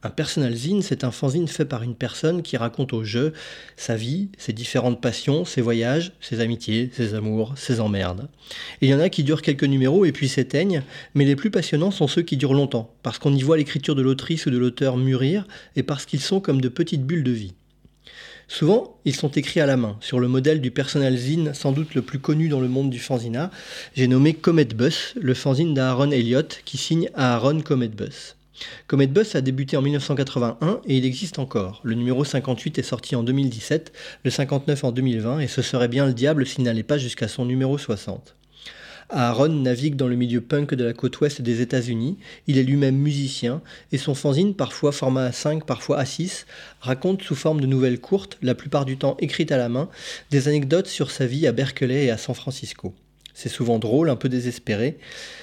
Un 0.02 0.08
personal 0.08 0.54
zine, 0.54 0.80
c'est 0.80 1.04
un 1.04 1.10
fanzine 1.10 1.48
fait 1.48 1.66
par 1.66 1.82
une 1.82 1.94
personne 1.94 2.40
qui 2.40 2.56
raconte 2.56 2.94
au 2.94 3.04
jeu 3.04 3.34
sa 3.76 3.94
vie, 3.94 4.30
ses 4.38 4.54
différentes 4.54 5.02
passions, 5.02 5.44
ses 5.44 5.60
voyages, 5.60 6.12
ses 6.22 6.40
amitiés, 6.40 6.90
ses 6.94 7.12
amours, 7.12 7.52
ses 7.58 7.80
emmerdes. 7.80 8.30
Il 8.80 8.88
y 8.88 8.94
en 8.94 9.00
a 9.00 9.10
qui 9.10 9.22
durent 9.22 9.42
quelques 9.42 9.64
numéros 9.64 10.06
et 10.06 10.12
puis 10.12 10.28
s'éteignent, 10.28 10.82
mais 11.14 11.26
les 11.26 11.36
plus 11.36 11.50
passionnants 11.50 11.90
sont 11.90 12.08
ceux 12.08 12.22
qui 12.22 12.38
durent 12.38 12.54
longtemps, 12.54 12.90
parce 13.02 13.18
qu'on 13.18 13.34
y 13.34 13.42
voit 13.42 13.58
l'écriture 13.58 13.94
de 13.94 14.02
l'autrice 14.02 14.46
ou 14.46 14.50
de 14.50 14.56
l'auteur 14.56 14.96
mûrir 14.96 15.46
et 15.76 15.82
parce 15.82 16.06
qu'ils 16.06 16.20
sont 16.20 16.40
comme 16.40 16.62
de 16.62 16.70
petites 16.70 17.04
bulles 17.04 17.22
de 17.22 17.32
vie. 17.32 17.52
Souvent, 18.48 18.98
ils 19.04 19.16
sont 19.16 19.30
écrits 19.30 19.60
à 19.60 19.66
la 19.66 19.76
main, 19.76 19.96
sur 20.00 20.20
le 20.20 20.28
modèle 20.28 20.60
du 20.60 20.70
personal 20.70 21.16
zine 21.16 21.54
sans 21.54 21.72
doute 21.72 21.94
le 21.94 22.02
plus 22.02 22.18
connu 22.18 22.48
dans 22.48 22.60
le 22.60 22.68
monde 22.68 22.90
du 22.90 22.98
fanzina. 22.98 23.50
J'ai 23.96 24.06
nommé 24.06 24.34
Comet 24.34 24.66
Bus, 24.66 25.14
le 25.20 25.34
fanzine 25.34 25.74
d'Aaron 25.74 26.10
Elliott, 26.10 26.60
qui 26.64 26.76
signe 26.76 27.10
Aaron 27.14 27.60
Comet 27.60 27.88
Bus. 27.88 28.36
Comet 28.86 29.06
Bus 29.06 29.34
a 29.34 29.40
débuté 29.40 29.76
en 29.76 29.82
1981 29.82 30.80
et 30.86 30.96
il 30.96 31.04
existe 31.04 31.38
encore. 31.38 31.80
Le 31.82 31.94
numéro 31.94 32.24
58 32.24 32.78
est 32.78 32.82
sorti 32.82 33.16
en 33.16 33.22
2017, 33.22 33.92
le 34.24 34.30
59 34.30 34.84
en 34.84 34.92
2020 34.92 35.40
et 35.40 35.48
ce 35.48 35.62
serait 35.62 35.88
bien 35.88 36.06
le 36.06 36.12
diable 36.12 36.46
s'il 36.46 36.64
n'allait 36.64 36.82
pas 36.82 36.98
jusqu'à 36.98 37.28
son 37.28 37.44
numéro 37.44 37.78
60. 37.78 38.36
Aaron 39.10 39.48
navigue 39.48 39.96
dans 39.96 40.08
le 40.08 40.16
milieu 40.16 40.40
punk 40.40 40.74
de 40.74 40.84
la 40.84 40.92
côte 40.92 41.20
ouest 41.20 41.42
des 41.42 41.60
États-Unis. 41.60 42.18
Il 42.46 42.58
est 42.58 42.62
lui-même 42.62 42.96
musicien 42.96 43.62
et 43.92 43.98
son 43.98 44.14
fanzine, 44.14 44.54
parfois 44.54 44.92
format 44.92 45.30
A5, 45.30 45.64
parfois 45.64 46.02
A6, 46.02 46.46
raconte 46.80 47.22
sous 47.22 47.34
forme 47.34 47.60
de 47.60 47.66
nouvelles 47.66 48.00
courtes, 48.00 48.38
la 48.42 48.54
plupart 48.54 48.84
du 48.84 48.96
temps 48.96 49.16
écrites 49.20 49.52
à 49.52 49.56
la 49.56 49.68
main, 49.68 49.88
des 50.30 50.48
anecdotes 50.48 50.88
sur 50.88 51.10
sa 51.10 51.26
vie 51.26 51.46
à 51.46 51.52
Berkeley 51.52 52.06
et 52.06 52.10
à 52.10 52.18
San 52.18 52.34
Francisco. 52.34 52.94
C'est 53.34 53.48
souvent 53.48 53.78
drôle, 53.78 54.10
un 54.10 54.16
peu 54.16 54.28
désespéré. 54.28 54.98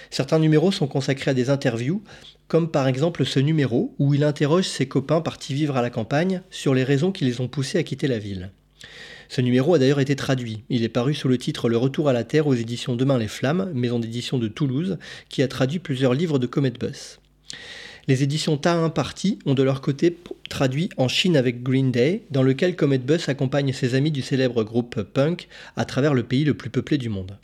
Certains 0.10 0.40
numéros 0.40 0.72
sont 0.72 0.88
consacrés 0.88 1.32
à 1.32 1.34
des 1.34 1.50
interviews, 1.50 2.02
comme 2.48 2.72
par 2.72 2.88
exemple 2.88 3.26
ce 3.26 3.40
numéro 3.40 3.94
où 4.00 4.14
il 4.14 4.24
interroge 4.24 4.68
ses 4.68 4.88
copains 4.88 5.22
partis 5.22 5.54
vivre 5.54 5.78
à 5.78 5.82
la 5.82 5.90
campagne 5.90 6.42
sur 6.50 6.74
les 6.74 6.84
raisons 6.84 7.12
qui 7.12 7.26
les 7.26 7.42
ont 7.42 7.48
poussés 7.48 7.78
à 7.78 7.84
quitter 7.84 8.08
la 8.08 8.20
ville. 8.20 8.52
Ce 9.32 9.40
numéro 9.40 9.74
a 9.74 9.80
d'ailleurs 9.80 10.02
été 10.02 10.18
traduit. 10.18 10.66
Il 10.68 10.84
est 10.84 10.90
paru 10.90 11.14
sous 11.14 11.30
le 11.30 11.38
titre 11.38 11.70
Le 11.70 11.78
Retour 11.78 12.10
à 12.10 12.14
la 12.14 12.26
Terre 12.26 12.48
aux 12.48 12.54
éditions 12.54 12.98
Demain 12.98 13.18
les 13.18 13.30
Flammes, 13.30 13.72
maison 13.74 13.98
d'édition 13.98 14.38
de 14.38 14.50
Toulouse, 14.50 14.98
qui 15.30 15.42
a 15.42 15.48
traduit 15.48 15.80
plusieurs 15.80 16.14
livres 16.14 16.38
de 16.38 16.48
Comet 16.48 16.72
Bus. 16.72 17.22
Les 18.10 18.24
éditions 18.24 18.58
Ta 18.58 18.90
Party 18.90 19.40
ont 19.46 19.54
de 19.54 19.64
leur 19.64 19.80
côté 19.80 20.18
traduit 20.50 20.90
En 20.98 21.08
Chine 21.08 21.38
avec 21.38 21.64
Green 21.64 21.94
Day, 21.94 22.24
dans 22.30 22.44
lequel 22.44 22.76
Comet 22.76 22.98
Bus 22.98 23.30
accompagne 23.30 23.72
ses 23.72 23.96
amis 23.96 24.12
du 24.12 24.22
célèbre 24.22 24.66
groupe 24.66 25.02
punk 25.02 25.48
à 25.78 25.86
travers 25.86 26.14
le 26.14 26.24
pays 26.24 26.44
le 26.44 26.56
plus 26.56 26.70
peuplé 26.70 26.98
du 26.98 27.08
monde. 27.08 27.38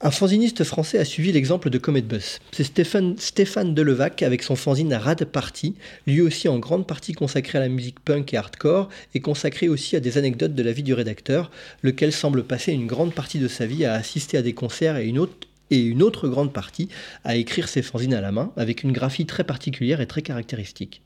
Un 0.00 0.12
fanziniste 0.12 0.62
français 0.62 0.98
a 0.98 1.04
suivi 1.04 1.32
l'exemple 1.32 1.70
de 1.70 1.78
Comet 1.78 2.02
Bus. 2.02 2.38
C'est 2.52 2.62
Stéphane, 2.62 3.18
Stéphane 3.18 3.74
Delevac 3.74 4.22
avec 4.22 4.44
son 4.44 4.54
fanzine 4.54 4.94
Rad 4.94 5.24
Party, 5.24 5.74
lui 6.06 6.20
aussi 6.20 6.46
en 6.46 6.60
grande 6.60 6.86
partie 6.86 7.14
consacré 7.14 7.58
à 7.58 7.62
la 7.62 7.68
musique 7.68 7.98
punk 7.98 8.32
et 8.32 8.36
hardcore, 8.36 8.90
et 9.16 9.20
consacré 9.20 9.68
aussi 9.68 9.96
à 9.96 10.00
des 10.00 10.16
anecdotes 10.16 10.54
de 10.54 10.62
la 10.62 10.70
vie 10.70 10.84
du 10.84 10.94
rédacteur, 10.94 11.50
lequel 11.82 12.12
semble 12.12 12.44
passer 12.44 12.70
une 12.70 12.86
grande 12.86 13.12
partie 13.12 13.40
de 13.40 13.48
sa 13.48 13.66
vie 13.66 13.84
à 13.84 13.94
assister 13.94 14.38
à 14.38 14.42
des 14.42 14.54
concerts 14.54 14.98
et 14.98 15.06
une 15.08 15.18
autre 15.18 15.47
et 15.70 15.80
une 15.80 16.02
autre 16.02 16.28
grande 16.28 16.52
partie 16.52 16.88
à 17.24 17.36
écrire 17.36 17.68
ses 17.68 17.82
fanzines 17.82 18.14
à 18.14 18.20
la 18.20 18.32
main, 18.32 18.52
avec 18.56 18.82
une 18.82 18.92
graphie 18.92 19.26
très 19.26 19.44
particulière 19.44 20.00
et 20.00 20.06
très 20.06 20.22
caractéristique. 20.22 21.02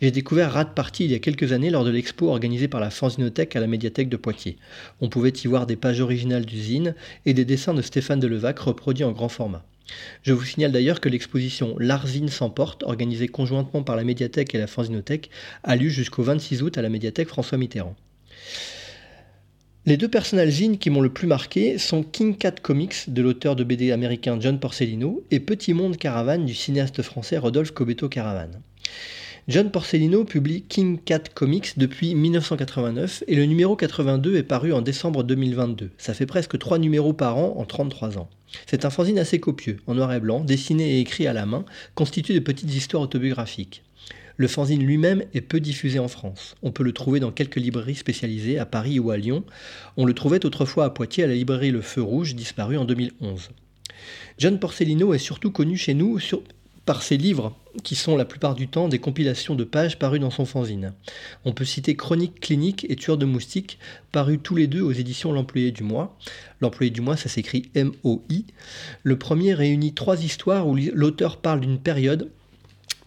J'ai 0.00 0.10
découvert 0.10 0.52
Rat 0.52 0.66
Party 0.66 1.04
il 1.04 1.12
y 1.12 1.14
a 1.14 1.18
quelques 1.18 1.52
années 1.52 1.70
lors 1.70 1.84
de 1.84 1.90
l'expo 1.90 2.28
organisée 2.28 2.68
par 2.68 2.80
la 2.80 2.90
Fanzinothèque 2.90 3.54
à 3.54 3.60
la 3.60 3.66
médiathèque 3.66 4.08
de 4.08 4.16
Poitiers. 4.16 4.56
On 5.00 5.08
pouvait 5.08 5.30
y 5.30 5.46
voir 5.46 5.66
des 5.66 5.76
pages 5.76 6.00
originales 6.00 6.46
d'usine 6.46 6.94
et 7.26 7.34
des 7.34 7.44
dessins 7.44 7.74
de 7.74 7.82
Stéphane 7.82 8.20
Delevac 8.20 8.58
reproduits 8.58 9.04
en 9.04 9.12
grand 9.12 9.28
format. 9.28 9.64
Je 10.22 10.32
vous 10.32 10.44
signale 10.44 10.72
d'ailleurs 10.72 11.00
que 11.00 11.08
l'exposition 11.08 11.76
L'Arzine 11.78 12.28
s'emporte, 12.28 12.82
organisée 12.82 13.28
conjointement 13.28 13.82
par 13.82 13.96
la 13.96 14.04
médiathèque 14.04 14.54
et 14.54 14.58
la 14.58 14.66
Fanzinothèque, 14.66 15.30
a 15.64 15.76
lieu 15.76 15.88
jusqu'au 15.88 16.22
26 16.22 16.62
août 16.62 16.78
à 16.78 16.82
la 16.82 16.88
médiathèque 16.88 17.28
François 17.28 17.58
Mitterrand. 17.58 17.96
Les 19.84 19.96
deux 19.96 20.06
personnages 20.06 20.62
qui 20.78 20.90
m'ont 20.90 21.00
le 21.00 21.12
plus 21.12 21.26
marqué 21.26 21.76
sont 21.76 22.04
King 22.04 22.36
Cat 22.36 22.52
Comics 22.62 23.12
de 23.12 23.20
l'auteur 23.20 23.56
de 23.56 23.64
BD 23.64 23.90
américain 23.90 24.36
John 24.38 24.60
Porcellino 24.60 25.24
et 25.32 25.40
Petit 25.40 25.74
Monde 25.74 25.96
Caravane 25.96 26.46
du 26.46 26.54
cinéaste 26.54 27.02
français 27.02 27.36
Rodolphe 27.36 27.72
Cobeto 27.72 28.08
Caravane. 28.08 28.60
John 29.48 29.72
Porcellino 29.72 30.22
publie 30.22 30.62
King 30.62 31.00
Cat 31.04 31.24
Comics 31.34 31.76
depuis 31.78 32.14
1989 32.14 33.24
et 33.26 33.34
le 33.34 33.44
numéro 33.44 33.74
82 33.74 34.36
est 34.36 34.44
paru 34.44 34.72
en 34.72 34.82
décembre 34.82 35.24
2022. 35.24 35.90
Ça 35.98 36.14
fait 36.14 36.26
presque 36.26 36.56
3 36.56 36.78
numéros 36.78 37.12
par 37.12 37.36
an 37.36 37.56
en 37.58 37.64
33 37.64 38.18
ans. 38.18 38.30
C'est 38.68 38.84
un 38.84 38.90
fanzine 38.90 39.18
assez 39.18 39.40
copieux, 39.40 39.78
en 39.88 39.96
noir 39.96 40.12
et 40.12 40.20
blanc, 40.20 40.44
dessiné 40.44 40.98
et 40.98 41.00
écrit 41.00 41.26
à 41.26 41.32
la 41.32 41.44
main, 41.44 41.64
constitué 41.96 42.34
de 42.34 42.38
petites 42.38 42.72
histoires 42.72 43.02
autobiographiques. 43.02 43.82
Le 44.36 44.48
fanzine 44.48 44.84
lui-même 44.84 45.24
est 45.34 45.40
peu 45.40 45.60
diffusé 45.60 45.98
en 45.98 46.08
France. 46.08 46.56
On 46.62 46.72
peut 46.72 46.84
le 46.84 46.92
trouver 46.92 47.20
dans 47.20 47.30
quelques 47.30 47.56
librairies 47.56 47.94
spécialisées 47.94 48.58
à 48.58 48.66
Paris 48.66 48.98
ou 48.98 49.10
à 49.10 49.16
Lyon. 49.16 49.44
On 49.96 50.04
le 50.04 50.14
trouvait 50.14 50.44
autrefois 50.44 50.86
à 50.86 50.90
Poitiers 50.90 51.24
à 51.24 51.26
la 51.26 51.34
librairie 51.34 51.70
Le 51.70 51.82
Feu 51.82 52.02
Rouge, 52.02 52.34
disparue 52.34 52.78
en 52.78 52.84
2011. 52.84 53.50
John 54.38 54.58
Porcellino 54.58 55.14
est 55.14 55.18
surtout 55.18 55.50
connu 55.50 55.76
chez 55.76 55.94
nous 55.94 56.18
par 56.84 57.02
ses 57.02 57.16
livres, 57.16 57.56
qui 57.84 57.94
sont 57.94 58.16
la 58.16 58.24
plupart 58.24 58.54
du 58.54 58.66
temps 58.66 58.88
des 58.88 58.98
compilations 58.98 59.54
de 59.54 59.62
pages 59.62 59.98
parues 59.98 60.18
dans 60.18 60.30
son 60.30 60.44
fanzine. 60.44 60.92
On 61.44 61.52
peut 61.52 61.64
citer 61.64 61.94
Chronique 61.94 62.40
clinique 62.40 62.86
et 62.88 62.96
Tueur 62.96 63.16
de 63.16 63.24
moustiques, 63.24 63.78
parus 64.10 64.40
tous 64.42 64.56
les 64.56 64.66
deux 64.66 64.82
aux 64.82 64.92
éditions 64.92 65.32
L'Employé 65.32 65.70
du 65.70 65.84
mois. 65.84 66.18
L'Employé 66.60 66.90
du 66.90 67.00
mois, 67.00 67.16
ça 67.16 67.28
s'écrit 67.28 67.70
M-O-I. 67.74 68.46
Le 69.04 69.16
premier 69.16 69.54
réunit 69.54 69.94
trois 69.94 70.24
histoires 70.24 70.66
où 70.66 70.76
l'auteur 70.76 71.36
parle 71.36 71.60
d'une 71.60 71.78
période 71.78 72.30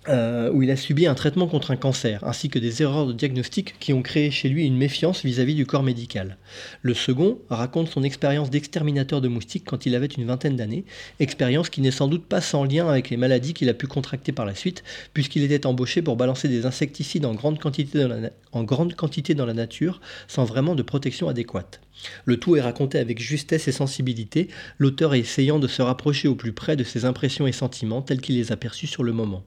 euh, 0.07 0.51
où 0.51 0.61
il 0.61 0.71
a 0.71 0.75
subi 0.75 1.07
un 1.07 1.15
traitement 1.15 1.47
contre 1.47 1.71
un 1.71 1.75
cancer, 1.75 2.23
ainsi 2.23 2.49
que 2.49 2.59
des 2.59 2.81
erreurs 2.81 3.07
de 3.07 3.13
diagnostic 3.13 3.75
qui 3.79 3.93
ont 3.93 4.01
créé 4.01 4.31
chez 4.31 4.49
lui 4.49 4.65
une 4.65 4.77
méfiance 4.77 5.23
vis-à-vis 5.23 5.55
du 5.55 5.65
corps 5.65 5.83
médical. 5.83 6.37
Le 6.81 6.93
second 6.93 7.39
raconte 7.49 7.89
son 7.89 8.03
expérience 8.03 8.49
d'exterminateur 8.49 9.21
de 9.21 9.27
moustiques 9.27 9.65
quand 9.65 9.85
il 9.85 9.95
avait 9.95 10.05
une 10.05 10.25
vingtaine 10.25 10.55
d'années, 10.55 10.85
expérience 11.19 11.69
qui 11.69 11.81
n'est 11.81 11.91
sans 11.91 12.07
doute 12.07 12.25
pas 12.25 12.41
sans 12.41 12.63
lien 12.63 12.87
avec 12.87 13.09
les 13.09 13.17
maladies 13.17 13.53
qu'il 13.53 13.69
a 13.69 13.73
pu 13.73 13.87
contracter 13.87 14.31
par 14.31 14.45
la 14.45 14.55
suite, 14.55 14.83
puisqu'il 15.13 15.43
était 15.43 15.65
embauché 15.65 16.01
pour 16.01 16.15
balancer 16.15 16.47
des 16.47 16.65
insecticides 16.65 17.25
en 17.25 17.33
grande 17.33 17.59
quantité 17.59 17.99
dans 17.99 18.07
la, 18.07 18.29
en 18.51 18.63
grande 18.63 18.95
quantité 18.95 19.33
dans 19.33 19.45
la 19.45 19.53
nature, 19.53 20.01
sans 20.27 20.45
vraiment 20.45 20.75
de 20.75 20.83
protection 20.83 21.29
adéquate. 21.29 21.81
Le 22.25 22.37
tout 22.37 22.55
est 22.55 22.61
raconté 22.61 22.97
avec 22.99 23.19
justesse 23.19 23.67
et 23.67 23.71
sensibilité, 23.71 24.49
l'auteur 24.77 25.13
essayant 25.13 25.59
de 25.59 25.67
se 25.67 25.81
rapprocher 25.81 26.27
au 26.27 26.35
plus 26.35 26.53
près 26.53 26.75
de 26.75 26.83
ses 26.83 27.05
impressions 27.05 27.47
et 27.47 27.51
sentiments 27.51 28.01
tels 28.01 28.21
qu'il 28.21 28.35
les 28.35 28.51
a 28.51 28.57
perçus 28.57 28.87
sur 28.87 29.03
le 29.03 29.13
moment. 29.13 29.43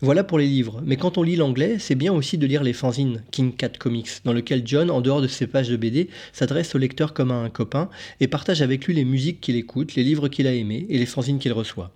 Voilà 0.00 0.24
pour 0.24 0.38
les 0.38 0.46
livres, 0.46 0.80
mais 0.84 0.96
quand 0.96 1.18
on 1.18 1.22
lit 1.22 1.36
l'anglais, 1.36 1.76
c'est 1.78 1.94
bien 1.94 2.12
aussi 2.12 2.38
de 2.38 2.46
lire 2.46 2.62
les 2.62 2.72
fanzines 2.72 3.22
King 3.30 3.54
Cat 3.54 3.72
Comics, 3.78 4.24
dans 4.24 4.32
lequel 4.32 4.62
John, 4.64 4.90
en 4.90 5.00
dehors 5.00 5.20
de 5.20 5.28
ses 5.28 5.46
pages 5.46 5.68
de 5.68 5.76
BD, 5.76 6.08
s'adresse 6.32 6.74
au 6.74 6.78
lecteur 6.78 7.12
comme 7.12 7.30
à 7.30 7.34
un 7.34 7.50
copain 7.50 7.90
et 8.20 8.28
partage 8.28 8.62
avec 8.62 8.86
lui 8.86 8.94
les 8.94 9.04
musiques 9.04 9.40
qu'il 9.40 9.56
écoute, 9.56 9.94
les 9.94 10.02
livres 10.02 10.28
qu'il 10.28 10.46
a 10.46 10.54
aimés 10.54 10.86
et 10.88 10.98
les 10.98 11.06
fanzines 11.06 11.38
qu'il 11.38 11.52
reçoit. 11.52 11.92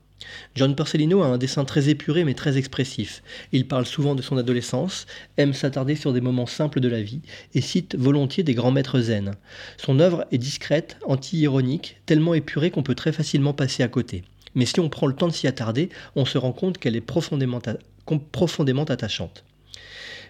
John 0.55 0.75
Porcellino 0.75 1.23
a 1.23 1.27
un 1.27 1.39
dessin 1.39 1.65
très 1.65 1.89
épuré 1.89 2.25
mais 2.25 2.35
très 2.35 2.57
expressif. 2.57 3.23
Il 3.53 3.67
parle 3.67 3.87
souvent 3.87 4.15
de 4.15 4.23
son 4.23 4.37
adolescence, 4.37 5.07
aime 5.37 5.53
s'attarder 5.53 5.97
sur 5.97 6.13
des 6.13 6.21
moments 6.21 6.47
simples 6.47 6.81
de 6.81 6.89
la 6.89 7.03
vie 7.03 7.21
et 7.55 7.61
cite 7.61 7.97
volontiers 7.97 8.45
des 8.45 8.55
grands 8.55 8.71
maîtres 8.71 9.01
zen. 9.01 9.35
Son 9.77 10.01
œuvre 10.01 10.27
est 10.31 10.39
discrète, 10.39 10.97
anti-ironique, 11.05 11.97
tellement 12.07 12.35
épurée 12.35 12.71
qu'on 12.71 12.83
peut 12.83 12.95
très 12.95 13.13
facilement 13.13 13.53
passer 13.53 13.83
à 13.83 13.89
côté 13.89 14.23
mais 14.55 14.67
si 14.67 14.81
on 14.81 14.89
prend 14.89 15.07
le 15.07 15.15
temps 15.15 15.29
de 15.29 15.33
s'y 15.33 15.47
attarder, 15.47 15.89
on 16.17 16.25
se 16.25 16.39
rend 16.39 16.53
compte 16.53 16.79
qu'elle 16.79 16.97
est 16.97 17.01
profondément, 17.01 17.59
attachante. 18.85 19.45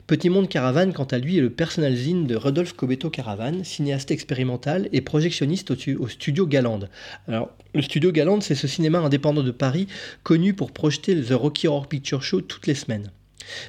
Petit 0.07 0.29
Monde 0.29 0.51
Caravane, 0.51 0.93
quant 0.93 1.05
à 1.05 1.19
lui, 1.19 1.39
est 1.39 1.41
le 1.41 1.49
personal 1.49 1.95
zine 1.95 2.27
de 2.27 2.37
Rodolphe 2.37 2.75
Cobeto 2.75 3.09
Caravane, 3.09 3.65
cinéaste 3.65 4.11
expérimental 4.11 4.91
et 4.93 5.01
projectionniste 5.01 5.71
au, 5.71 6.09
studio 6.09 6.47
Galande. 6.47 6.91
Alors, 7.27 7.51
le 7.75 7.81
studio 7.81 8.13
Galande, 8.13 8.43
c'est 8.43 8.55
ce 8.55 8.67
cinéma 8.67 8.99
indépendant 8.99 9.43
de 9.43 9.51
Paris 9.51 9.87
connu 10.23 10.53
pour 10.53 10.73
projeter 10.73 11.19
The 11.19 11.33
Rocky 11.33 11.69
Horror 11.69 11.87
Picture 11.87 12.23
Show 12.23 12.43
toutes 12.43 12.67
les 12.67 12.75
semaines. 12.75 13.11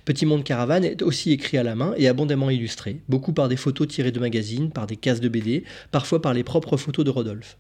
Petit 0.04 0.26
Monde 0.26 0.44
Caravane 0.44 0.84
est 0.84 1.02
aussi 1.02 1.32
écrit 1.32 1.58
à 1.58 1.64
la 1.64 1.76
main 1.76 1.94
et 1.98 2.08
abondamment 2.10 2.50
illustré, 2.50 3.02
beaucoup 3.08 3.32
par 3.32 3.48
des 3.48 3.58
photos 3.58 3.88
tirées 3.88 4.12
de 4.12 4.20
magazines, 4.20 4.72
par 4.72 4.88
des 4.88 4.98
cases 4.98 5.22
de 5.22 5.30
BD, 5.30 5.64
parfois 5.92 6.22
par 6.22 6.34
les 6.34 6.44
propres 6.44 6.76
photos 6.76 7.06
de 7.06 7.12
Rodolphe. 7.12 7.58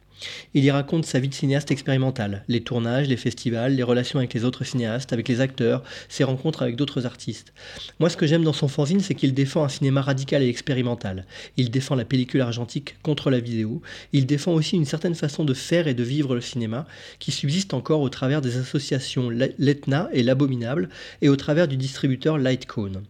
Il 0.53 0.63
y 0.63 0.72
raconte 0.72 1.05
sa 1.05 1.20
vie 1.20 1.28
de 1.28 1.34
cinéaste 1.34 1.72
expérimental, 1.72 2.43
les 2.47 2.61
tournages, 2.61 3.07
les 3.07 3.18
festivals, 3.18 3.76
les 3.76 3.84
relations 3.84 4.20
avec 4.20 4.34
les 4.34 4.45
autres 4.45 4.63
cinéastes, 4.63 5.13
avec 5.13 5.28
les 5.28 5.41
acteurs, 5.41 5.84
ses 6.09 6.24
rencontres 6.24 6.61
avec 6.61 6.76
d'autres 6.76 7.05
artistes. 7.05 7.53
Moi, 7.99 8.09
ce 8.09 8.18
que 8.18 8.28
j'aime 8.28 8.43
dans 8.43 8.53
son 8.53 8.68
fanzine, 8.68 9.01
c'est 9.01 9.16
qu'il 9.16 9.34
défend 9.34 9.63
un 9.63 9.70
cinéma 9.70 10.01
radical 10.01 10.43
et 10.43 10.49
expérimental. 10.49 11.26
Il 11.57 11.72
défend 11.72 11.95
la 11.95 12.05
pellicule 12.05 12.41
argentique 12.41 12.95
contre 13.01 13.30
la 13.30 13.39
vidéo. 13.39 13.82
Il 14.13 14.26
défend 14.26 14.53
aussi 14.53 14.76
une 14.76 14.86
certaine 14.86 15.16
façon 15.16 15.43
de 15.43 15.53
faire 15.53 15.88
et 15.88 15.93
de 15.93 16.03
vivre 16.03 16.36
le 16.36 16.41
cinéma, 16.41 16.86
qui 17.20 17.32
subsiste 17.32 17.74
encore 17.74 18.01
au 18.01 18.09
travers 18.09 18.41
des 18.41 18.57
associations 18.57 19.30
L'Etna 19.30 20.09
et 20.13 20.24
L'Abominable, 20.24 20.89
et 21.22 21.30
au 21.30 21.36
travers 21.36 21.68
du 21.68 21.78
distributeur 21.78 22.38
Lightcone. 22.38 23.03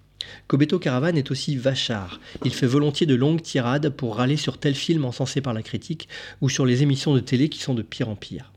Cobeto 0.47 0.79
Caravan 0.79 1.15
est 1.15 1.31
aussi 1.31 1.55
vachard. 1.55 2.19
Il 2.43 2.53
fait 2.53 2.67
volontiers 2.67 3.07
de 3.07 3.15
longues 3.15 3.41
tirades 3.41 3.89
pour 3.89 4.17
râler 4.17 4.37
sur 4.37 4.57
tel 4.57 4.75
film 4.75 5.05
encensé 5.05 5.41
par 5.41 5.53
la 5.53 5.63
critique 5.63 6.07
ou 6.41 6.49
sur 6.49 6.65
les 6.65 6.83
émissions 6.83 7.13
de 7.13 7.19
télé 7.19 7.49
qui 7.49 7.59
sont 7.59 7.73
de 7.73 7.81
pire 7.81 8.09
en 8.09 8.15
pire. 8.15 8.51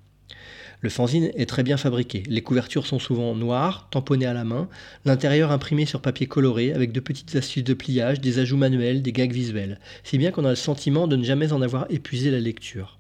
Le 0.81 0.91
fanzine 0.91 1.33
est 1.35 1.49
très 1.49 1.65
bien 1.65 1.77
fabriqué. 1.77 2.23
Les 2.29 2.43
couvertures 2.43 2.87
sont 2.87 3.01
souvent 3.01 3.35
noires, 3.35 3.89
tamponnées 3.91 4.27
à 4.27 4.33
la 4.33 4.45
main, 4.45 4.69
l'intérieur 5.05 5.51
imprimé 5.51 5.87
sur 5.87 6.01
papier 6.01 6.29
coloré 6.29 6.73
avec 6.73 6.93
de 6.93 7.01
petites 7.01 7.35
astuces 7.35 7.65
de 7.65 7.75
pliage, 7.75 8.21
des 8.21 8.39
ajouts 8.39 8.57
manuels, 8.57 9.03
des 9.03 9.13
gags 9.13 9.33
visuels, 9.33 9.81
si 10.05 10.19
bien 10.19 10.31
qu'on 10.31 10.45
a 10.45 10.51
le 10.51 10.57
sentiment 10.57 11.09
de 11.09 11.17
ne 11.17 11.25
jamais 11.25 11.53
en 11.53 11.63
avoir 11.63 11.87
épuisé 11.91 12.31
la 12.31 12.39
lecture. 12.39 12.99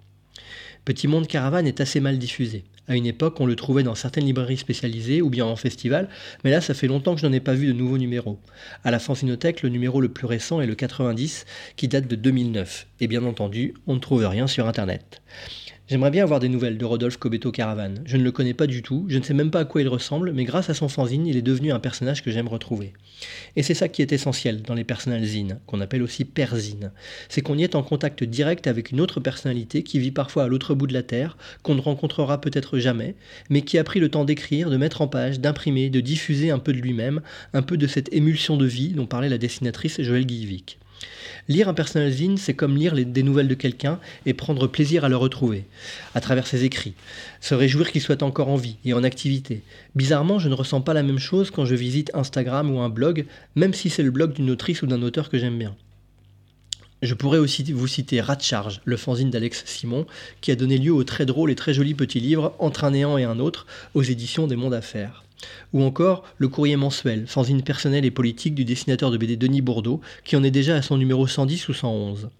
Petit 0.84 1.06
Monde 1.06 1.28
Caravane 1.28 1.68
est 1.68 1.80
assez 1.80 2.00
mal 2.00 2.18
diffusé. 2.18 2.64
À 2.88 2.96
une 2.96 3.06
époque, 3.06 3.38
on 3.40 3.46
le 3.46 3.54
trouvait 3.54 3.82
dans 3.82 3.94
certaines 3.94 4.24
librairies 4.24 4.56
spécialisées 4.56 5.20
ou 5.20 5.28
bien 5.28 5.44
en 5.44 5.56
festival, 5.56 6.08
mais 6.42 6.50
là, 6.50 6.62
ça 6.62 6.72
fait 6.72 6.86
longtemps 6.86 7.14
que 7.14 7.20
je 7.20 7.26
n'en 7.26 7.32
ai 7.32 7.40
pas 7.40 7.52
vu 7.52 7.66
de 7.66 7.72
nouveaux 7.72 7.98
numéros. 7.98 8.38
À 8.82 8.90
la 8.90 8.98
Fanzinothèque, 8.98 9.62
le 9.62 9.68
numéro 9.68 10.00
le 10.00 10.08
plus 10.08 10.26
récent 10.26 10.62
est 10.62 10.66
le 10.66 10.74
90, 10.74 11.44
qui 11.76 11.86
date 11.86 12.08
de 12.08 12.16
2009. 12.16 12.86
Et 13.00 13.06
bien 13.06 13.24
entendu, 13.24 13.74
on 13.86 13.94
ne 13.94 14.00
trouve 14.00 14.24
rien 14.24 14.46
sur 14.46 14.66
Internet. 14.66 15.20
J'aimerais 15.88 16.10
bien 16.10 16.22
avoir 16.22 16.38
des 16.38 16.50
nouvelles 16.50 16.76
de 16.76 16.84
Rodolphe 16.84 17.16
Cobeto 17.16 17.50
Caravane. 17.50 18.02
Je 18.04 18.18
ne 18.18 18.22
le 18.22 18.30
connais 18.30 18.52
pas 18.52 18.66
du 18.66 18.82
tout, 18.82 19.06
je 19.08 19.16
ne 19.16 19.22
sais 19.22 19.32
même 19.32 19.50
pas 19.50 19.60
à 19.60 19.64
quoi 19.64 19.80
il 19.80 19.88
ressemble, 19.88 20.34
mais 20.34 20.44
grâce 20.44 20.68
à 20.68 20.74
son 20.74 20.86
fanzine, 20.86 21.26
il 21.26 21.38
est 21.38 21.42
devenu 21.42 21.72
un 21.72 21.78
personnage 21.78 22.22
que 22.22 22.30
j'aime 22.30 22.46
retrouver. 22.46 22.92
Et 23.56 23.62
c'est 23.62 23.72
ça 23.72 23.88
qui 23.88 24.02
est 24.02 24.12
essentiel 24.12 24.60
dans 24.60 24.74
les 24.74 24.84
personnalizines, 24.84 25.60
qu'on 25.64 25.80
appelle 25.80 26.02
aussi 26.02 26.26
persines. 26.26 26.92
C'est 27.30 27.40
qu'on 27.40 27.56
y 27.56 27.62
est 27.62 27.74
en 27.74 27.82
contact 27.82 28.22
direct 28.22 28.66
avec 28.66 28.90
une 28.90 29.00
autre 29.00 29.18
personnalité 29.18 29.82
qui 29.82 29.98
vit 29.98 30.10
parfois 30.10 30.44
à 30.44 30.48
l'autre 30.48 30.74
bout 30.74 30.86
de 30.86 30.92
la 30.92 31.02
Terre, 31.02 31.38
qu'on 31.62 31.74
ne 31.74 31.80
rencontrera 31.80 32.38
peut-être 32.38 32.78
jamais, 32.78 33.14
mais 33.48 33.62
qui 33.62 33.78
a 33.78 33.84
pris 33.84 33.98
le 33.98 34.10
temps 34.10 34.26
d'écrire, 34.26 34.68
de 34.68 34.76
mettre 34.76 35.00
en 35.00 35.08
page, 35.08 35.40
d'imprimer, 35.40 35.88
de 35.88 36.00
diffuser 36.00 36.50
un 36.50 36.58
peu 36.58 36.74
de 36.74 36.78
lui-même, 36.82 37.22
un 37.54 37.62
peu 37.62 37.78
de 37.78 37.86
cette 37.86 38.12
émulsion 38.12 38.58
de 38.58 38.66
vie 38.66 38.90
dont 38.90 39.06
parlait 39.06 39.30
la 39.30 39.38
dessinatrice 39.38 40.02
Joëlle 40.02 40.26
Guilvic. 40.26 40.78
Lire 41.48 41.68
un 41.68 41.74
personnel 41.74 42.14
c'est 42.36 42.54
comme 42.54 42.76
lire 42.76 42.94
des 42.94 43.22
nouvelles 43.22 43.48
de 43.48 43.54
quelqu'un 43.54 43.98
et 44.26 44.34
prendre 44.34 44.66
plaisir 44.66 45.04
à 45.04 45.08
le 45.08 45.16
retrouver, 45.16 45.64
à 46.14 46.20
travers 46.20 46.46
ses 46.46 46.64
écrits. 46.64 46.94
Se 47.40 47.54
réjouir 47.54 47.90
qu'il 47.90 48.02
soit 48.02 48.22
encore 48.22 48.48
en 48.48 48.56
vie 48.56 48.76
et 48.84 48.92
en 48.92 49.04
activité. 49.04 49.62
Bizarrement, 49.94 50.38
je 50.38 50.48
ne 50.48 50.54
ressens 50.54 50.82
pas 50.82 50.94
la 50.94 51.02
même 51.02 51.18
chose 51.18 51.50
quand 51.50 51.64
je 51.64 51.74
visite 51.74 52.10
Instagram 52.12 52.70
ou 52.70 52.80
un 52.80 52.90
blog, 52.90 53.24
même 53.54 53.72
si 53.72 53.88
c'est 53.88 54.02
le 54.02 54.10
blog 54.10 54.34
d'une 54.34 54.50
autrice 54.50 54.82
ou 54.82 54.86
d'un 54.86 55.02
auteur 55.02 55.30
que 55.30 55.38
j'aime 55.38 55.58
bien. 55.58 55.74
Je 57.00 57.14
pourrais 57.14 57.38
aussi 57.38 57.62
vous 57.72 57.86
citer 57.86 58.20
Ratcharge, 58.20 58.80
le 58.84 58.96
fanzine 58.96 59.30
d'Alex 59.30 59.62
Simon, 59.66 60.04
qui 60.40 60.50
a 60.50 60.56
donné 60.56 60.78
lieu 60.78 60.92
au 60.92 61.04
très 61.04 61.26
drôle 61.26 61.50
et 61.50 61.54
très 61.54 61.72
joli 61.72 61.94
petit 61.94 62.18
livre 62.18 62.54
Entre 62.58 62.84
un 62.84 62.90
néant 62.90 63.16
et 63.16 63.24
un 63.24 63.38
autre 63.38 63.66
aux 63.94 64.02
éditions 64.02 64.48
des 64.48 64.56
Mondes 64.56 64.74
Affaires. 64.74 65.24
Ou 65.72 65.82
encore 65.82 66.24
Le 66.38 66.48
Courrier 66.48 66.76
mensuel, 66.76 67.26
fanzine 67.26 67.62
personnel 67.62 68.04
et 68.04 68.10
politique 68.10 68.54
du 68.54 68.64
dessinateur 68.64 69.10
de 69.10 69.16
BD 69.16 69.36
Denis 69.36 69.60
Bourdeau, 69.60 70.00
qui 70.24 70.36
en 70.36 70.42
est 70.42 70.50
déjà 70.50 70.76
à 70.76 70.82
son 70.82 70.96
numéro 70.96 71.26
110 71.26 71.68
ou 71.68 71.74
111. 71.74 72.30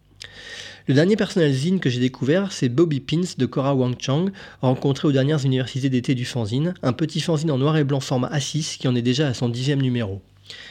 Le 0.86 0.94
dernier 0.94 1.16
personnel 1.16 1.52
zine 1.52 1.80
que 1.80 1.90
j'ai 1.90 2.00
découvert, 2.00 2.50
c'est 2.50 2.70
Bobby 2.70 3.00
Pins 3.00 3.34
de 3.36 3.44
Cora 3.46 3.74
Wang 3.74 3.94
Chang, 3.98 4.30
rencontré 4.62 5.06
aux 5.06 5.12
dernières 5.12 5.44
universités 5.44 5.90
d'été 5.90 6.14
du 6.14 6.24
fanzine, 6.24 6.72
un 6.82 6.94
petit 6.94 7.20
fanzine 7.20 7.50
en 7.50 7.58
noir 7.58 7.76
et 7.76 7.84
blanc 7.84 8.00
format 8.00 8.30
A6 8.30 8.78
qui 8.78 8.88
en 8.88 8.94
est 8.94 9.02
déjà 9.02 9.28
à 9.28 9.34
son 9.34 9.50
dixième 9.50 9.82
numéro. 9.82 10.22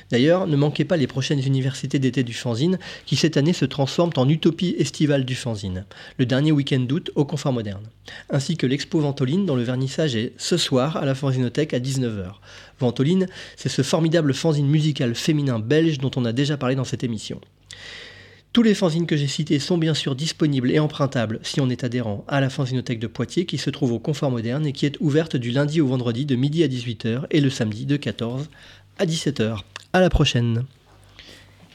D'ailleurs, 0.10 0.47
ne 0.47 0.55
manquez 0.55 0.86
pas 0.86 0.97
les 0.97 1.08
prochaines 1.08 1.45
universités 1.45 1.99
d'été 1.99 2.24
du 2.24 2.34
fanzine 2.34 2.80
qui 3.05 3.16
cette 3.16 3.36
année 3.36 3.53
se 3.53 3.66
transforment 3.66 4.14
en 4.16 4.30
utopie 4.30 4.76
estivale 4.78 5.26
du 5.26 5.36
fanzine, 5.36 5.86
le 6.18 6.26
dernier 6.26 6.51
week-end 6.51 6.80
d'août 6.80 7.12
au 7.16 7.26
Confort 7.26 7.53
Moderne, 7.53 7.84
ainsi 8.30 8.55
que 8.55 8.68
l'expo 8.68 8.99
Ventoline 8.99 9.45
dont 9.45 9.55
le 9.55 9.64
vernissage 9.64 10.16
est 10.16 10.34
ce 10.38 10.55
soir 10.55 10.95
à 10.97 11.05
la 11.05 11.16
Fanzinothèque 11.16 11.74
à 11.74 11.80
19h. 11.80 12.36
Ventoline, 12.80 13.28
c'est 13.58 13.70
ce 13.70 13.82
formidable 13.82 14.34
fanzine 14.34 14.68
musical 14.68 15.14
féminin 15.14 15.60
belge 15.60 15.97
dont 15.97 16.12
on 16.16 16.26
a 16.26 16.32
déjà 16.32 16.55
parlé 16.55 16.76
dans 16.76 16.86
cette 16.86 17.03
émission. 17.03 17.41
Tous 18.53 18.64
les 18.64 18.74
fanzines 18.74 19.05
que 19.05 19.18
j'ai 19.18 19.28
cités 19.28 19.60
sont 19.60 19.78
bien 19.78 19.93
sûr 19.93 20.16
disponibles 20.16 20.72
et 20.72 20.80
empruntables 20.80 21.39
si 21.43 21.62
on 21.62 21.70
est 21.70 21.84
adhérent 21.84 22.26
à 22.28 22.41
la 22.41 22.49
fanzinothèque 22.49 22.97
de 22.97 23.05
Poitiers 23.05 23.45
qui 23.45 23.58
se 23.58 23.70
trouve 23.70 23.91
au 23.91 23.99
Confort 23.99 24.32
Moderne 24.32 24.66
et 24.66 24.72
qui 24.72 24.86
est 24.86 24.97
ouverte 24.99 25.36
du 25.36 25.51
lundi 25.51 25.80
au 25.80 25.88
vendredi 25.88 26.26
de 26.26 26.36
midi 26.36 26.64
à 26.64 26.68
18h 26.68 27.26
et 27.30 27.41
le 27.41 27.49
samedi 27.51 27.86
de 27.86 27.97
14 27.97 28.49
à 29.00 29.06
17h. 29.06 29.60
À 29.93 30.00
la 30.00 30.10
prochaine. 30.10 30.66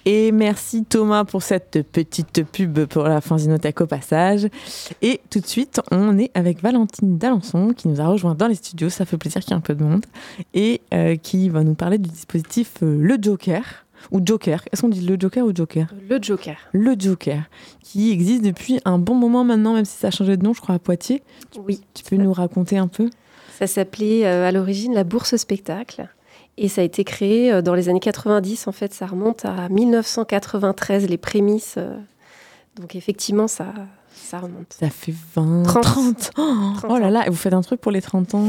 Et 0.05 0.33
merci 0.33 0.85
Thomas 0.85 1.25
pour 1.25 1.43
cette 1.43 1.83
petite 1.93 2.45
pub 2.45 2.87
pour 2.87 3.05
la 3.05 3.21
fanzinothèque 3.21 3.81
au 3.81 3.87
passage. 3.87 4.49
Et 5.01 5.21
tout 5.31 5.39
de 5.39 5.47
suite, 5.47 5.81
on 5.93 6.19
est 6.19 6.33
avec 6.35 6.61
Valentine 6.61 7.19
Dalençon 7.19 7.73
qui 7.73 7.87
nous 7.87 8.01
a 8.01 8.07
rejoint 8.07 8.35
dans 8.35 8.49
les 8.49 8.57
studios. 8.57 8.91
Ça 8.91 9.05
fait 9.05 9.17
plaisir 9.17 9.43
qu'il 9.43 9.51
y 9.51 9.55
ait 9.55 9.59
un 9.59 9.61
peu 9.61 9.77
de 9.77 9.85
monde. 9.85 10.05
Et 10.55 10.81
euh, 10.93 11.15
qui 11.17 11.49
va 11.49 11.63
nous 11.63 11.75
parler 11.75 11.99
du 11.99 12.11
dispositif 12.11 12.83
euh, 12.83 12.99
Le 13.01 13.17
Joker. 13.21 13.63
Ou 14.11 14.21
Joker. 14.25 14.65
Est-ce 14.73 14.83
qu'on 14.83 14.89
dit 14.89 15.03
le 15.03 15.17
Joker 15.17 15.47
ou 15.47 15.55
Joker? 15.55 15.87
Le 16.09 16.19
Joker. 16.21 16.57
Le 16.73 16.97
Joker. 16.99 17.45
Qui 17.81 18.11
existe 18.11 18.43
depuis 18.43 18.81
un 18.85 18.99
bon 18.99 19.15
moment 19.15 19.45
maintenant, 19.45 19.75
même 19.75 19.85
si 19.85 19.97
ça 19.97 20.09
a 20.09 20.11
changé 20.11 20.37
de 20.37 20.43
nom, 20.43 20.53
je 20.53 20.61
crois, 20.61 20.75
à 20.75 20.79
Poitiers. 20.81 21.23
Oui. 21.65 21.81
Tu 21.95 22.03
peux 22.03 22.17
nous 22.17 22.33
raconter 22.33 22.77
un 22.77 22.89
peu? 22.89 23.09
Ça 23.57 23.69
s'appelait 23.69 24.27
euh, 24.27 24.49
à 24.49 24.51
l'origine 24.51 24.95
la 24.95 25.05
Bourse 25.05 25.37
Spectacle. 25.37 26.09
Et 26.59 26.69
ça 26.69 26.83
a 26.83 26.85
été 26.85 27.05
créé 27.05 27.53
euh, 27.53 27.63
dans 27.63 27.75
les 27.75 27.89
années 27.89 28.01
90, 28.01 28.67
en 28.69 28.73
fait, 28.73 28.93
ça 28.93 29.07
remonte 29.07 29.45
à 29.45 29.69
1993, 29.69 31.09
les 31.09 31.17
prémices. 31.17 31.75
Euh. 31.79 31.97
Donc 32.77 32.95
effectivement, 32.95 33.49
ça, 33.49 33.73
ça 34.15 34.39
remonte. 34.39 34.73
Ça 34.79 34.91
fait 34.91 35.15
20, 35.35 35.63
30. 35.65 36.31
Oh, 36.89 36.99
là 36.99 37.11
là, 37.11 37.27
et 37.27 37.31
vous 37.31 37.37
faites 37.37 37.53
un 37.53 37.61
truc 37.61 37.81
pour 37.81 37.93
les 37.93 38.03
30 38.03 38.35
ans 38.35 38.47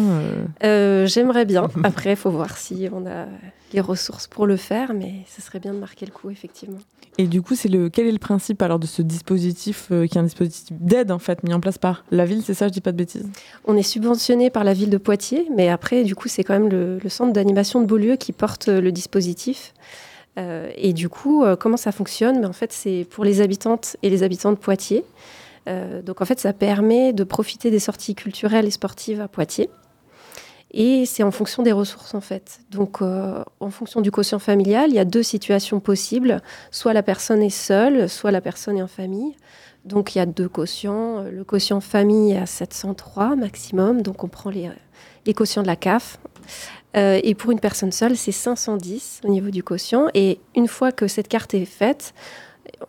euh 0.64 1.06
J'aimerais 1.08 1.46
bien. 1.46 1.70
Après, 1.84 2.12
il 2.12 2.16
faut 2.16 2.32
voir 2.32 2.58
si 2.58 2.88
on 2.92 3.06
a 3.06 3.26
les 3.74 3.82
ressources 3.82 4.28
pour 4.28 4.46
le 4.48 4.56
faire, 4.56 4.94
mais 4.94 5.26
ce 5.28 5.42
serait 5.42 5.60
bien 5.60 5.74
de 5.74 5.80
marquer 5.80 6.06
le 6.06 6.12
coup, 6.12 6.30
effectivement. 6.30 6.80
Et 7.18 7.28
du 7.28 7.42
coup, 7.42 7.56
c'est 7.56 7.70
le 7.70 7.90
quel 7.90 8.08
est 8.08 8.12
le 8.12 8.18
principe 8.18 8.62
alors 8.62 8.80
de 8.80 8.88
ce 8.88 9.02
dispositif 9.02 9.88
qui 9.88 9.94
est 9.94 10.18
un 10.18 10.24
dispositif 10.24 10.76
d'aide 10.80 11.12
en 11.12 11.20
fait 11.20 11.44
mis 11.44 11.54
en 11.54 11.60
place 11.60 11.78
par 11.78 12.04
la 12.10 12.26
ville, 12.26 12.42
c'est 12.44 12.56
ça, 12.56 12.68
je 12.68 12.74
dis 12.74 12.82
pas 12.82 12.92
de 12.92 12.98
bêtises? 12.98 13.28
On 13.66 13.78
est 13.78 13.84
subventionné 13.84 14.50
par 14.50 14.64
la 14.64 14.74
ville 14.74 14.90
de 14.90 14.98
Poitiers, 14.98 15.48
mais 15.56 15.70
après, 15.70 16.04
du 16.04 16.16
coup, 16.16 16.28
c'est 16.28 16.44
quand 16.44 16.58
même 16.58 16.70
le, 16.70 17.10
centre 17.10 17.34
d'animation 17.34 17.82
de 17.82 17.86
Beaulieu 17.86 18.16
qui 18.16 18.32
porte 18.32 18.68
le 18.68 18.92
dispositif. 18.92 19.74
Euh, 20.38 20.72
et 20.76 20.94
du 20.94 21.10
coup, 21.10 21.44
euh, 21.44 21.56
comment 21.56 21.78
ça 21.78 21.92
fonctionne? 21.92 22.40
Mais 22.40 22.46
en 22.46 22.54
fait, 22.54 22.72
c'est 22.72 23.06
pour 23.10 23.24
les 23.24 23.42
habitantes 23.42 23.98
et 24.02 24.10
les 24.10 24.24
habitants 24.24 24.52
de 24.52 24.58
Poitiers. 24.58 25.04
Euh, 25.68 26.02
donc 26.02 26.22
en 26.22 26.26
fait, 26.26 26.40
ça 26.40 26.54
permet 26.54 27.14
de 27.14 27.24
profiter 27.24 27.72
des 27.72 27.80
sorties 27.80 28.16
culturelles 28.16 28.66
et 28.66 28.72
sportives 28.72 29.22
à 29.22 29.28
Poitiers. 29.28 29.70
Et 30.76 31.06
c'est 31.06 31.22
en 31.22 31.30
fonction 31.30 31.62
des 31.62 31.72
ressources 31.72 32.16
en 32.16 32.22
fait. 32.22 32.62
Donc 32.72 33.02
euh, 33.02 33.44
en 33.60 33.70
fonction 33.70 34.02
du 34.02 34.10
quotient 34.10 34.40
familial, 34.40 34.90
il 34.90 34.96
y 34.96 35.00
a 35.00 35.06
deux 35.06 35.22
situations 35.22 35.80
possibles. 35.80 36.42
Soit 36.72 36.94
la 36.94 37.04
personne 37.04 37.44
est 37.44 37.52
seule, 37.52 38.10
soit 38.10 38.32
la 38.32 38.42
personne 38.42 38.78
est 38.78 38.82
en 38.82 38.88
famille. 38.88 39.36
Donc 39.86 40.16
il 40.16 40.18
y 40.18 40.22
a 40.22 40.26
deux 40.26 40.50
quotients. 40.50 41.24
Le 41.24 41.44
quotient 41.44 41.80
famille 41.80 42.34
est 42.34 42.40
à 42.40 42.48
703 42.48 43.36
maximum, 43.36 44.02
donc 44.02 44.24
on 44.24 44.28
prend 44.28 44.50
les, 44.50 44.72
les 45.28 45.34
quotients 45.34 45.62
de 45.62 45.68
la 45.68 45.76
CAF. 45.76 46.18
Euh, 46.96 47.20
et 47.24 47.34
pour 47.36 47.52
une 47.52 47.60
personne 47.60 47.92
seule, 47.92 48.16
c'est 48.16 48.32
510 48.32 49.22
au 49.24 49.30
niveau 49.30 49.50
du 49.50 49.64
quotient. 49.64 50.08
Et 50.14 50.40
une 50.56 50.68
fois 50.68 50.92
que 50.92 51.08
cette 51.08 51.28
carte 51.28 51.54
est 51.54 51.66
faite, 51.66 52.14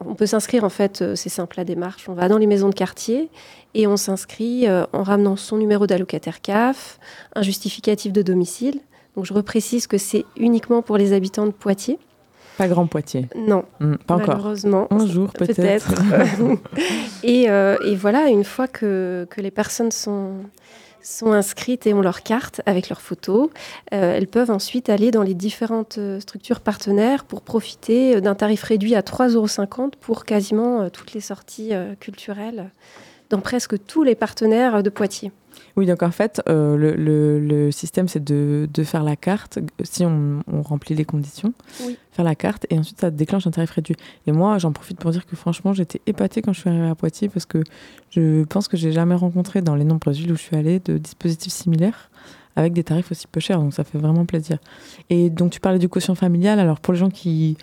on 0.04 0.14
peut 0.14 0.26
s'inscrire 0.26 0.64
en 0.64 0.68
fait, 0.68 1.02
euh, 1.02 1.14
c'est 1.14 1.28
simple 1.28 1.56
la 1.56 1.64
démarche. 1.64 2.08
On 2.08 2.14
va 2.14 2.28
dans 2.28 2.38
les 2.38 2.46
maisons 2.46 2.68
de 2.68 2.74
quartier 2.74 3.30
et 3.74 3.86
on 3.86 3.96
s'inscrit 3.96 4.66
euh, 4.66 4.84
en 4.92 5.02
ramenant 5.02 5.36
son 5.36 5.56
numéro 5.56 5.86
d'allocataire 5.86 6.40
CAF, 6.40 6.98
un 7.34 7.42
justificatif 7.42 8.12
de 8.12 8.22
domicile. 8.22 8.80
Donc 9.16 9.24
je 9.26 9.34
reprécise 9.34 9.86
que 9.86 9.98
c'est 9.98 10.24
uniquement 10.36 10.82
pour 10.82 10.96
les 10.96 11.12
habitants 11.12 11.46
de 11.46 11.52
Poitiers. 11.52 11.98
Pas 12.58 12.68
Grand 12.68 12.86
Poitiers. 12.86 13.28
Non, 13.36 13.64
hmm, 13.80 13.96
pas 14.06 14.14
encore. 14.14 14.36
Malheureusement. 14.36 14.86
Un 14.90 15.06
jour 15.06 15.32
peut-être. 15.38 15.92
et, 17.22 17.50
euh, 17.50 17.76
et, 17.84 17.96
voilà, 17.96 18.28
une 18.28 18.44
fois 18.44 18.68
que, 18.68 19.26
que 19.30 19.40
les 19.40 19.50
personnes 19.50 19.90
sont, 19.90 20.34
sont 21.04 21.32
inscrites 21.32 21.86
et 21.86 21.94
ont 21.94 22.00
leur 22.00 22.22
carte 22.22 22.60
avec 22.66 22.88
leurs 22.88 23.00
photos. 23.00 23.50
Euh, 23.92 24.16
elles 24.16 24.26
peuvent 24.26 24.50
ensuite 24.50 24.88
aller 24.88 25.10
dans 25.10 25.22
les 25.22 25.34
différentes 25.34 25.98
euh, 25.98 26.18
structures 26.18 26.60
partenaires 26.60 27.24
pour 27.24 27.42
profiter 27.42 28.16
euh, 28.16 28.20
d'un 28.20 28.34
tarif 28.34 28.62
réduit 28.62 28.94
à 28.94 29.02
3,50 29.02 29.34
euros 29.34 29.90
pour 30.00 30.24
quasiment 30.24 30.88
toutes 30.90 31.12
les 31.12 31.20
sorties 31.20 31.72
culturelles 32.00 32.70
dans 33.30 33.40
presque 33.40 33.84
tous 33.86 34.02
les 34.02 34.14
partenaires 34.14 34.82
de 34.82 34.90
Poitiers. 34.90 35.32
Oui, 35.76 35.86
donc 35.86 36.02
en 36.04 36.10
fait, 36.10 36.40
euh, 36.48 36.94
le, 36.96 37.70
système, 37.72 38.06
c'est 38.06 38.22
de, 38.22 38.68
faire 38.84 39.02
la 39.02 39.16
carte, 39.16 39.58
si 39.82 40.04
on, 40.04 40.42
remplit 40.62 40.94
les 40.94 41.04
conditions, 41.04 41.52
faire 42.12 42.24
la 42.24 42.36
carte, 42.36 42.66
et 42.70 42.78
ensuite 42.78 43.00
ça 43.00 43.10
déclenche 43.10 43.46
un 43.46 43.50
tarif 43.50 43.70
réduit. 43.70 43.96
Et 44.26 44.32
moi, 44.32 44.58
j'en 44.58 44.72
profite 44.72 44.98
pour 44.98 45.10
dire 45.10 45.26
que 45.26 45.34
franchement, 45.34 45.72
j'étais 45.72 46.00
épatée 46.06 46.42
quand 46.42 46.52
je 46.52 46.60
suis 46.60 46.70
arrivée 46.70 46.88
à 46.88 46.94
Poitiers, 46.94 47.28
parce 47.28 47.46
que 47.46 47.62
je 48.10 48.44
pense 48.44 48.68
que 48.68 48.76
j'ai 48.76 48.92
jamais 48.92 49.16
rencontré 49.16 49.62
dans 49.62 49.74
les 49.74 49.84
nombreuses 49.84 50.18
villes 50.18 50.32
où 50.32 50.36
je 50.36 50.42
suis 50.42 50.56
allée 50.56 50.78
de 50.78 50.98
dispositifs 50.98 51.52
similaires 51.52 52.10
avec 52.56 52.72
des 52.72 52.84
tarifs 52.84 53.10
aussi 53.10 53.26
peu 53.26 53.40
chers, 53.40 53.58
donc 53.58 53.74
ça 53.74 53.82
fait 53.82 53.98
vraiment 53.98 54.26
plaisir. 54.26 54.58
Et 55.10 55.28
donc 55.28 55.50
tu 55.50 55.58
parlais 55.58 55.80
du 55.80 55.88
quotient 55.88 56.14
familial, 56.14 56.60
alors 56.60 56.78
pour 56.78 56.92
les 56.94 57.00
gens 57.00 57.10
qui 57.10 57.56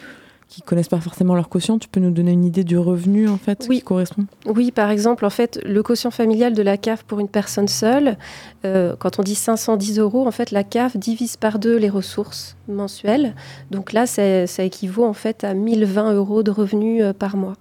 qui 0.51 0.61
connaissent 0.61 0.89
pas 0.89 0.99
forcément 0.99 1.33
leur 1.33 1.47
quotient, 1.47 1.79
tu 1.79 1.87
peux 1.87 2.01
nous 2.01 2.11
donner 2.11 2.33
une 2.33 2.43
idée 2.43 2.65
du 2.65 2.77
revenu 2.77 3.29
en 3.29 3.37
fait 3.37 3.65
oui. 3.69 3.77
qui 3.77 3.83
correspond? 3.83 4.25
Oui, 4.45 4.71
par 4.71 4.89
exemple, 4.89 5.25
en 5.25 5.29
fait, 5.29 5.61
le 5.63 5.81
quotient 5.81 6.11
familial 6.11 6.53
de 6.53 6.61
la 6.61 6.75
CAF 6.75 7.03
pour 7.03 7.21
une 7.21 7.29
personne 7.29 7.69
seule, 7.69 8.17
euh, 8.65 8.97
quand 8.99 9.17
on 9.17 9.23
dit 9.23 9.33
510 9.33 9.99
euros, 9.99 10.27
en 10.27 10.31
fait, 10.31 10.51
la 10.51 10.65
CAF 10.65 10.97
divise 10.97 11.37
par 11.37 11.57
deux 11.57 11.77
les 11.77 11.89
ressources 11.89 12.57
mensuelles. 12.67 13.33
Donc 13.71 13.93
là, 13.93 14.05
ça, 14.05 14.43
équivaut 14.61 15.05
en 15.05 15.13
fait 15.13 15.45
à 15.45 15.53
1020 15.53 16.13
euros 16.15 16.43
de 16.43 16.51
revenus 16.51 17.01
euh, 17.01 17.13
par 17.13 17.37
mois. 17.37 17.55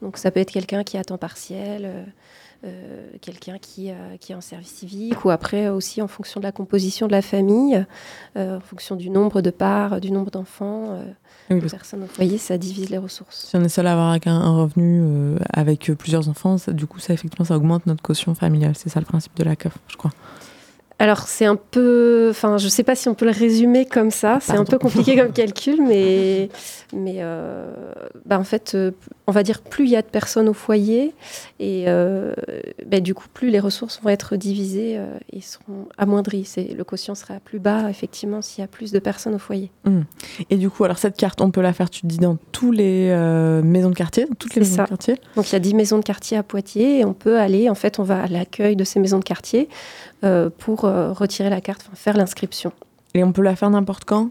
Donc 0.00 0.16
ça 0.16 0.30
peut 0.30 0.38
être 0.38 0.52
quelqu'un 0.52 0.84
qui 0.84 0.98
a 0.98 1.04
temps 1.04 1.18
partiel. 1.18 1.82
Euh, 1.84 2.04
euh, 2.64 3.10
quelqu'un 3.20 3.58
qui, 3.58 3.92
qui, 4.18 4.32
est 4.32 4.34
en 4.34 4.40
service 4.40 4.70
civique, 4.70 5.24
ou 5.26 5.30
après 5.30 5.68
aussi 5.68 6.00
en 6.00 6.08
fonction 6.08 6.40
de 6.40 6.46
la 6.46 6.52
composition 6.52 7.06
de 7.06 7.12
la 7.12 7.20
famille, 7.20 7.84
en 8.34 8.60
fonction 8.60 8.96
du 8.96 9.10
nombre 9.10 9.42
de 9.42 9.50
parts, 9.50 10.00
du 10.00 10.10
nombre 10.10 10.30
d'enfants, 10.30 10.98
oui, 11.50 11.60
personnes 11.60 12.02
au 12.02 12.06
foyer, 12.06 12.38
ça 12.38 12.58
divise 12.58 12.90
les 12.90 12.98
ressources. 12.98 13.46
Si 13.48 13.56
on 13.56 13.62
est 13.62 13.68
seul 13.68 13.86
à 13.86 13.92
avoir 13.92 14.18
un, 14.26 14.56
revenu 14.56 15.00
euh, 15.02 15.38
avec 15.52 15.90
plusieurs 15.98 16.28
enfants, 16.28 16.56
du 16.68 16.86
coup, 16.86 16.98
ça 16.98 17.12
effectivement, 17.12 17.44
ça 17.44 17.56
augmente 17.56 17.86
notre 17.86 18.02
caution 18.02 18.34
familiale. 18.34 18.74
C'est 18.76 18.88
ça 18.88 19.00
le 19.00 19.06
principe 19.06 19.36
de 19.36 19.44
la 19.44 19.56
CAF, 19.56 19.78
je 19.88 19.96
crois. 19.96 20.12
Alors 20.98 21.28
c'est 21.28 21.44
un 21.44 21.56
peu, 21.56 22.28
enfin 22.30 22.56
je 22.56 22.68
sais 22.68 22.82
pas 22.82 22.94
si 22.94 23.08
on 23.08 23.14
peut 23.14 23.26
le 23.26 23.30
résumer 23.30 23.84
comme 23.84 24.10
ça, 24.10 24.38
c'est 24.40 24.56
un 24.56 24.64
peu 24.64 24.78
compliqué 24.78 25.14
comme 25.14 25.32
calcul, 25.34 25.82
mais, 25.86 26.48
mais 26.94 27.16
euh, 27.18 27.70
bah, 28.24 28.38
en 28.38 28.44
fait, 28.44 28.72
euh, 28.74 28.92
on 29.26 29.32
va 29.32 29.42
dire 29.42 29.60
plus 29.60 29.84
il 29.84 29.90
y 29.90 29.96
a 29.96 30.00
de 30.00 30.06
personnes 30.06 30.48
au 30.48 30.54
foyer, 30.54 31.12
et 31.60 31.84
euh, 31.88 32.32
bah, 32.86 33.00
du 33.00 33.12
coup 33.12 33.26
plus 33.32 33.50
les 33.50 33.60
ressources 33.60 34.00
vont 34.02 34.08
être 34.08 34.36
divisées 34.36 34.98
et 35.30 35.42
seront 35.42 35.86
amoindries. 35.98 36.46
C'est, 36.46 36.64
le 36.64 36.82
quotient 36.82 37.14
sera 37.14 37.40
plus 37.40 37.58
bas 37.58 37.90
effectivement 37.90 38.40
s'il 38.40 38.62
y 38.62 38.64
a 38.64 38.68
plus 38.68 38.90
de 38.90 38.98
personnes 38.98 39.34
au 39.34 39.38
foyer. 39.38 39.70
Hum. 39.84 40.04
Et 40.48 40.56
du 40.56 40.70
coup, 40.70 40.84
alors 40.84 40.96
cette 40.96 41.16
carte, 41.18 41.42
on 41.42 41.50
peut 41.50 41.60
la 41.60 41.74
faire, 41.74 41.90
tu 41.90 42.00
te 42.02 42.06
dis, 42.06 42.18
dans 42.18 42.38
tous 42.52 42.72
les 42.72 43.10
maisons 43.62 43.90
de 43.90 43.94
quartier, 43.94 44.24
dans 44.24 44.34
toutes 44.34 44.54
les 44.54 44.60
maisons 44.60 44.76
ça. 44.76 44.84
de 44.84 44.88
quartier? 44.88 45.16
Donc 45.36 45.50
il 45.50 45.52
y 45.52 45.56
a 45.56 45.60
10 45.60 45.74
maisons 45.74 45.98
de 45.98 46.04
quartier 46.04 46.38
à 46.38 46.42
Poitiers 46.42 47.00
et 47.00 47.04
on 47.04 47.12
peut 47.12 47.38
aller, 47.38 47.68
en 47.68 47.74
fait, 47.74 47.98
on 47.98 48.02
va 48.02 48.22
à 48.22 48.26
l'accueil 48.28 48.76
de 48.76 48.84
ces 48.84 48.98
maisons 48.98 49.18
de 49.18 49.24
quartier 49.24 49.68
pour 50.58 50.84
euh, 50.84 51.12
retirer 51.12 51.50
la 51.50 51.60
carte, 51.60 51.88
faire 51.94 52.16
l'inscription. 52.16 52.72
Et 53.14 53.24
on 53.24 53.32
peut 53.32 53.42
la 53.42 53.56
faire 53.56 53.70
n'importe 53.70 54.04
quand? 54.04 54.30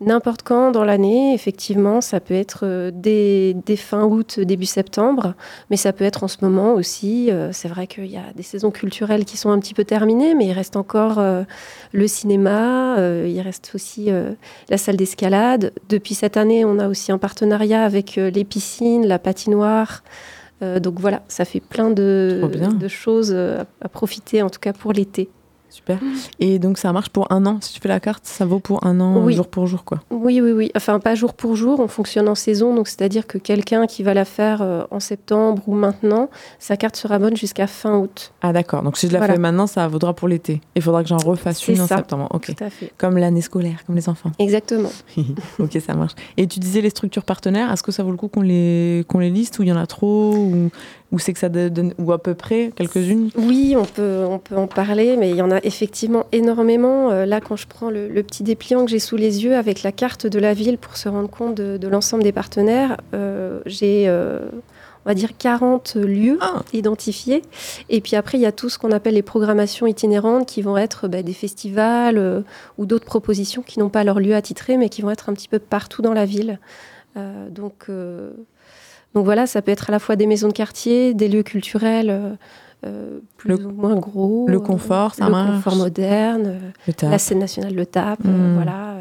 N'importe 0.00 0.42
quand 0.42 0.70
dans 0.70 0.84
l'année, 0.84 1.34
effectivement, 1.34 2.00
ça 2.00 2.20
peut 2.20 2.34
être 2.34 2.60
euh, 2.62 2.90
dès, 2.92 3.54
dès 3.66 3.76
fin 3.76 4.04
août, 4.04 4.40
début 4.40 4.66
septembre, 4.66 5.34
mais 5.70 5.76
ça 5.76 5.92
peut 5.92 6.04
être 6.04 6.24
en 6.24 6.28
ce 6.28 6.38
moment 6.42 6.74
aussi. 6.74 7.30
Euh, 7.30 7.50
c'est 7.52 7.68
vrai 7.68 7.86
qu'il 7.86 8.06
y 8.06 8.16
a 8.16 8.32
des 8.34 8.42
saisons 8.42 8.70
culturelles 8.70 9.24
qui 9.24 9.36
sont 9.36 9.50
un 9.50 9.58
petit 9.58 9.74
peu 9.74 9.84
terminées, 9.84 10.34
mais 10.34 10.46
il 10.46 10.52
reste 10.52 10.76
encore 10.76 11.18
euh, 11.18 11.44
le 11.92 12.06
cinéma, 12.06 12.96
euh, 12.98 13.26
il 13.28 13.40
reste 13.40 13.72
aussi 13.74 14.10
euh, 14.10 14.32
la 14.68 14.78
salle 14.78 14.96
d'escalade. 14.96 15.72
Depuis 15.88 16.14
cette 16.14 16.36
année, 16.36 16.64
on 16.64 16.78
a 16.78 16.88
aussi 16.88 17.12
un 17.12 17.18
partenariat 17.18 17.84
avec 17.84 18.18
euh, 18.18 18.30
les 18.30 18.44
piscines, 18.44 19.06
la 19.06 19.18
patinoire. 19.18 20.02
Euh, 20.64 20.80
donc 20.80 20.98
voilà, 20.98 21.22
ça 21.28 21.44
fait 21.44 21.60
plein 21.60 21.90
de, 21.90 22.40
choses 22.88 23.32
euh, 23.34 23.62
à, 23.80 23.86
à 23.86 23.88
profiter, 23.88 24.42
en 24.42 24.50
tout 24.50 24.60
cas 24.60 24.72
pour 24.72 24.92
l'été. 24.92 25.28
Super. 25.74 25.98
Et 26.38 26.60
donc 26.60 26.78
ça 26.78 26.92
marche 26.92 27.08
pour 27.08 27.30
un 27.32 27.46
an. 27.46 27.58
Si 27.60 27.72
tu 27.72 27.80
fais 27.80 27.88
la 27.88 27.98
carte, 27.98 28.24
ça 28.26 28.44
vaut 28.44 28.60
pour 28.60 28.86
un 28.86 29.00
an, 29.00 29.24
Oui. 29.24 29.34
jour 29.34 29.48
pour 29.48 29.66
jour, 29.66 29.84
quoi. 29.84 29.98
Oui, 30.10 30.40
oui, 30.40 30.52
oui. 30.52 30.70
Enfin, 30.76 31.00
pas 31.00 31.16
jour 31.16 31.34
pour 31.34 31.56
jour, 31.56 31.80
on 31.80 31.88
fonctionne 31.88 32.28
en 32.28 32.36
saison. 32.36 32.74
Donc, 32.76 32.86
c'est-à-dire 32.86 33.26
que 33.26 33.38
quelqu'un 33.38 33.86
qui 33.88 34.04
va 34.04 34.14
la 34.14 34.24
faire 34.24 34.62
euh, 34.62 34.84
en 34.92 35.00
septembre 35.00 35.62
ou 35.66 35.74
maintenant, 35.74 36.30
sa 36.60 36.76
carte 36.76 36.94
sera 36.94 37.18
bonne 37.18 37.36
jusqu'à 37.36 37.66
fin 37.66 37.98
août. 37.98 38.32
Ah 38.40 38.52
d'accord. 38.52 38.82
Donc 38.84 38.96
si 38.96 39.08
je 39.08 39.12
la 39.12 39.18
Voilà. 39.18 39.34
fais 39.34 39.40
maintenant, 39.40 39.66
ça 39.66 39.88
vaudra 39.88 40.14
pour 40.14 40.28
l'été. 40.28 40.60
Il 40.76 40.82
faudra 40.82 41.02
que 41.02 41.08
j'en 41.08 41.16
refasse 41.18 41.66
une 41.66 41.80
en 41.80 41.86
septembre. 41.88 42.28
Ok. 42.32 42.54
Tout 42.56 42.64
à 42.64 42.70
fait. 42.70 42.92
Comme 42.96 43.18
l'année 43.18 43.40
scolaire, 43.40 43.84
comme 43.84 43.96
les 43.96 44.08
enfants. 44.08 44.30
Exactement. 44.38 44.90
ok, 45.58 45.78
ça 45.84 45.94
marche. 45.94 46.12
Et 46.36 46.46
tu 46.46 46.60
disais 46.60 46.80
les 46.82 46.90
structures 46.90 47.24
partenaires, 47.24 47.72
est-ce 47.72 47.82
que 47.82 47.90
ça 47.90 48.04
vaut 48.04 48.12
le 48.12 48.16
coup 48.16 48.28
qu'on 48.28 48.42
les, 48.42 49.04
qu'on 49.08 49.18
les 49.18 49.30
liste 49.30 49.58
ou 49.58 49.64
il 49.64 49.68
y 49.70 49.72
en 49.72 49.76
a 49.76 49.86
trop 49.88 50.34
ou, 50.36 50.70
ou 51.14 51.18
c'est 51.20 51.32
que 51.32 51.38
ça 51.38 51.48
donne 51.48 51.94
ou 51.98 52.12
à 52.12 52.20
peu 52.20 52.34
près 52.34 52.72
quelques-unes 52.74 53.30
Oui, 53.36 53.76
on 53.78 53.84
peut, 53.84 54.24
on 54.28 54.38
peut 54.40 54.56
en 54.56 54.66
parler, 54.66 55.16
mais 55.16 55.30
il 55.30 55.36
y 55.36 55.42
en 55.42 55.50
a 55.52 55.58
effectivement 55.62 56.26
énormément. 56.32 57.10
Euh, 57.12 57.24
là, 57.24 57.40
quand 57.40 57.54
je 57.54 57.68
prends 57.68 57.88
le, 57.88 58.08
le 58.08 58.22
petit 58.24 58.42
dépliant 58.42 58.84
que 58.84 58.90
j'ai 58.90 58.98
sous 58.98 59.16
les 59.16 59.44
yeux 59.44 59.54
avec 59.56 59.84
la 59.84 59.92
carte 59.92 60.26
de 60.26 60.38
la 60.40 60.54
ville 60.54 60.76
pour 60.76 60.96
se 60.96 61.08
rendre 61.08 61.30
compte 61.30 61.54
de, 61.54 61.76
de 61.76 61.88
l'ensemble 61.88 62.24
des 62.24 62.32
partenaires, 62.32 62.96
euh, 63.14 63.60
j'ai, 63.64 64.08
euh, 64.08 64.40
on 65.06 65.10
va 65.10 65.14
dire, 65.14 65.36
40 65.38 65.94
lieux 65.94 66.38
Ah. 66.40 66.62
identifiés. 66.72 67.42
Et 67.90 68.00
puis 68.00 68.16
après, 68.16 68.36
il 68.36 68.40
y 68.40 68.46
a 68.46 68.52
tout 68.52 68.68
ce 68.68 68.76
qu'on 68.78 68.90
appelle 68.90 69.14
les 69.14 69.22
programmations 69.22 69.86
itinérantes 69.86 70.46
qui 70.48 70.62
vont 70.62 70.76
être 70.76 71.06
bah, 71.06 71.22
des 71.22 71.32
festivals 71.32 72.18
euh, 72.18 72.40
ou 72.76 72.86
d'autres 72.86 73.06
propositions 73.06 73.62
qui 73.62 73.78
n'ont 73.78 73.88
pas 73.88 74.02
leur 74.02 74.18
lieu 74.18 74.34
attitré, 74.34 74.76
mais 74.76 74.88
qui 74.88 75.00
vont 75.02 75.10
être 75.10 75.28
un 75.28 75.34
petit 75.34 75.48
peu 75.48 75.60
partout 75.60 76.02
dans 76.02 76.12
la 76.14 76.24
ville. 76.24 76.58
Euh, 77.16 77.48
donc, 77.50 77.84
euh, 77.88 78.32
donc 79.14 79.24
voilà, 79.24 79.46
ça 79.46 79.62
peut 79.62 79.70
être 79.72 79.88
à 79.90 79.92
la 79.92 79.98
fois 79.98 80.16
des 80.16 80.26
maisons 80.26 80.48
de 80.48 80.52
quartier, 80.52 81.14
des 81.14 81.28
lieux 81.28 81.42
culturels. 81.42 82.10
euh, 82.10 82.30
euh, 82.86 83.20
plus 83.38 83.48
Le- 83.56 83.64
ou 83.66 83.70
moins 83.70 83.94
gros. 83.96 84.44
le 84.46 84.60
confort, 84.60 85.14
ça 85.14 85.24
le 85.24 85.30
marche. 85.30 85.54
confort 85.64 85.76
moderne, 85.76 86.60
la 87.00 87.18
scène 87.18 87.38
nationale 87.38 87.74
le 87.74 87.86
tape, 87.86 88.20
euh, 88.26 88.28
Mm. 88.28 88.54
voilà. 88.56 88.96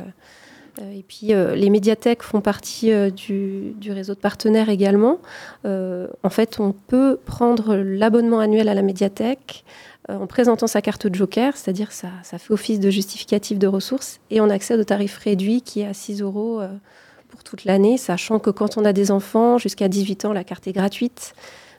et 0.93 1.03
puis 1.07 1.34
euh, 1.34 1.53
les 1.55 1.70
médiathèques 1.70 2.24
font 2.24 2.39
partie 2.41 2.91
euh, 2.93 3.09
du, 3.09 3.74
du 3.78 3.91
réseau 3.91 4.14
de 4.16 4.20
partenaires 4.20 4.70
également. 4.70 5.20
Euh, 5.66 6.07
en 6.24 6.30
fait, 6.30 6.59
on 6.61 6.72
peut 6.72 7.20
prendre 7.26 7.76
l'abonnement 7.76 8.39
annuel 8.39 8.70
à 8.70 8.74
la 8.74 8.82
médiathèque 8.84 9.66
en 10.09 10.28
présentant 10.28 10.68
sa 10.68 10.82
carte 10.82 11.14
Joker, 11.14 11.55
c'est-à-dire 11.57 11.91
ça, 11.91 12.07
ça 12.24 12.38
fait 12.38 12.53
office 12.53 12.80
de 12.80 12.89
justificatif 12.89 13.59
de 13.59 13.68
ressources 13.68 14.20
et 14.32 14.39
on 14.41 14.49
accède 14.49 14.80
au 14.80 14.84
tarif 14.86 15.18
réduit 15.18 15.61
qui 15.61 15.82
est 15.82 15.88
à 15.88 15.93
6 15.93 16.22
euros 16.22 16.61
pour 17.34 17.44
toute 17.44 17.66
l'année, 17.66 17.98
sachant 17.98 18.38
que 18.38 18.52
quand 18.52 18.78
on 18.78 18.86
a 18.86 18.94
des 18.94 19.10
enfants 19.10 19.58
jusqu'à 19.58 19.88
18 19.88 20.26
ans, 20.26 20.34
la 20.34 20.44
carte 20.44 20.68
est 20.68 20.72
gratuite. 20.72 21.34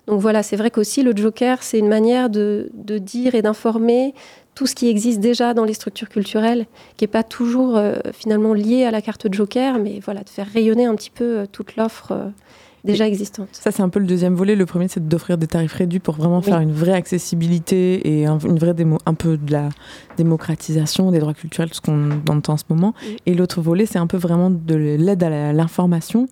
Donc 0.08 0.20
voilà, 0.20 0.42
c'est 0.42 0.56
vrai 0.56 0.72
qu'aussi 0.72 1.04
le 1.04 1.16
Joker, 1.16 1.62
c'est 1.62 1.78
une 1.78 1.86
manière 1.86 2.28
de, 2.28 2.68
dire 2.74 3.36
et 3.36 3.42
d'informer 3.42 4.14
tout 4.56 4.66
ce 4.66 4.74
qui 4.74 4.88
existe 4.88 5.20
déjà 5.20 5.54
dans 5.54 5.64
les 5.64 5.74
structures 5.74 6.08
culturelles, 6.08 6.66
qui 6.96 7.04
n'est 7.04 7.08
pas 7.08 7.22
toujours 7.22 7.76
euh, 7.76 7.94
finalement 8.12 8.52
lié 8.52 8.84
à 8.84 8.90
la 8.90 9.00
carte 9.00 9.32
Joker, 9.32 9.78
mais 9.78 10.00
voilà, 10.04 10.24
de 10.24 10.28
faire 10.28 10.48
rayonner 10.48 10.86
un 10.86 10.96
petit 10.96 11.10
peu 11.10 11.38
euh, 11.38 11.46
toute 11.50 11.76
l'offre 11.76 12.12
euh, 12.12 12.28
déjà 12.84 13.06
existante. 13.08 13.48
Ça, 13.52 13.70
c'est 13.70 13.82
un 13.82 13.88
peu 13.88 13.98
le 13.98 14.06
deuxième 14.06 14.34
volet. 14.34 14.54
Le 14.56 14.66
premier, 14.66 14.88
c'est 14.88 15.06
d'offrir 15.08 15.38
des 15.38 15.46
tarifs 15.46 15.72
réduits 15.72 15.98
pour 16.00 16.14
vraiment 16.14 16.38
Oui. 16.38 16.44
faire 16.44 16.60
une 16.60 16.72
vraie 16.72 16.92
accessibilité 16.92 18.20
et 18.20 18.26
un, 18.26 18.38
une 18.38 18.58
vraie 18.58 18.74
démo, 18.74 18.98
un 19.06 19.14
peu 19.14 19.36
de 19.36 19.50
la 19.52 19.70
démocratisation 20.16 21.10
des 21.10 21.18
droits 21.18 21.34
culturels, 21.34 21.68
tout 21.70 21.76
ce 21.76 21.80
qu'on 21.80 22.10
entend 22.28 22.54
en 22.54 22.56
ce 22.56 22.64
moment. 22.68 22.94
Oui. 23.06 23.16
Et 23.26 23.34
l'autre 23.34 23.60
volet, 23.60 23.86
c'est 23.86 23.98
un 23.98 24.06
peu 24.06 24.16
vraiment 24.16 24.50
de 24.50 24.74
l'aide 24.74 25.22
à 25.22 25.30
la- 25.30 25.52
l'information 25.52 26.28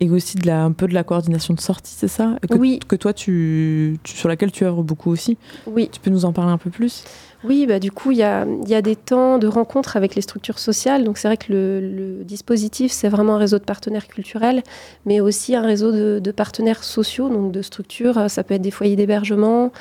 et 0.00 0.08
aussi 0.10 0.36
de 0.36 0.46
la, 0.46 0.64
un 0.64 0.70
peu 0.72 0.86
de 0.86 0.94
la 0.94 1.02
coordination 1.02 1.54
de 1.54 1.60
sortie, 1.60 1.92
c'est 1.96 2.06
ça? 2.08 2.36
Que, 2.48 2.56
Oui. 2.56 2.78
que 2.86 2.94
toi, 2.94 3.12
tu, 3.12 3.98
tu- 4.04 4.16
sur 4.16 4.28
laquelle 4.28 4.52
tu 4.52 4.64
œuvres 4.64 4.82
beaucoup 4.84 5.10
aussi? 5.10 5.36
Oui, 5.66 5.88
Tu 5.92 5.98
peux 6.00 6.10
nous 6.10 6.24
en 6.24 6.32
parler 6.32 6.52
un 6.52 6.58
peu 6.58 6.70
plus? 6.70 7.02
Oui, 7.44 7.66
bah, 7.66 7.78
du 7.78 7.92
coup, 7.92 8.10
il 8.10 8.18
y 8.18 8.24
a, 8.24 8.44
des 8.82 8.96
temps 8.96 9.38
de 9.38 9.46
rencontre 9.46 9.96
avec 9.96 10.16
les 10.16 10.22
structures 10.22 10.58
sociales. 10.58 11.04
Donc, 11.04 11.18
c'est 11.18 11.28
vrai 11.28 11.36
que 11.36 11.52
le, 11.52 12.24
dispositif, 12.24 12.90
c'est 12.90 13.08
vraiment 13.08 13.36
un 13.36 13.38
réseau 13.38 13.58
de 13.58 13.64
partenaires 13.64 14.08
culturels, 14.08 14.62
mais 15.06 15.20
aussi 15.20 15.54
un 15.54 15.62
réseau 15.62 15.92
de, 15.92 16.30
partenaires 16.32 16.82
sociaux, 16.82 17.28
donc 17.28 17.52
de 17.52 17.62
structures. 17.62 18.28
Ça 18.28 18.42
peut 18.42 18.54
être 18.54 18.62
des 18.62 18.72
foyers 18.72 18.96
d'hébergement, 18.96 19.72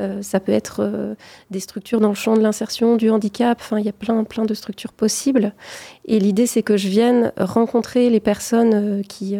euh, 0.00 0.20
ça 0.20 0.40
peut 0.40 0.52
être 0.52 0.80
euh, 0.80 1.14
des 1.50 1.60
structures 1.60 2.00
dans 2.00 2.10
le 2.10 2.14
champ 2.14 2.36
de 2.36 2.42
l'insertion, 2.42 2.96
du 2.96 3.08
handicap. 3.08 3.58
Enfin, 3.60 3.78
il 3.78 3.86
y 3.86 3.88
a 3.88 3.92
plein, 3.92 4.22
plein 4.24 4.44
de 4.44 4.54
structures 4.54 4.92
possibles. 4.92 5.54
Et 6.04 6.18
l'idée, 6.18 6.46
c'est 6.46 6.62
que 6.62 6.76
je 6.76 6.88
vienne 6.88 7.32
rencontrer 7.38 8.10
les 8.10 8.20
personnes 8.20 8.74
euh, 8.74 9.02
qui. 9.02 9.38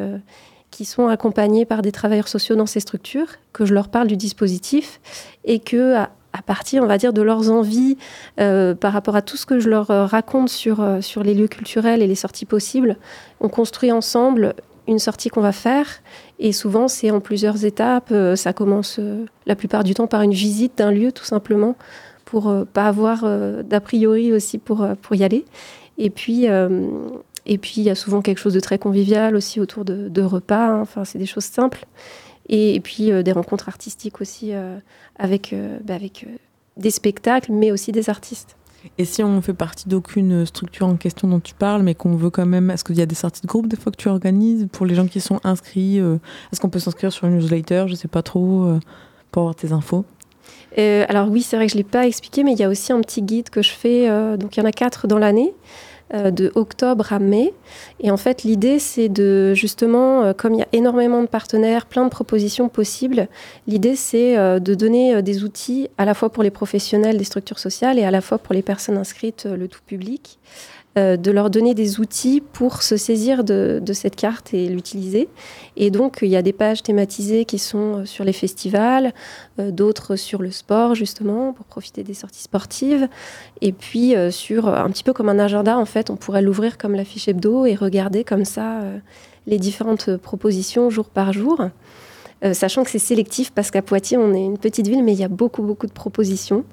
qui 0.70 0.84
sont 0.84 1.08
accompagnées 1.08 1.64
par 1.64 1.80
des 1.80 1.92
travailleurs 1.92 2.28
sociaux 2.28 2.56
dans 2.56 2.66
ces 2.66 2.80
structures, 2.80 3.28
que 3.52 3.64
je 3.64 3.72
leur 3.72 3.88
parle 3.88 4.08
du 4.08 4.16
dispositif 4.16 5.00
et 5.44 5.58
que 5.58 5.94
à 6.36 6.42
partir, 6.42 6.82
on 6.82 6.86
va 6.86 6.98
dire, 6.98 7.12
de 7.12 7.22
leurs 7.22 7.50
envies 7.50 7.96
euh, 8.40 8.74
par 8.74 8.92
rapport 8.92 9.16
à 9.16 9.22
tout 9.22 9.36
ce 9.36 9.46
que 9.46 9.58
je 9.58 9.70
leur 9.70 9.90
euh, 9.90 10.06
raconte 10.06 10.48
sur, 10.48 10.80
euh, 10.80 11.00
sur 11.00 11.22
les 11.22 11.34
lieux 11.34 11.48
culturels 11.48 12.02
et 12.02 12.06
les 12.06 12.14
sorties 12.14 12.44
possibles, 12.44 12.96
on 13.40 13.48
construit 13.48 13.90
ensemble 13.90 14.54
une 14.86 14.98
sortie 14.98 15.30
qu'on 15.30 15.40
va 15.40 15.52
faire. 15.52 15.86
Et 16.38 16.52
souvent, 16.52 16.88
c'est 16.88 17.10
en 17.10 17.20
plusieurs 17.20 17.64
étapes. 17.64 18.14
Ça 18.36 18.52
commence 18.52 19.00
la 19.44 19.56
plupart 19.56 19.82
du 19.82 19.94
temps 19.94 20.06
par 20.06 20.22
une 20.22 20.32
visite 20.32 20.78
d'un 20.78 20.92
lieu, 20.92 21.10
tout 21.10 21.24
simplement, 21.24 21.74
pour 22.24 22.54
pas 22.72 22.86
avoir 22.86 23.24
d'a 23.64 23.80
priori 23.80 24.32
aussi 24.32 24.58
pour, 24.58 24.86
pour 25.02 25.16
y 25.16 25.24
aller. 25.24 25.44
Et 25.98 26.08
puis, 26.08 26.46
il 26.46 27.82
y 27.82 27.90
a 27.90 27.94
souvent 27.96 28.22
quelque 28.22 28.38
chose 28.38 28.54
de 28.54 28.60
très 28.60 28.78
convivial 28.78 29.34
aussi 29.34 29.58
autour 29.58 29.84
de, 29.84 30.08
de 30.08 30.22
repas. 30.22 30.68
hein. 30.68 30.82
Enfin, 30.82 31.04
c'est 31.04 31.18
des 31.18 31.26
choses 31.26 31.46
simples. 31.46 31.84
Et, 32.48 32.74
et 32.74 32.80
puis, 32.80 33.12
euh, 33.12 33.22
des 33.22 33.32
rencontres 33.32 33.68
artistiques 33.68 34.20
aussi 34.20 34.54
euh, 34.54 34.78
avec, 35.18 35.52
euh, 35.52 35.78
bah, 35.84 35.94
avec 35.94 36.26
des 36.76 36.90
spectacles, 36.90 37.52
mais 37.52 37.72
aussi 37.72 37.92
des 37.92 38.10
artistes. 38.10 38.56
Et 38.98 39.04
si 39.04 39.22
on 39.22 39.40
fait 39.40 39.54
partie 39.54 39.88
d'aucune 39.88 40.46
structure 40.46 40.86
en 40.86 40.96
question 40.96 41.28
dont 41.28 41.40
tu 41.40 41.54
parles, 41.54 41.82
mais 41.82 41.94
qu'on 41.94 42.16
veut 42.16 42.30
quand 42.30 42.46
même, 42.46 42.70
est-ce 42.70 42.84
qu'il 42.84 42.96
y 42.96 43.02
a 43.02 43.06
des 43.06 43.14
sorties 43.14 43.42
de 43.42 43.46
groupe 43.46 43.68
des 43.68 43.76
fois 43.76 43.92
que 43.92 43.96
tu 43.96 44.08
organises 44.08 44.68
pour 44.70 44.86
les 44.86 44.94
gens 44.94 45.06
qui 45.06 45.20
sont 45.20 45.40
inscrits 45.44 46.00
euh, 46.00 46.18
Est-ce 46.52 46.60
qu'on 46.60 46.68
peut 46.68 46.78
s'inscrire 46.78 47.12
sur 47.12 47.26
une 47.26 47.38
newsletter 47.38 47.86
Je 47.88 47.94
sais 47.94 48.08
pas 48.08 48.22
trop 48.22 48.64
euh, 48.64 48.80
pour 49.30 49.42
avoir 49.42 49.54
tes 49.54 49.72
infos? 49.72 50.04
Euh, 50.78 51.04
alors 51.08 51.28
oui, 51.28 51.42
c'est 51.42 51.56
vrai 51.56 51.66
que 51.66 51.72
je 51.72 51.76
ne 51.76 51.82
l'ai 51.82 51.88
pas 51.88 52.06
expliqué, 52.06 52.44
mais 52.44 52.52
il 52.52 52.58
y 52.58 52.64
a 52.64 52.68
aussi 52.68 52.92
un 52.92 53.00
petit 53.00 53.22
guide 53.22 53.50
que 53.50 53.62
je 53.62 53.70
fais. 53.70 54.08
donc 54.36 54.56
il 54.56 54.60
y 54.60 54.62
en 54.62 54.66
a 54.66 54.72
quatre 54.72 55.06
dans 55.06 55.18
l'année, 55.18 55.54
euh, 56.14 56.30
de 56.30 56.52
octobre 56.54 57.12
à 57.12 57.18
mai. 57.18 57.52
Et 57.98 58.12
en 58.12 58.16
fait, 58.16 58.44
l'idée, 58.44 58.78
c'est 58.78 59.08
de 59.08 59.54
justement, 59.54 60.22
euh, 60.22 60.32
comme 60.32 60.54
il 60.54 60.58
y 60.58 60.62
a 60.62 60.68
énormément 60.72 61.20
de 61.20 61.26
partenaires, 61.26 61.86
plein 61.86 62.04
de 62.04 62.10
propositions 62.10 62.68
possibles, 62.68 63.26
l'idée, 63.66 63.96
c'est 63.96 64.36
euh, 64.36 64.60
de 64.60 64.74
donner 64.74 65.16
euh, 65.16 65.22
des 65.22 65.42
outils 65.42 65.88
à 65.98 66.04
la 66.04 66.14
fois 66.14 66.30
pour 66.30 66.44
les 66.44 66.50
professionnels 66.50 67.18
des 67.18 67.24
structures 67.24 67.58
sociales 67.58 67.98
et 67.98 68.04
à 68.04 68.12
la 68.12 68.20
fois 68.20 68.38
pour 68.38 68.54
les 68.54 68.62
personnes 68.62 68.96
inscrites, 68.96 69.46
euh, 69.46 69.56
le 69.56 69.66
tout 69.66 69.80
public. 69.84 70.38
Euh, 70.98 71.18
de 71.18 71.30
leur 71.30 71.50
donner 71.50 71.74
des 71.74 72.00
outils 72.00 72.40
pour 72.40 72.82
se 72.82 72.96
saisir 72.96 73.44
de, 73.44 73.80
de 73.82 73.92
cette 73.92 74.16
carte 74.16 74.54
et 74.54 74.66
l'utiliser. 74.66 75.28
Et 75.76 75.90
donc, 75.90 76.20
il 76.22 76.28
y 76.28 76.36
a 76.36 76.42
des 76.42 76.54
pages 76.54 76.82
thématisées 76.82 77.44
qui 77.44 77.58
sont 77.58 77.98
euh, 77.98 78.04
sur 78.06 78.24
les 78.24 78.32
festivals, 78.32 79.12
euh, 79.58 79.70
d'autres 79.70 80.16
sur 80.16 80.40
le 80.40 80.50
sport, 80.50 80.94
justement, 80.94 81.52
pour 81.52 81.66
profiter 81.66 82.02
des 82.02 82.14
sorties 82.14 82.42
sportives. 82.42 83.08
Et 83.60 83.72
puis, 83.72 84.14
sur 84.30 84.68
un 84.68 84.88
petit 84.90 85.04
peu 85.04 85.12
comme 85.12 85.28
un 85.28 85.38
agenda, 85.38 85.76
en 85.78 85.84
fait, 85.84 86.08
on 86.08 86.16
pourrait 86.16 86.42
l'ouvrir 86.42 86.78
comme 86.78 86.94
la 86.94 87.04
fiche 87.04 87.28
hebdo 87.28 87.66
et 87.66 87.74
regarder 87.74 88.24
comme 88.24 88.44
ça 88.44 88.80
les 89.46 89.58
différentes 89.58 90.16
propositions 90.16 90.90
jour 90.90 91.06
par 91.06 91.32
jour. 91.32 91.68
Euh, 92.44 92.52
sachant 92.52 92.84
que 92.84 92.90
c'est 92.90 92.98
sélectif 92.98 93.50
parce 93.50 93.70
qu'à 93.70 93.80
Poitiers, 93.80 94.18
on 94.18 94.34
est 94.34 94.44
une 94.44 94.58
petite 94.58 94.86
ville, 94.86 95.02
mais 95.02 95.12
il 95.12 95.18
y 95.18 95.24
a 95.24 95.28
beaucoup, 95.28 95.62
beaucoup 95.62 95.86
de 95.86 95.92
propositions. 95.92 96.64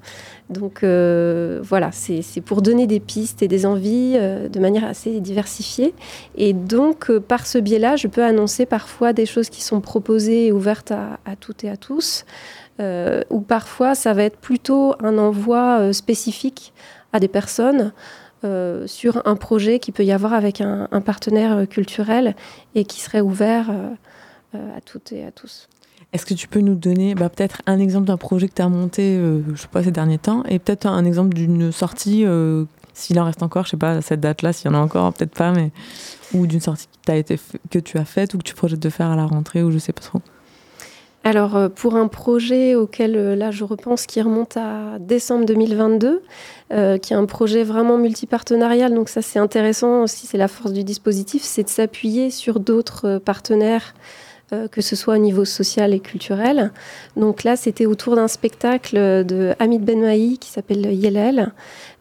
Donc 0.50 0.84
euh, 0.84 1.60
voilà, 1.62 1.90
c'est 1.90 2.22
pour 2.42 2.60
donner 2.60 2.86
des 2.86 3.00
pistes 3.00 3.42
et 3.42 3.48
des 3.48 3.64
envies 3.64 4.14
euh, 4.16 4.48
de 4.48 4.60
manière 4.60 4.84
assez 4.84 5.20
diversifiée. 5.20 5.94
Et 6.36 6.52
donc, 6.52 7.10
par 7.18 7.46
ce 7.46 7.56
biais-là, 7.56 7.96
je 7.96 8.08
peux 8.08 8.22
annoncer 8.22 8.66
parfois 8.66 9.14
des 9.14 9.24
choses 9.24 9.48
qui 9.48 9.62
sont 9.62 9.80
proposées 9.80 10.46
et 10.46 10.52
ouvertes 10.52 10.92
à, 10.92 11.18
toutes 11.40 11.64
et 11.64 11.70
à 11.70 11.76
tous, 11.76 12.24
ou 13.30 13.40
parfois 13.40 13.94
ça 13.94 14.12
va 14.12 14.24
être 14.24 14.36
plutôt 14.36 14.94
un 15.00 15.16
envoi 15.16 15.92
spécifique 15.92 16.72
à 17.12 17.20
des 17.20 17.28
personnes. 17.28 17.92
sur 18.86 19.22
un 19.24 19.36
projet 19.36 19.78
qui 19.78 19.92
peut 19.92 20.04
y 20.04 20.12
avoir 20.12 20.34
avec 20.34 20.60
un 20.60 21.00
partenaire 21.00 21.66
culturel 21.68 22.36
et 22.74 22.84
qui 22.84 23.00
serait 23.00 23.22
ouvert 23.22 23.70
à 24.54 24.80
toutes 24.80 25.12
et 25.12 25.24
à 25.24 25.30
tous. 25.30 25.68
Est-ce 26.14 26.26
que 26.26 26.34
tu 26.34 26.46
peux 26.46 26.60
nous 26.60 26.76
donner 26.76 27.16
bah, 27.16 27.28
peut-être 27.28 27.60
un 27.66 27.80
exemple 27.80 28.06
d'un 28.06 28.16
projet 28.16 28.48
que 28.48 28.54
tu 28.54 28.62
as 28.62 28.68
monté, 28.68 29.16
euh, 29.16 29.40
je 29.52 29.60
sais 29.60 29.68
pas, 29.68 29.82
ces 29.82 29.90
derniers 29.90 30.18
temps, 30.18 30.44
et 30.48 30.60
peut-être 30.60 30.86
un 30.86 31.04
exemple 31.04 31.34
d'une 31.34 31.72
sortie, 31.72 32.24
euh, 32.24 32.64
s'il 32.92 33.18
en 33.18 33.24
reste 33.24 33.42
encore, 33.42 33.64
je 33.64 33.70
sais 33.70 33.76
pas, 33.76 34.00
cette 34.00 34.20
date-là, 34.20 34.52
s'il 34.52 34.70
y 34.70 34.74
en 34.74 34.78
a 34.78 34.80
encore, 34.80 35.12
peut-être 35.12 35.34
pas, 35.34 35.50
mais 35.50 35.72
ou 36.32 36.46
d'une 36.46 36.60
sortie 36.60 36.86
qui 37.04 37.10
as 37.10 37.16
été 37.16 37.38
que 37.70 37.80
tu 37.80 37.98
as 37.98 38.04
faite 38.04 38.34
ou 38.34 38.38
que 38.38 38.44
tu 38.44 38.54
projettes 38.54 38.80
de 38.80 38.90
faire 38.90 39.10
à 39.10 39.16
la 39.16 39.26
rentrée, 39.26 39.64
ou 39.64 39.72
je 39.72 39.78
sais 39.78 39.92
pas 39.92 40.02
trop. 40.02 40.20
Alors, 41.24 41.56
euh, 41.56 41.68
pour 41.68 41.96
un 41.96 42.06
projet 42.06 42.76
auquel 42.76 43.34
là 43.36 43.50
je 43.50 43.64
repense 43.64 44.06
qui 44.06 44.22
remonte 44.22 44.56
à 44.56 44.98
décembre 45.00 45.46
2022, 45.46 46.22
qui 46.70 47.12
est 47.12 47.16
un 47.16 47.26
projet 47.26 47.64
vraiment 47.64 47.98
multipartenarial, 47.98 48.94
donc 48.94 49.08
ça 49.08 49.20
c'est 49.20 49.40
intéressant 49.40 50.02
aussi, 50.02 50.28
c'est 50.28 50.38
la 50.38 50.48
force 50.48 50.72
du 50.72 50.84
dispositif, 50.84 51.42
c'est 51.42 51.64
de 51.64 51.68
s'appuyer 51.68 52.30
sur 52.30 52.60
d'autres 52.60 53.18
partenaires 53.18 53.94
euh, 54.54 54.68
que 54.68 54.80
ce 54.80 54.96
soit 54.96 55.14
au 55.14 55.18
niveau 55.18 55.44
social 55.44 55.92
et 55.94 56.00
culturel. 56.00 56.72
Donc 57.16 57.44
là, 57.44 57.56
c'était 57.56 57.86
autour 57.86 58.16
d'un 58.16 58.28
spectacle 58.28 58.96
de 58.96 59.54
Hamid 59.58 59.84
Benmaï 59.84 60.38
qui 60.38 60.50
s'appelle 60.50 60.92
Yelel. 60.92 61.52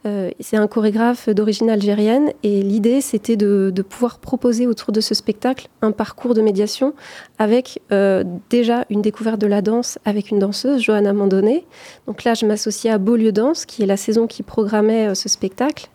Euh, 0.05 0.31
c'est 0.39 0.57
un 0.57 0.67
chorégraphe 0.67 1.29
d'origine 1.29 1.69
algérienne 1.69 2.31
et 2.43 2.61
l'idée 2.61 2.99
c'était 2.99 3.37
de, 3.37 3.71
pouvoir 3.87 4.19
proposer 4.19 4.67
autour 4.67 4.91
de 4.91 4.99
ce 4.99 5.15
spectacle 5.15 5.69
un 5.81 5.91
parcours 5.91 6.33
de 6.33 6.41
médiation 6.41 6.93
avec 7.39 7.81
euh, 7.93 8.25
déjà 8.49 8.85
une 8.89 9.01
découverte 9.01 9.39
de 9.39 9.47
la 9.47 9.61
danse 9.61 9.99
avec 10.03 10.29
une 10.29 10.39
danseuse, 10.39 10.81
Johanna 10.81 11.13
Mandonnet. 11.13 11.63
Donc 12.05 12.25
là 12.25 12.33
je 12.33 12.45
m'associais 12.45 12.91
à 12.91 12.97
Beaulieu 12.97 13.31
Danse 13.31 13.65
qui 13.65 13.81
est 13.83 13.85
la 13.85 13.95
saison 13.95 14.27
qui 14.27 14.43
programmait 14.43 15.15
ce 15.15 15.29
spectacle 15.29 15.89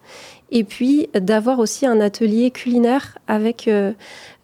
et 0.50 0.64
puis 0.64 1.08
d'avoir 1.14 1.58
aussi 1.58 1.86
un 1.86 2.00
atelier 2.00 2.50
culinaire 2.50 3.18
avec, 3.26 3.68
euh, 3.68 3.92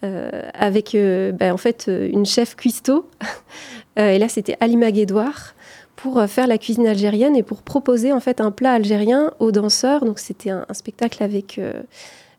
euh, 0.05 0.42
avec 0.52 0.94
euh, 0.94 1.32
ben, 1.32 1.52
en 1.52 1.57
fait, 1.57 1.88
une 1.88 2.26
chef 2.26 2.57
cuistot. 2.57 3.09
et 3.96 4.18
là, 4.18 4.28
c'était 4.28 4.57
Alima 4.61 4.90
Guédouard 4.90 5.55
pour 5.96 6.22
faire 6.26 6.46
la 6.46 6.59
cuisine 6.59 6.86
algérienne 6.86 7.34
et 7.34 7.42
pour 7.42 7.62
proposer 7.62 8.12
en 8.12 8.20
fait 8.20 8.40
un 8.40 8.50
plat 8.50 8.72
algérien 8.72 9.32
aux 9.38 9.52
danseurs. 9.52 10.05
Donc 10.05 10.18
c'était 10.18 10.50
un, 10.50 10.66
spectacle 10.72 11.22
avec 11.22 11.59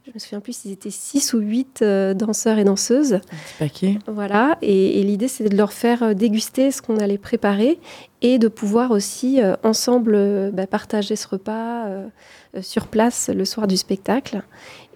je 0.06 0.12
me 0.14 0.20
souviens 0.20 0.40
plus 0.40 0.56
s'ils 0.56 0.72
étaient 0.72 0.92
six 0.92 1.34
ou 1.34 1.40
huit 1.40 1.82
danseurs 1.82 2.60
et 2.60 2.64
danseuses. 2.64 3.22
paquet. 3.58 3.98
Voilà, 4.06 4.60
et, 4.62 5.02
l'idée 5.02 5.28
c'était 5.28 5.50
de 5.50 5.58
leur 5.58 5.74
faire 5.74 6.14
déguster 6.14 6.70
ce 6.70 6.84
qu'on 6.84 6.98
allait 6.98 7.18
préparer 7.18 7.80
et 8.22 8.38
de 8.38 8.50
pouvoir 8.50 8.92
aussi 8.92 9.40
ensemble 9.64 10.52
ben, 10.52 10.68
partager 10.68 11.16
ce 11.16 11.28
repas, 11.28 11.88
sur 12.62 12.88
place 12.88 13.30
le 13.34 13.46
soir 13.46 13.68
du 13.68 13.78
spectacle. 13.78 14.42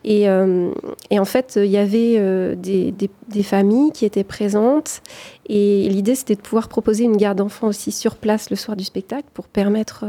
Et, 0.05 0.30
euh, 0.30 0.72
en 1.12 1.26
fait, 1.26 1.60
il 1.62 1.70
y 1.70 1.78
avait 1.78 2.16
euh, 2.18 2.55
des, 2.55 3.43
familles 3.43 3.91
qui 3.91 4.05
étaient 4.05 4.24
présentes. 4.24 5.01
Et 5.47 5.89
l'idée, 5.89 6.16
c'était 6.16 6.36
de 6.36 6.41
pouvoir 6.41 6.70
proposer 6.70 7.03
une 7.03 7.18
garde 7.18 7.38
d'enfants 7.38 7.68
aussi 7.68 7.91
sur 7.91 8.16
place 8.16 8.49
le 8.49 8.55
soir 8.55 8.78
du 8.78 8.84
spectacle 8.84 9.28
pour 9.34 9.47
permettre 9.47 10.05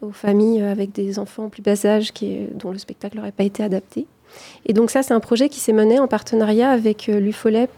aux 0.00 0.12
familles 0.12 0.62
avec 0.62 0.92
des 0.92 1.18
enfants 1.18 1.48
plus 1.48 1.62
bas 1.62 1.84
âge 1.84 2.12
qui, 2.12 2.46
dont 2.54 2.70
le 2.70 2.78
spectacle 2.78 3.16
n'aurait 3.16 3.32
pas 3.32 3.44
été 3.44 3.62
adapté. 3.62 4.06
Et 4.66 4.72
donc 4.72 4.90
ça, 4.90 5.02
c'est 5.02 5.14
un 5.14 5.20
projet 5.20 5.48
qui 5.48 5.60
s'est 5.60 5.72
mené 5.72 5.98
en 5.98 6.06
partenariat 6.06 6.70
avec 6.70 7.06
l'UFOLEP, 7.06 7.70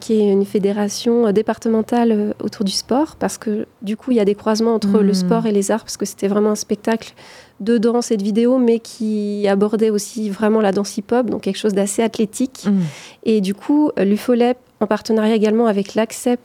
qui 0.00 0.14
est 0.14 0.30
une 0.30 0.44
fédération 0.44 1.32
départementale 1.32 2.34
autour 2.42 2.64
du 2.64 2.72
sport, 2.72 3.16
parce 3.16 3.38
que 3.38 3.66
du 3.82 3.96
coup, 3.96 4.12
il 4.12 4.16
y 4.16 4.20
a 4.20 4.24
des 4.24 4.34
croisements 4.34 4.74
entre 4.74 5.00
le 5.00 5.10
mmh. 5.10 5.14
sport 5.14 5.46
et 5.46 5.52
les 5.52 5.70
arts, 5.70 5.80
parce 5.80 5.96
que 5.96 6.06
c'était 6.06 6.28
vraiment 6.28 6.50
un 6.50 6.56
spectacle 6.56 7.14
de 7.60 7.78
danse 7.78 8.10
et 8.10 8.16
de 8.16 8.22
vidéo, 8.22 8.58
mais 8.58 8.78
qui 8.80 9.46
abordait 9.48 9.90
aussi 9.90 10.30
vraiment 10.30 10.60
la 10.60 10.72
danse 10.72 10.96
hip-hop, 10.96 11.30
donc 11.30 11.42
quelque 11.42 11.58
chose 11.58 11.72
d'assez 11.72 12.02
athlétique. 12.02 12.66
Mm. 12.66 12.80
Et 13.24 13.40
du 13.40 13.54
coup, 13.54 13.90
l'UFOLEP, 13.96 14.58
en 14.80 14.86
partenariat 14.86 15.34
également 15.34 15.66
avec 15.66 15.94
l'ACCEP, 15.94 16.40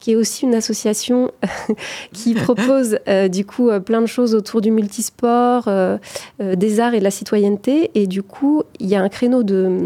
qui 0.00 0.12
est 0.12 0.16
aussi 0.16 0.44
une 0.44 0.54
association 0.54 1.30
qui 2.12 2.34
propose 2.46 2.98
euh, 3.06 3.28
du 3.28 3.44
coup 3.44 3.68
euh, 3.68 3.80
plein 3.80 4.00
de 4.00 4.06
choses 4.06 4.34
autour 4.34 4.60
du 4.60 4.70
multisport, 4.70 5.64
euh, 5.68 5.98
des 6.40 6.80
arts 6.80 6.94
et 6.94 6.98
de 6.98 7.04
la 7.04 7.10
citoyenneté. 7.10 7.90
Et 7.94 8.06
du 8.06 8.22
coup, 8.22 8.62
il 8.80 8.86
y 8.86 8.94
a 8.94 9.02
un 9.02 9.08
créneau 9.08 9.42
de 9.42 9.78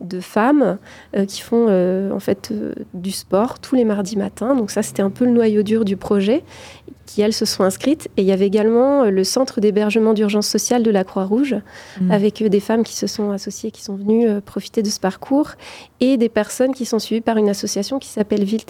de 0.00 0.20
femmes 0.20 0.78
qui 1.28 1.40
font 1.40 1.68
en 2.10 2.20
fait 2.20 2.52
du 2.94 3.10
sport 3.10 3.58
tous 3.58 3.74
les 3.74 3.84
mardis 3.84 4.16
matins. 4.16 4.54
Donc 4.54 4.70
ça, 4.70 4.82
c'était 4.82 5.02
un 5.02 5.10
peu 5.10 5.24
le 5.24 5.30
noyau 5.30 5.62
dur 5.62 5.84
du 5.84 5.96
projet 5.96 6.42
qui, 7.10 7.22
elles, 7.22 7.32
se 7.32 7.44
sont 7.44 7.64
inscrites. 7.64 8.08
Et 8.16 8.22
il 8.22 8.26
y 8.26 8.32
avait 8.32 8.46
également 8.46 9.02
euh, 9.02 9.10
le 9.10 9.24
centre 9.24 9.60
d'hébergement 9.60 10.14
d'urgence 10.14 10.46
sociale 10.46 10.82
de 10.82 10.90
la 10.90 11.04
Croix-Rouge, 11.04 11.56
mmh. 12.00 12.10
avec 12.10 12.42
euh, 12.42 12.48
des 12.48 12.60
femmes 12.60 12.84
qui 12.84 12.96
se 12.96 13.06
sont 13.06 13.30
associées, 13.30 13.70
qui 13.70 13.82
sont 13.82 13.96
venues 13.96 14.28
euh, 14.28 14.40
profiter 14.40 14.82
de 14.82 14.88
ce 14.88 15.00
parcours, 15.00 15.52
et 15.98 16.16
des 16.16 16.28
personnes 16.28 16.72
qui 16.72 16.84
sont 16.84 16.98
suivies 16.98 17.20
par 17.20 17.36
une 17.36 17.48
association 17.48 17.98
qui 17.98 18.08
s'appelle 18.08 18.44
Ville 18.44 18.60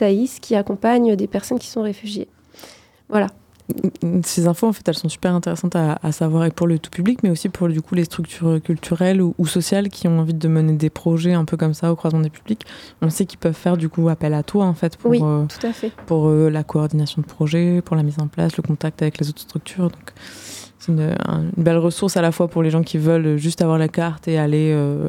qui 0.41 0.55
accompagne 0.55 1.16
des 1.16 1.26
personnes 1.26 1.59
qui 1.59 1.66
sont 1.66 1.83
réfugiées. 1.83 2.28
Voilà. 3.09 3.26
Ces 4.24 4.46
infos, 4.46 4.66
en 4.66 4.72
fait, 4.72 4.86
elles 4.88 4.96
sont 4.96 5.08
super 5.08 5.34
intéressantes 5.34 5.76
à, 5.76 6.12
savoir 6.12 6.44
et 6.44 6.50
pour 6.50 6.66
le 6.66 6.78
tout 6.78 6.90
public, 6.90 7.22
mais 7.22 7.30
aussi 7.30 7.48
pour 7.48 7.68
du 7.68 7.80
coup 7.80 7.94
les 7.94 8.04
structures 8.04 8.60
culturelles 8.62 9.22
ou, 9.22 9.46
sociales 9.46 9.88
qui 9.88 10.08
ont 10.08 10.20
envie 10.20 10.34
de 10.34 10.48
mener 10.48 10.72
des 10.72 10.90
projets 10.90 11.32
un 11.32 11.44
peu 11.44 11.56
comme 11.56 11.74
ça 11.74 11.92
au 11.92 11.96
croisement 11.96 12.20
des 12.20 12.30
publics. 12.30 12.64
On 13.02 13.10
sait 13.10 13.26
qu'ils 13.26 13.38
peuvent 13.38 13.54
faire 13.54 13.76
du 13.76 13.88
coup 13.88 14.08
appel 14.08 14.34
à 14.34 14.42
toi 14.42 14.64
en 14.64 14.74
fait 14.74 14.96
pour, 14.96 15.12
euh, 15.12 15.44
tout 15.46 15.66
à 15.66 15.72
fait. 15.72 15.92
pour 16.06 16.28
euh, 16.28 16.50
la 16.50 16.64
coordination 16.64 17.22
de 17.22 17.26
projets, 17.26 17.82
pour 17.82 17.96
la 17.96 18.02
mise 18.02 18.18
en 18.20 18.28
place, 18.28 18.56
le 18.56 18.62
contact 18.62 19.02
avec 19.02 19.18
les 19.18 19.28
autres 19.28 19.40
structures. 19.40 19.90
Donc 19.90 20.12
c'est 20.78 20.92
une, 20.92 21.16
belle 21.56 21.78
ressource 21.78 22.16
à 22.16 22.22
la 22.22 22.32
fois 22.32 22.48
pour 22.48 22.62
les 22.62 22.70
gens 22.70 22.82
qui 22.82 22.98
veulent 22.98 23.36
juste 23.36 23.62
avoir 23.62 23.78
la 23.78 23.88
carte 23.88 24.28
et 24.28 24.38
aller 24.38 24.72
euh, 24.72 25.08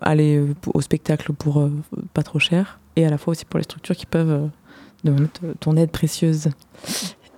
aller 0.00 0.42
au 0.72 0.80
spectacle 0.80 1.32
pour 1.32 1.68
pas 2.14 2.22
trop 2.22 2.38
cher, 2.38 2.80
et 2.96 3.04
à 3.04 3.10
la 3.10 3.18
fois 3.18 3.32
aussi 3.32 3.44
pour 3.44 3.58
les 3.58 3.64
structures 3.64 3.96
qui 3.96 4.06
peuvent 4.06 4.48
demander 5.04 5.28
ton 5.60 5.76
aide 5.76 5.90
précieuse. 5.90 6.48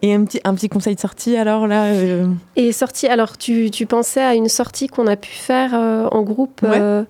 Et 0.04 0.12
un 0.12 0.24
petit, 0.24 0.38
un 0.44 0.54
petit 0.54 0.68
conseil 0.68 0.94
de 0.94 1.00
sortie 1.00 1.34
alors 1.34 1.66
là 1.66 1.86
euh, 1.86 2.26
Et 2.56 2.72
sortie, 2.72 3.06
alors 3.06 3.38
tu, 3.38 3.70
tu, 3.70 3.86
pensais 3.86 4.20
à 4.20 4.34
une 4.34 4.50
sortie 4.50 4.86
qu'on 4.86 5.06
a 5.06 5.16
pu 5.16 5.30
faire 5.30 5.70
euh, 5.72 6.06
en 6.12 6.20
groupe. 6.20 6.60
et 6.62 7.06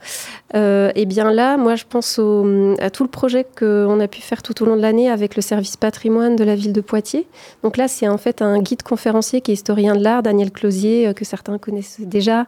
euh, 0.56 0.92
eh 0.94 1.04
bien 1.04 1.32
là, 1.32 1.56
moi 1.56 1.74
je 1.74 1.82
pense 1.88 2.20
au, 2.20 2.74
à 2.78 2.90
tout 2.90 3.02
le 3.02 3.08
projet 3.08 3.44
qu'on 3.58 3.98
a 3.98 4.06
pu 4.06 4.20
faire 4.20 4.42
tout 4.44 4.62
au 4.62 4.66
long 4.66 4.76
de 4.76 4.80
l'année 4.80 5.10
avec 5.10 5.34
le 5.34 5.42
service 5.42 5.76
patrimoine 5.76 6.36
de 6.36 6.44
la 6.44 6.54
ville 6.54 6.72
de 6.72 6.80
Poitiers. 6.80 7.26
Donc 7.64 7.78
là, 7.78 7.88
c'est 7.88 8.06
en 8.06 8.16
fait 8.16 8.40
un 8.42 8.60
guide 8.60 8.84
conférencier 8.84 9.40
qui 9.40 9.50
est 9.50 9.54
historien 9.54 9.96
de 9.96 10.04
l'art, 10.04 10.22
Daniel 10.22 10.52
Closier, 10.52 11.12
que 11.16 11.24
certains 11.24 11.58
connaissent 11.58 11.98
déjà, 11.98 12.46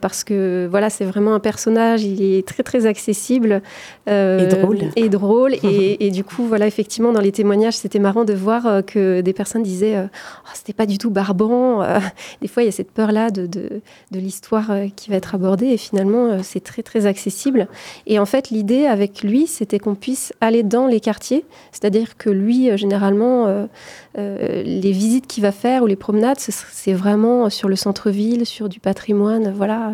parce 0.00 0.22
que 0.22 0.68
voilà, 0.70 0.90
c'est 0.90 1.04
vraiment 1.04 1.34
un 1.34 1.40
personnage, 1.40 2.04
il 2.04 2.22
est 2.22 2.46
très 2.46 2.62
très 2.62 2.86
accessible. 2.86 3.62
et 4.06 4.46
drôle. 4.46 4.78
Et 4.94 5.08
drôle. 5.08 5.54
et, 5.54 6.06
et, 6.06 6.10
du 6.12 6.22
coup, 6.22 6.44
voilà, 6.44 6.68
effectivement, 6.68 7.10
dans 7.10 7.20
les 7.20 7.32
témoignages, 7.32 7.74
c'était 7.74 7.98
marrant 7.98 8.24
de 8.24 8.34
voir 8.34 8.82
que 8.86 9.22
des 9.22 9.32
personnes 9.32 9.64
euh, 9.82 10.06
oh, 10.06 10.50
c'était 10.54 10.72
pas 10.72 10.86
du 10.86 10.98
tout 10.98 11.10
barbant. 11.10 11.82
Euh, 11.82 11.98
des 12.40 12.48
fois, 12.48 12.62
il 12.62 12.66
y 12.66 12.68
a 12.68 12.72
cette 12.72 12.90
peur-là 12.90 13.30
de, 13.30 13.46
de, 13.46 13.80
l'histoire 14.12 14.70
euh, 14.70 14.86
qui 14.94 15.10
va 15.10 15.16
être 15.16 15.34
abordée 15.34 15.66
et 15.66 15.76
finalement, 15.76 16.42
c'est 16.42 16.62
très 16.62 16.82
très 16.82 17.06
accessible. 17.06 17.68
Et 18.06 18.18
en 18.18 18.26
fait, 18.26 18.50
l'idée 18.50 18.86
avec 18.86 19.22
lui, 19.22 19.46
c'était 19.46 19.78
qu'on 19.78 19.94
puisse 19.94 20.32
aller 20.40 20.62
dans 20.62 20.86
les 20.86 21.00
quartiers, 21.00 21.44
c'est-à-dire 21.72 22.16
que 22.16 22.30
lui, 22.30 22.76
généralement, 22.76 23.68
les 24.16 24.92
visites 24.92 25.26
qu'il 25.26 25.42
va 25.42 25.52
faire 25.52 25.82
ou 25.82 25.86
les 25.86 25.96
promenades, 25.96 26.38
c'est 26.38 26.92
vraiment 26.92 27.50
sur 27.50 27.68
le 27.68 27.76
centre-ville, 27.76 28.46
sur 28.46 28.68
du 28.68 28.80
patrimoine, 28.80 29.52
voilà. 29.52 29.92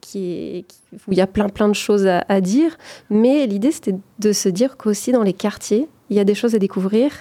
Qui 0.00 0.32
est, 0.32 0.64
où 1.06 1.12
il 1.12 1.18
y 1.18 1.20
a 1.20 1.26
plein 1.26 1.48
plein 1.48 1.68
de 1.68 1.74
choses 1.74 2.06
à, 2.06 2.24
à 2.28 2.40
dire, 2.40 2.78
mais 3.10 3.46
l'idée 3.46 3.72
c'était 3.72 3.96
de 4.18 4.32
se 4.32 4.48
dire 4.48 4.78
qu'aussi 4.78 5.12
dans 5.12 5.22
les 5.22 5.34
quartiers, 5.34 5.86
il 6.10 6.16
y 6.16 6.20
a 6.20 6.24
des 6.24 6.34
choses 6.34 6.54
à 6.54 6.58
découvrir 6.58 7.12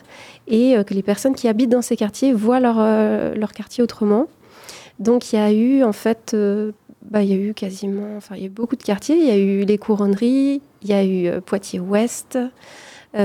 et 0.47 0.77
euh, 0.77 0.83
que 0.83 0.93
les 0.93 1.03
personnes 1.03 1.35
qui 1.35 1.47
habitent 1.47 1.69
dans 1.69 1.81
ces 1.81 1.97
quartiers 1.97 2.33
voient 2.33 2.59
leur, 2.59 2.77
euh, 2.79 3.35
leur 3.35 3.51
quartier 3.51 3.83
autrement. 3.83 4.27
Donc 4.99 5.31
il 5.31 5.35
y 5.35 5.39
a 5.39 5.51
eu 5.51 5.83
en 5.83 5.93
fait, 5.93 6.31
euh, 6.33 6.71
bah, 7.03 7.23
il 7.23 7.29
y 7.29 7.33
a 7.33 7.37
eu 7.37 7.53
quasiment, 7.53 8.15
enfin 8.17 8.35
il 8.35 8.41
y 8.41 8.43
a 8.43 8.47
eu 8.47 8.51
beaucoup 8.51 8.75
de 8.75 8.83
quartiers. 8.83 9.17
Il 9.17 9.25
y 9.25 9.31
a 9.31 9.37
eu 9.37 9.65
les 9.65 9.77
Couronneries, 9.77 10.61
il 10.81 10.87
y 10.87 10.93
a 10.93 11.05
eu 11.05 11.41
Poitiers-Ouest, 11.41 12.39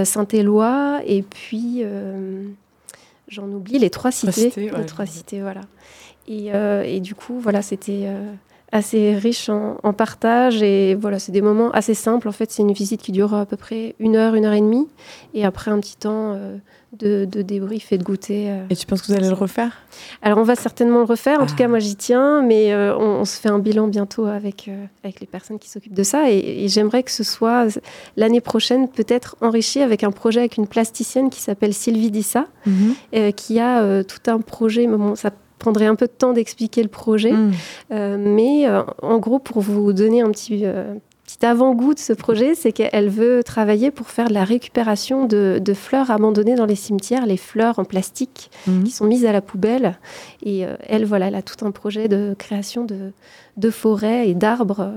Saint-Éloi 0.04 1.00
et 1.06 1.22
puis 1.22 1.84
j'en 3.28 3.48
oublie 3.50 3.78
les 3.78 3.90
trois 3.90 4.10
cités. 4.10 4.52
les 4.56 4.86
trois 4.86 5.06
cités, 5.06 5.40
voilà. 5.40 5.62
Et, 6.28 6.50
et, 6.84 7.00
du 7.00 7.14
coup, 7.14 7.38
voilà, 7.40 7.62
c'était 7.62 8.06
assez 8.72 9.14
riche 9.14 9.48
en, 9.50 9.76
en 9.82 9.92
partage 9.92 10.62
et 10.62 10.94
voilà, 10.94 11.18
c'est 11.18 11.30
des 11.32 11.42
moments 11.42 11.70
assez 11.72 11.94
simples. 11.94 12.26
En 12.28 12.32
fait, 12.32 12.50
c'est 12.50 12.62
une 12.62 12.72
visite 12.72 13.02
qui 13.02 13.12
dure 13.12 13.34
à 13.34 13.44
peu 13.46 13.56
près 13.56 13.94
une 13.98 14.16
heure, 14.16 14.34
une 14.34 14.46
heure 14.46 14.54
et 14.54 14.60
demie, 14.60 14.88
et 15.34 15.44
après 15.44 15.70
un 15.70 15.78
petit 15.78 15.96
temps 15.96 16.32
euh, 16.34 16.56
de, 16.98 17.26
de 17.26 17.42
débrief 17.42 17.92
et 17.92 17.98
de 17.98 18.02
goûter. 18.02 18.50
euh. 18.50 18.64
Et 18.70 18.76
tu 18.76 18.86
penses 18.86 19.02
que 19.02 19.08
vous 19.08 19.12
allez 19.14 19.28
le 19.28 19.34
refaire? 19.34 19.72
Alors, 20.22 20.38
on 20.38 20.42
va 20.42 20.54
certainement 20.56 20.98
le 20.98 21.04
refaire. 21.04 21.40
En 21.40 21.44
Ah. 21.44 21.46
tout 21.46 21.54
cas, 21.54 21.68
moi, 21.68 21.78
j'y 21.80 21.96
tiens, 21.96 22.42
mais 22.42 22.72
euh, 22.72 22.96
on, 22.96 23.20
on 23.20 23.24
se 23.26 23.38
fait 23.38 23.48
un 23.50 23.58
bilan 23.58 23.88
bientôt 23.88 24.24
avec, 24.26 24.70
avec 25.04 25.20
les 25.20 25.26
personnes 25.26 25.58
qui 25.58 25.68
s'occupent 25.68 25.94
de 25.94 26.02
ça. 26.02 26.30
Et, 26.30 26.64
et 26.64 26.68
j'aimerais 26.68 27.02
que 27.02 27.10
ce 27.10 27.24
soit 27.24 27.66
l'année 28.16 28.40
prochaine 28.40 28.88
peut-être 28.88 29.36
enrichi 29.42 29.80
avec 29.82 30.02
un 30.02 30.10
projet 30.12 30.40
avec 30.40 30.56
une 30.56 30.66
plasticienne 30.66 31.28
qui 31.30 31.40
s'appelle 31.40 31.74
Sylvie 31.74 32.10
Dissa, 32.10 32.46
euh, 33.14 33.30
qui 33.32 33.60
a 33.60 34.02
tout 34.04 34.30
un 34.30 34.40
projet. 34.40 34.86
mais 34.86 34.96
bon, 34.96 35.14
ça 35.14 35.30
prendrait 35.62 35.86
un 35.86 35.94
peu 35.94 36.06
de 36.06 36.12
temps 36.22 36.32
d'expliquer 36.32 36.82
le 36.82 36.88
projet, 36.88 37.32
Mm. 37.32 37.52
euh, 37.92 38.16
mais 38.18 38.66
euh, 38.68 38.82
en 39.00 39.18
gros, 39.18 39.38
pour 39.38 39.60
vous 39.60 39.92
donner 39.92 40.20
un 40.20 40.30
petit, 40.32 40.62
euh, 40.64 40.94
petit 41.24 41.46
avant-goût 41.46 41.94
de 41.94 42.00
ce 42.00 42.12
projet, 42.12 42.54
c'est 42.54 42.72
qu'elle 42.72 43.08
veut 43.08 43.42
travailler 43.44 43.90
pour 43.92 44.08
faire 44.08 44.28
de 44.28 44.34
la 44.34 44.44
récupération 44.44 45.24
de, 45.26 45.60
de 45.64 45.74
fleurs 45.74 46.10
abandonnées 46.10 46.56
dans 46.56 46.66
les 46.66 46.74
cimetières, 46.74 47.26
les 47.26 47.36
fleurs 47.36 47.78
en 47.78 47.84
plastique 47.84 48.50
Mhm. 48.66 48.82
qui 48.84 48.90
sont 48.90 49.06
mises 49.06 49.24
à 49.24 49.32
la 49.32 49.40
poubelle. 49.40 49.98
Et 50.44 50.64
elle, 50.88 51.04
voilà, 51.04 51.28
elle 51.28 51.36
a 51.36 51.42
tout 51.42 51.64
un 51.64 51.70
projet 51.70 52.08
de 52.08 52.34
création 52.36 52.84
de, 52.84 53.12
de 53.56 53.70
forêts 53.70 54.28
et 54.28 54.34
d'arbres 54.34 54.90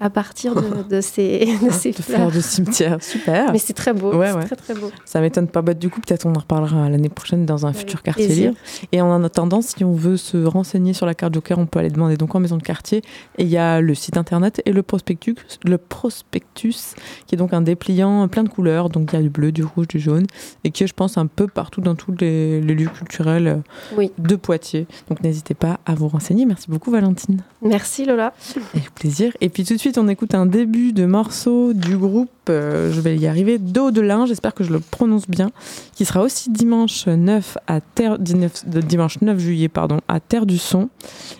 à 0.00 0.10
partir 0.10 0.54
de, 0.54 0.82
de 0.88 1.00
ces, 1.00 1.46
de 1.62 1.70
ces 1.70 1.92
De 1.92 1.96
fleurs. 2.02 2.30
de 2.32 2.40
cimetière, 2.40 3.02
super. 3.02 3.52
Mais 3.52 3.58
c'est 3.58 3.74
très 3.74 3.92
beau, 3.92 4.12
Ouais, 4.14 4.32
ouais. 4.32 4.44
très 4.44 4.56
très 4.56 4.74
beau. 4.74 4.90
Ça 5.04 5.20
m'étonne 5.20 5.46
pas. 5.46 5.60
Bah, 5.62 5.74
du 5.74 5.90
coup, 5.90 6.00
peut-être 6.00 6.26
on 6.26 6.34
en 6.34 6.38
reparlera 6.40 6.88
l'année 6.88 7.08
prochaine 7.10 7.44
dans 7.46 7.66
un 7.66 7.68
Avec 7.68 7.80
futur 7.80 8.02
quartier 8.02 8.26
plaisir. 8.26 8.50
libre. 8.50 8.60
Et 8.92 9.00
en 9.02 9.22
attendant, 9.22 9.60
si 9.62 9.84
on 9.84 9.92
veut 9.92 10.16
se 10.16 10.38
renseigner 10.44 10.94
sur 10.94 11.04
la 11.06 11.14
carte 11.14 11.34
Joker, 11.34 11.58
on 11.58 11.66
peut 11.66 11.78
aller 11.78 11.90
demander 11.90 12.16
donc 12.16 12.34
en 12.34 12.40
maison 12.40 12.56
de 12.56 12.62
quartier. 12.62 13.02
Et 13.38 13.42
il 13.42 13.48
y 13.48 13.58
a 13.58 13.80
le 13.80 13.94
site 13.94 14.16
internet 14.16 14.62
et 14.64 14.72
le 14.72 14.82
prospectus, 14.82 15.36
le 15.64 15.76
prospectus, 15.78 16.94
qui 17.26 17.34
est 17.34 17.38
donc 17.38 17.52
un 17.52 17.60
dépliant 17.62 18.26
plein 18.28 18.42
de 18.42 18.48
couleurs. 18.48 18.88
Donc 18.88 19.10
il 19.12 19.16
y 19.16 19.18
a 19.18 19.22
du 19.22 19.30
bleu, 19.30 19.52
du 19.52 19.64
rouge, 19.64 19.88
du 19.88 19.98
jaune, 20.00 20.26
et 20.64 20.70
qui 20.70 20.84
est, 20.84 20.86
je 20.86 20.94
pense, 20.94 21.18
un 21.18 21.26
peu 21.26 21.46
partout 21.46 21.80
dans 21.80 21.94
tous 21.94 22.12
les, 22.20 22.60
les 22.60 22.74
lieux 22.74 22.88
culturels 22.88 23.46
euh, 23.48 23.56
Oui. 23.96 24.10
de 24.18 24.36
Poitiers. 24.36 24.86
Donc 25.08 25.22
n'hésitez 25.22 25.54
pas 25.54 25.80
à 25.86 25.94
vous 25.94 26.08
renseigner. 26.08 26.46
Merci 26.46 26.70
beaucoup, 26.70 26.90
Valentine. 26.90 27.42
Merci 27.62 28.04
Lola. 28.04 28.32
Avec 28.74 28.94
plaisir. 28.94 29.32
Et 29.40 29.48
puis 29.48 29.64
tout 29.64 29.74
de 29.74 29.78
suite, 29.78 29.89
on 29.98 30.08
écoute 30.08 30.34
un 30.34 30.46
début 30.46 30.92
de 30.92 31.06
morceau 31.06 31.72
du 31.72 31.96
groupe, 31.96 32.30
euh, 32.48 32.92
je 32.92 33.00
vais 33.00 33.16
y 33.16 33.26
arriver, 33.26 33.58
Do 33.58 33.90
de 33.90 34.02
j'espère 34.26 34.54
que 34.54 34.64
je 34.64 34.72
le 34.72 34.80
prononce 34.80 35.28
bien, 35.28 35.50
qui 35.94 36.04
sera 36.04 36.22
aussi 36.22 36.50
dimanche 36.50 37.06
9, 37.06 37.58
à 37.66 37.80
Terre, 37.80 38.18
19 38.18 38.68
de- 38.68 38.80
dimanche 38.80 39.20
9 39.20 39.38
juillet 39.38 39.68
pardon, 39.68 39.98
à 40.08 40.20
Terre 40.20 40.46
du 40.46 40.58
Son, 40.58 40.88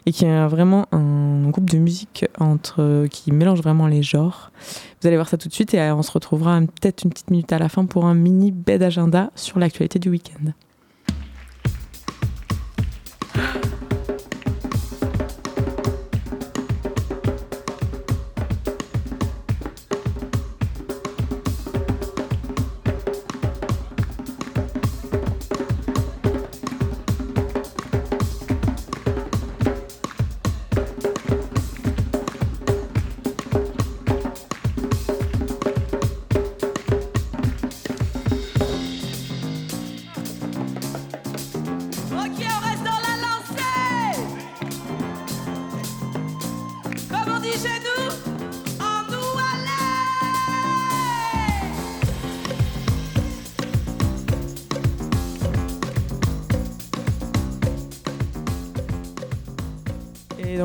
et 0.07 0.13
qui 0.13 0.25
est 0.25 0.47
vraiment 0.49 0.87
un 0.93 1.51
groupe 1.51 1.71
de 1.71 1.79
musique 1.79 2.25
entre, 2.39 3.07
qui 3.11 3.33
mélange 3.33 3.61
vraiment 3.63 3.87
les 3.87 4.03
genres. 4.03 4.51
Vous 5.01 5.07
allez 5.09 5.17
voir 5.17 5.29
ça 5.29 5.37
tout 5.37 5.49
de 5.49 5.55
suite 5.55 5.75
et 5.75 5.81
euh, 5.81 5.95
on 5.95 6.03
se 6.03 6.11
retrouvera 6.13 6.61
peut-être 6.61 7.03
une 7.05 7.11
petite 7.11 7.31
minute 7.31 7.53
à 7.53 7.59
la 7.59 7.69
fin 7.69 7.85
pour 7.85 8.05
un 8.07 8.15
mini 8.15 8.53
bed 8.53 8.83
agenda 8.83 9.31
sur 9.35 9.59
l'actualité 9.59 9.99
du 9.99 10.11
week-end. 10.11 10.51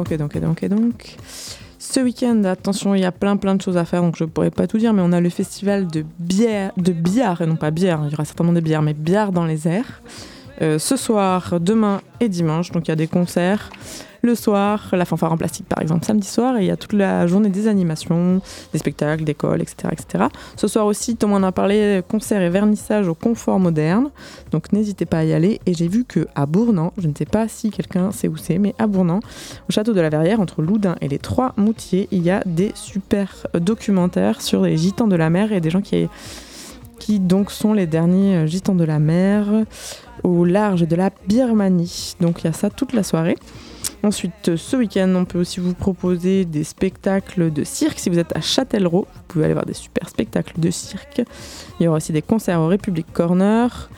Donc, 0.10 0.18
donc, 0.18 0.36
et 0.36 0.40
donc, 0.40 0.64
et 0.64 0.70
donc. 0.70 1.16
Ce 1.80 2.00
week-end, 2.00 2.44
attention, 2.46 2.96
il 2.96 3.02
y 3.02 3.06
a 3.06 3.12
plein 3.12 3.38
plein 3.38 3.56
de 3.56 3.62
choses 3.62 3.78
à 3.78 3.86
faire, 3.86 4.02
donc 4.02 4.16
je 4.18 4.24
ne 4.24 4.30
pourrais 4.30 4.50
pas 4.50 4.68
tout 4.68 4.78
dire, 4.78 4.94
mais 4.94 5.02
on 5.04 5.12
a 5.12 5.22
le 5.22 5.30
festival 5.30 5.88
de 5.88 6.04
bière, 6.20 6.72
de 6.78 6.92
bière, 6.92 7.42
et 7.42 7.46
non 7.46 7.56
pas 7.56 7.72
bière, 7.72 8.02
il 8.06 8.12
y 8.12 8.14
aura 8.14 8.26
certainement 8.26 8.54
des 8.54 8.62
bières, 8.62 8.82
mais 8.82 8.94
bière 8.94 9.32
dans 9.32 9.46
les 9.46 9.68
airs. 9.68 10.02
Euh, 10.62 10.80
ce 10.80 10.96
soir, 10.96 11.60
demain 11.60 12.02
et 12.20 12.30
dimanche, 12.30 12.72
donc 12.72 12.88
il 12.88 12.92
y 12.92 12.94
a 12.94 12.96
des 12.96 13.08
concerts. 13.08 13.70
Le 14.26 14.34
soir, 14.34 14.90
la 14.94 15.06
fanfare 15.06 15.32
en 15.32 15.38
plastique 15.38 15.68
par 15.68 15.84
exemple, 15.84 16.04
samedi 16.04 16.28
soir, 16.28 16.58
et 16.58 16.62
il 16.62 16.66
y 16.66 16.72
a 16.72 16.78
toute 16.78 16.94
la 16.94 17.28
journée 17.28 17.50
des 17.50 17.68
animations, 17.68 18.42
des 18.74 18.80
spectacles, 18.80 19.24
d'écoles, 19.24 19.62
etc., 19.62 19.90
etc. 19.92 20.24
Ce 20.56 20.68
soir 20.68 20.88
aussi, 20.88 21.16
Thomas 21.16 21.36
en 21.36 21.44
a 21.44 21.52
parlé, 21.52 22.02
concert 22.10 22.42
et 22.42 22.50
vernissage 22.50 23.08
au 23.08 23.14
confort 23.14 23.60
moderne, 23.60 24.10
donc 24.50 24.74
n'hésitez 24.74 25.06
pas 25.06 25.20
à 25.20 25.24
y 25.26 25.34
aller. 25.34 25.62
Et 25.68 25.76
j'ai 25.76 25.88
vu 25.88 26.06
que 26.06 26.26
à 26.34 26.48
Bournan, 26.48 26.92
je 26.98 27.08
ne 27.08 27.14
sais 27.16 27.26
pas 27.26 27.48
si 27.48 27.70
quelqu'un 27.70 28.12
sait 28.12 28.28
où 28.28 28.36
c'est, 28.36 28.58
mais 28.58 28.74
à 28.80 28.88
Bournan, 28.88 29.20
au 29.70 29.72
château 29.72 29.94
de 29.94 30.02
la 30.02 30.10
Verrière, 30.10 30.40
entre 30.40 30.64
Loudun 30.64 30.96
et 31.02 31.08
les 31.08 31.20
Trois 31.20 31.54
Moutiers, 31.56 32.08
il 32.10 32.24
y 32.24 32.32
a 32.32 32.42
des 32.48 32.72
super 32.74 33.46
documentaires 33.54 34.42
sur 34.42 34.64
les 34.64 34.76
gitans 34.76 35.08
de 35.08 35.16
la 35.16 35.30
mer 35.30 35.52
et 35.52 35.62
des 35.62 35.70
gens 35.70 35.82
qui, 35.82 36.08
qui 36.98 37.20
donc 37.20 37.52
sont 37.52 37.74
les 37.74 37.86
derniers 37.86 38.48
gitans 38.48 38.74
de 38.74 38.86
la 38.86 38.98
mer 38.98 39.46
au 40.24 40.46
large 40.46 40.88
de 40.88 40.96
la 40.96 41.12
Birmanie. 41.28 42.16
Donc 42.22 42.42
il 42.42 42.46
y 42.46 42.50
a 42.50 42.54
ça 42.54 42.72
toute 42.72 42.94
la 42.94 43.04
soirée. 43.04 43.38
Ensuite, 44.06 44.56
ce 44.56 44.78
week-end, 44.78 45.12
on 45.16 45.26
peut 45.26 45.40
aussi 45.40 45.60
vous 45.60 45.74
proposer 45.74 46.46
des 46.46 46.64
spectacles 46.64 47.52
de 47.52 47.64
cirque. 47.64 47.98
Si 47.98 48.12
vous 48.12 48.20
êtes 48.20 48.38
à 48.38 48.40
Châtellerault, 48.40 49.08
vous 49.12 49.22
pouvez 49.28 49.46
aller 49.46 49.56
voir 49.56 49.66
des 49.66 49.74
super 49.74 50.08
spectacles 50.08 50.60
de 50.60 50.70
cirque. 50.70 51.24
Il 51.80 51.86
y 51.86 51.88
aura 51.88 51.98
aussi 51.98 52.14
des 52.14 52.22
concerts 52.22 52.60
au 52.60 52.68
République 52.68 53.12
Corner. 53.12 53.90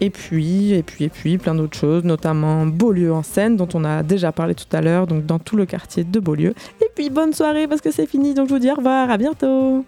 Et 0.00 0.08
puis, 0.08 0.72
et 0.72 0.82
puis, 0.82 1.04
et 1.04 1.10
puis, 1.10 1.36
plein 1.36 1.54
d'autres 1.54 1.76
choses, 1.76 2.04
notamment 2.04 2.64
Beaulieu 2.64 3.12
en 3.12 3.22
scène, 3.22 3.58
dont 3.58 3.68
on 3.74 3.84
a 3.84 4.02
déjà 4.02 4.32
parlé 4.32 4.54
tout 4.54 4.74
à 4.74 4.80
l'heure, 4.80 5.06
donc 5.06 5.26
dans 5.26 5.38
tout 5.38 5.56
le 5.56 5.66
quartier 5.66 6.04
de 6.04 6.18
Beaulieu. 6.18 6.54
Et 6.80 6.88
puis, 6.94 7.10
bonne 7.10 7.34
soirée 7.34 7.68
parce 7.68 7.82
que 7.82 7.90
c'est 7.90 8.06
fini, 8.06 8.32
donc 8.32 8.48
je 8.48 8.54
vous 8.54 8.58
dis 8.58 8.70
au 8.70 8.76
revoir, 8.76 9.10
à 9.10 9.18
bientôt 9.18 9.84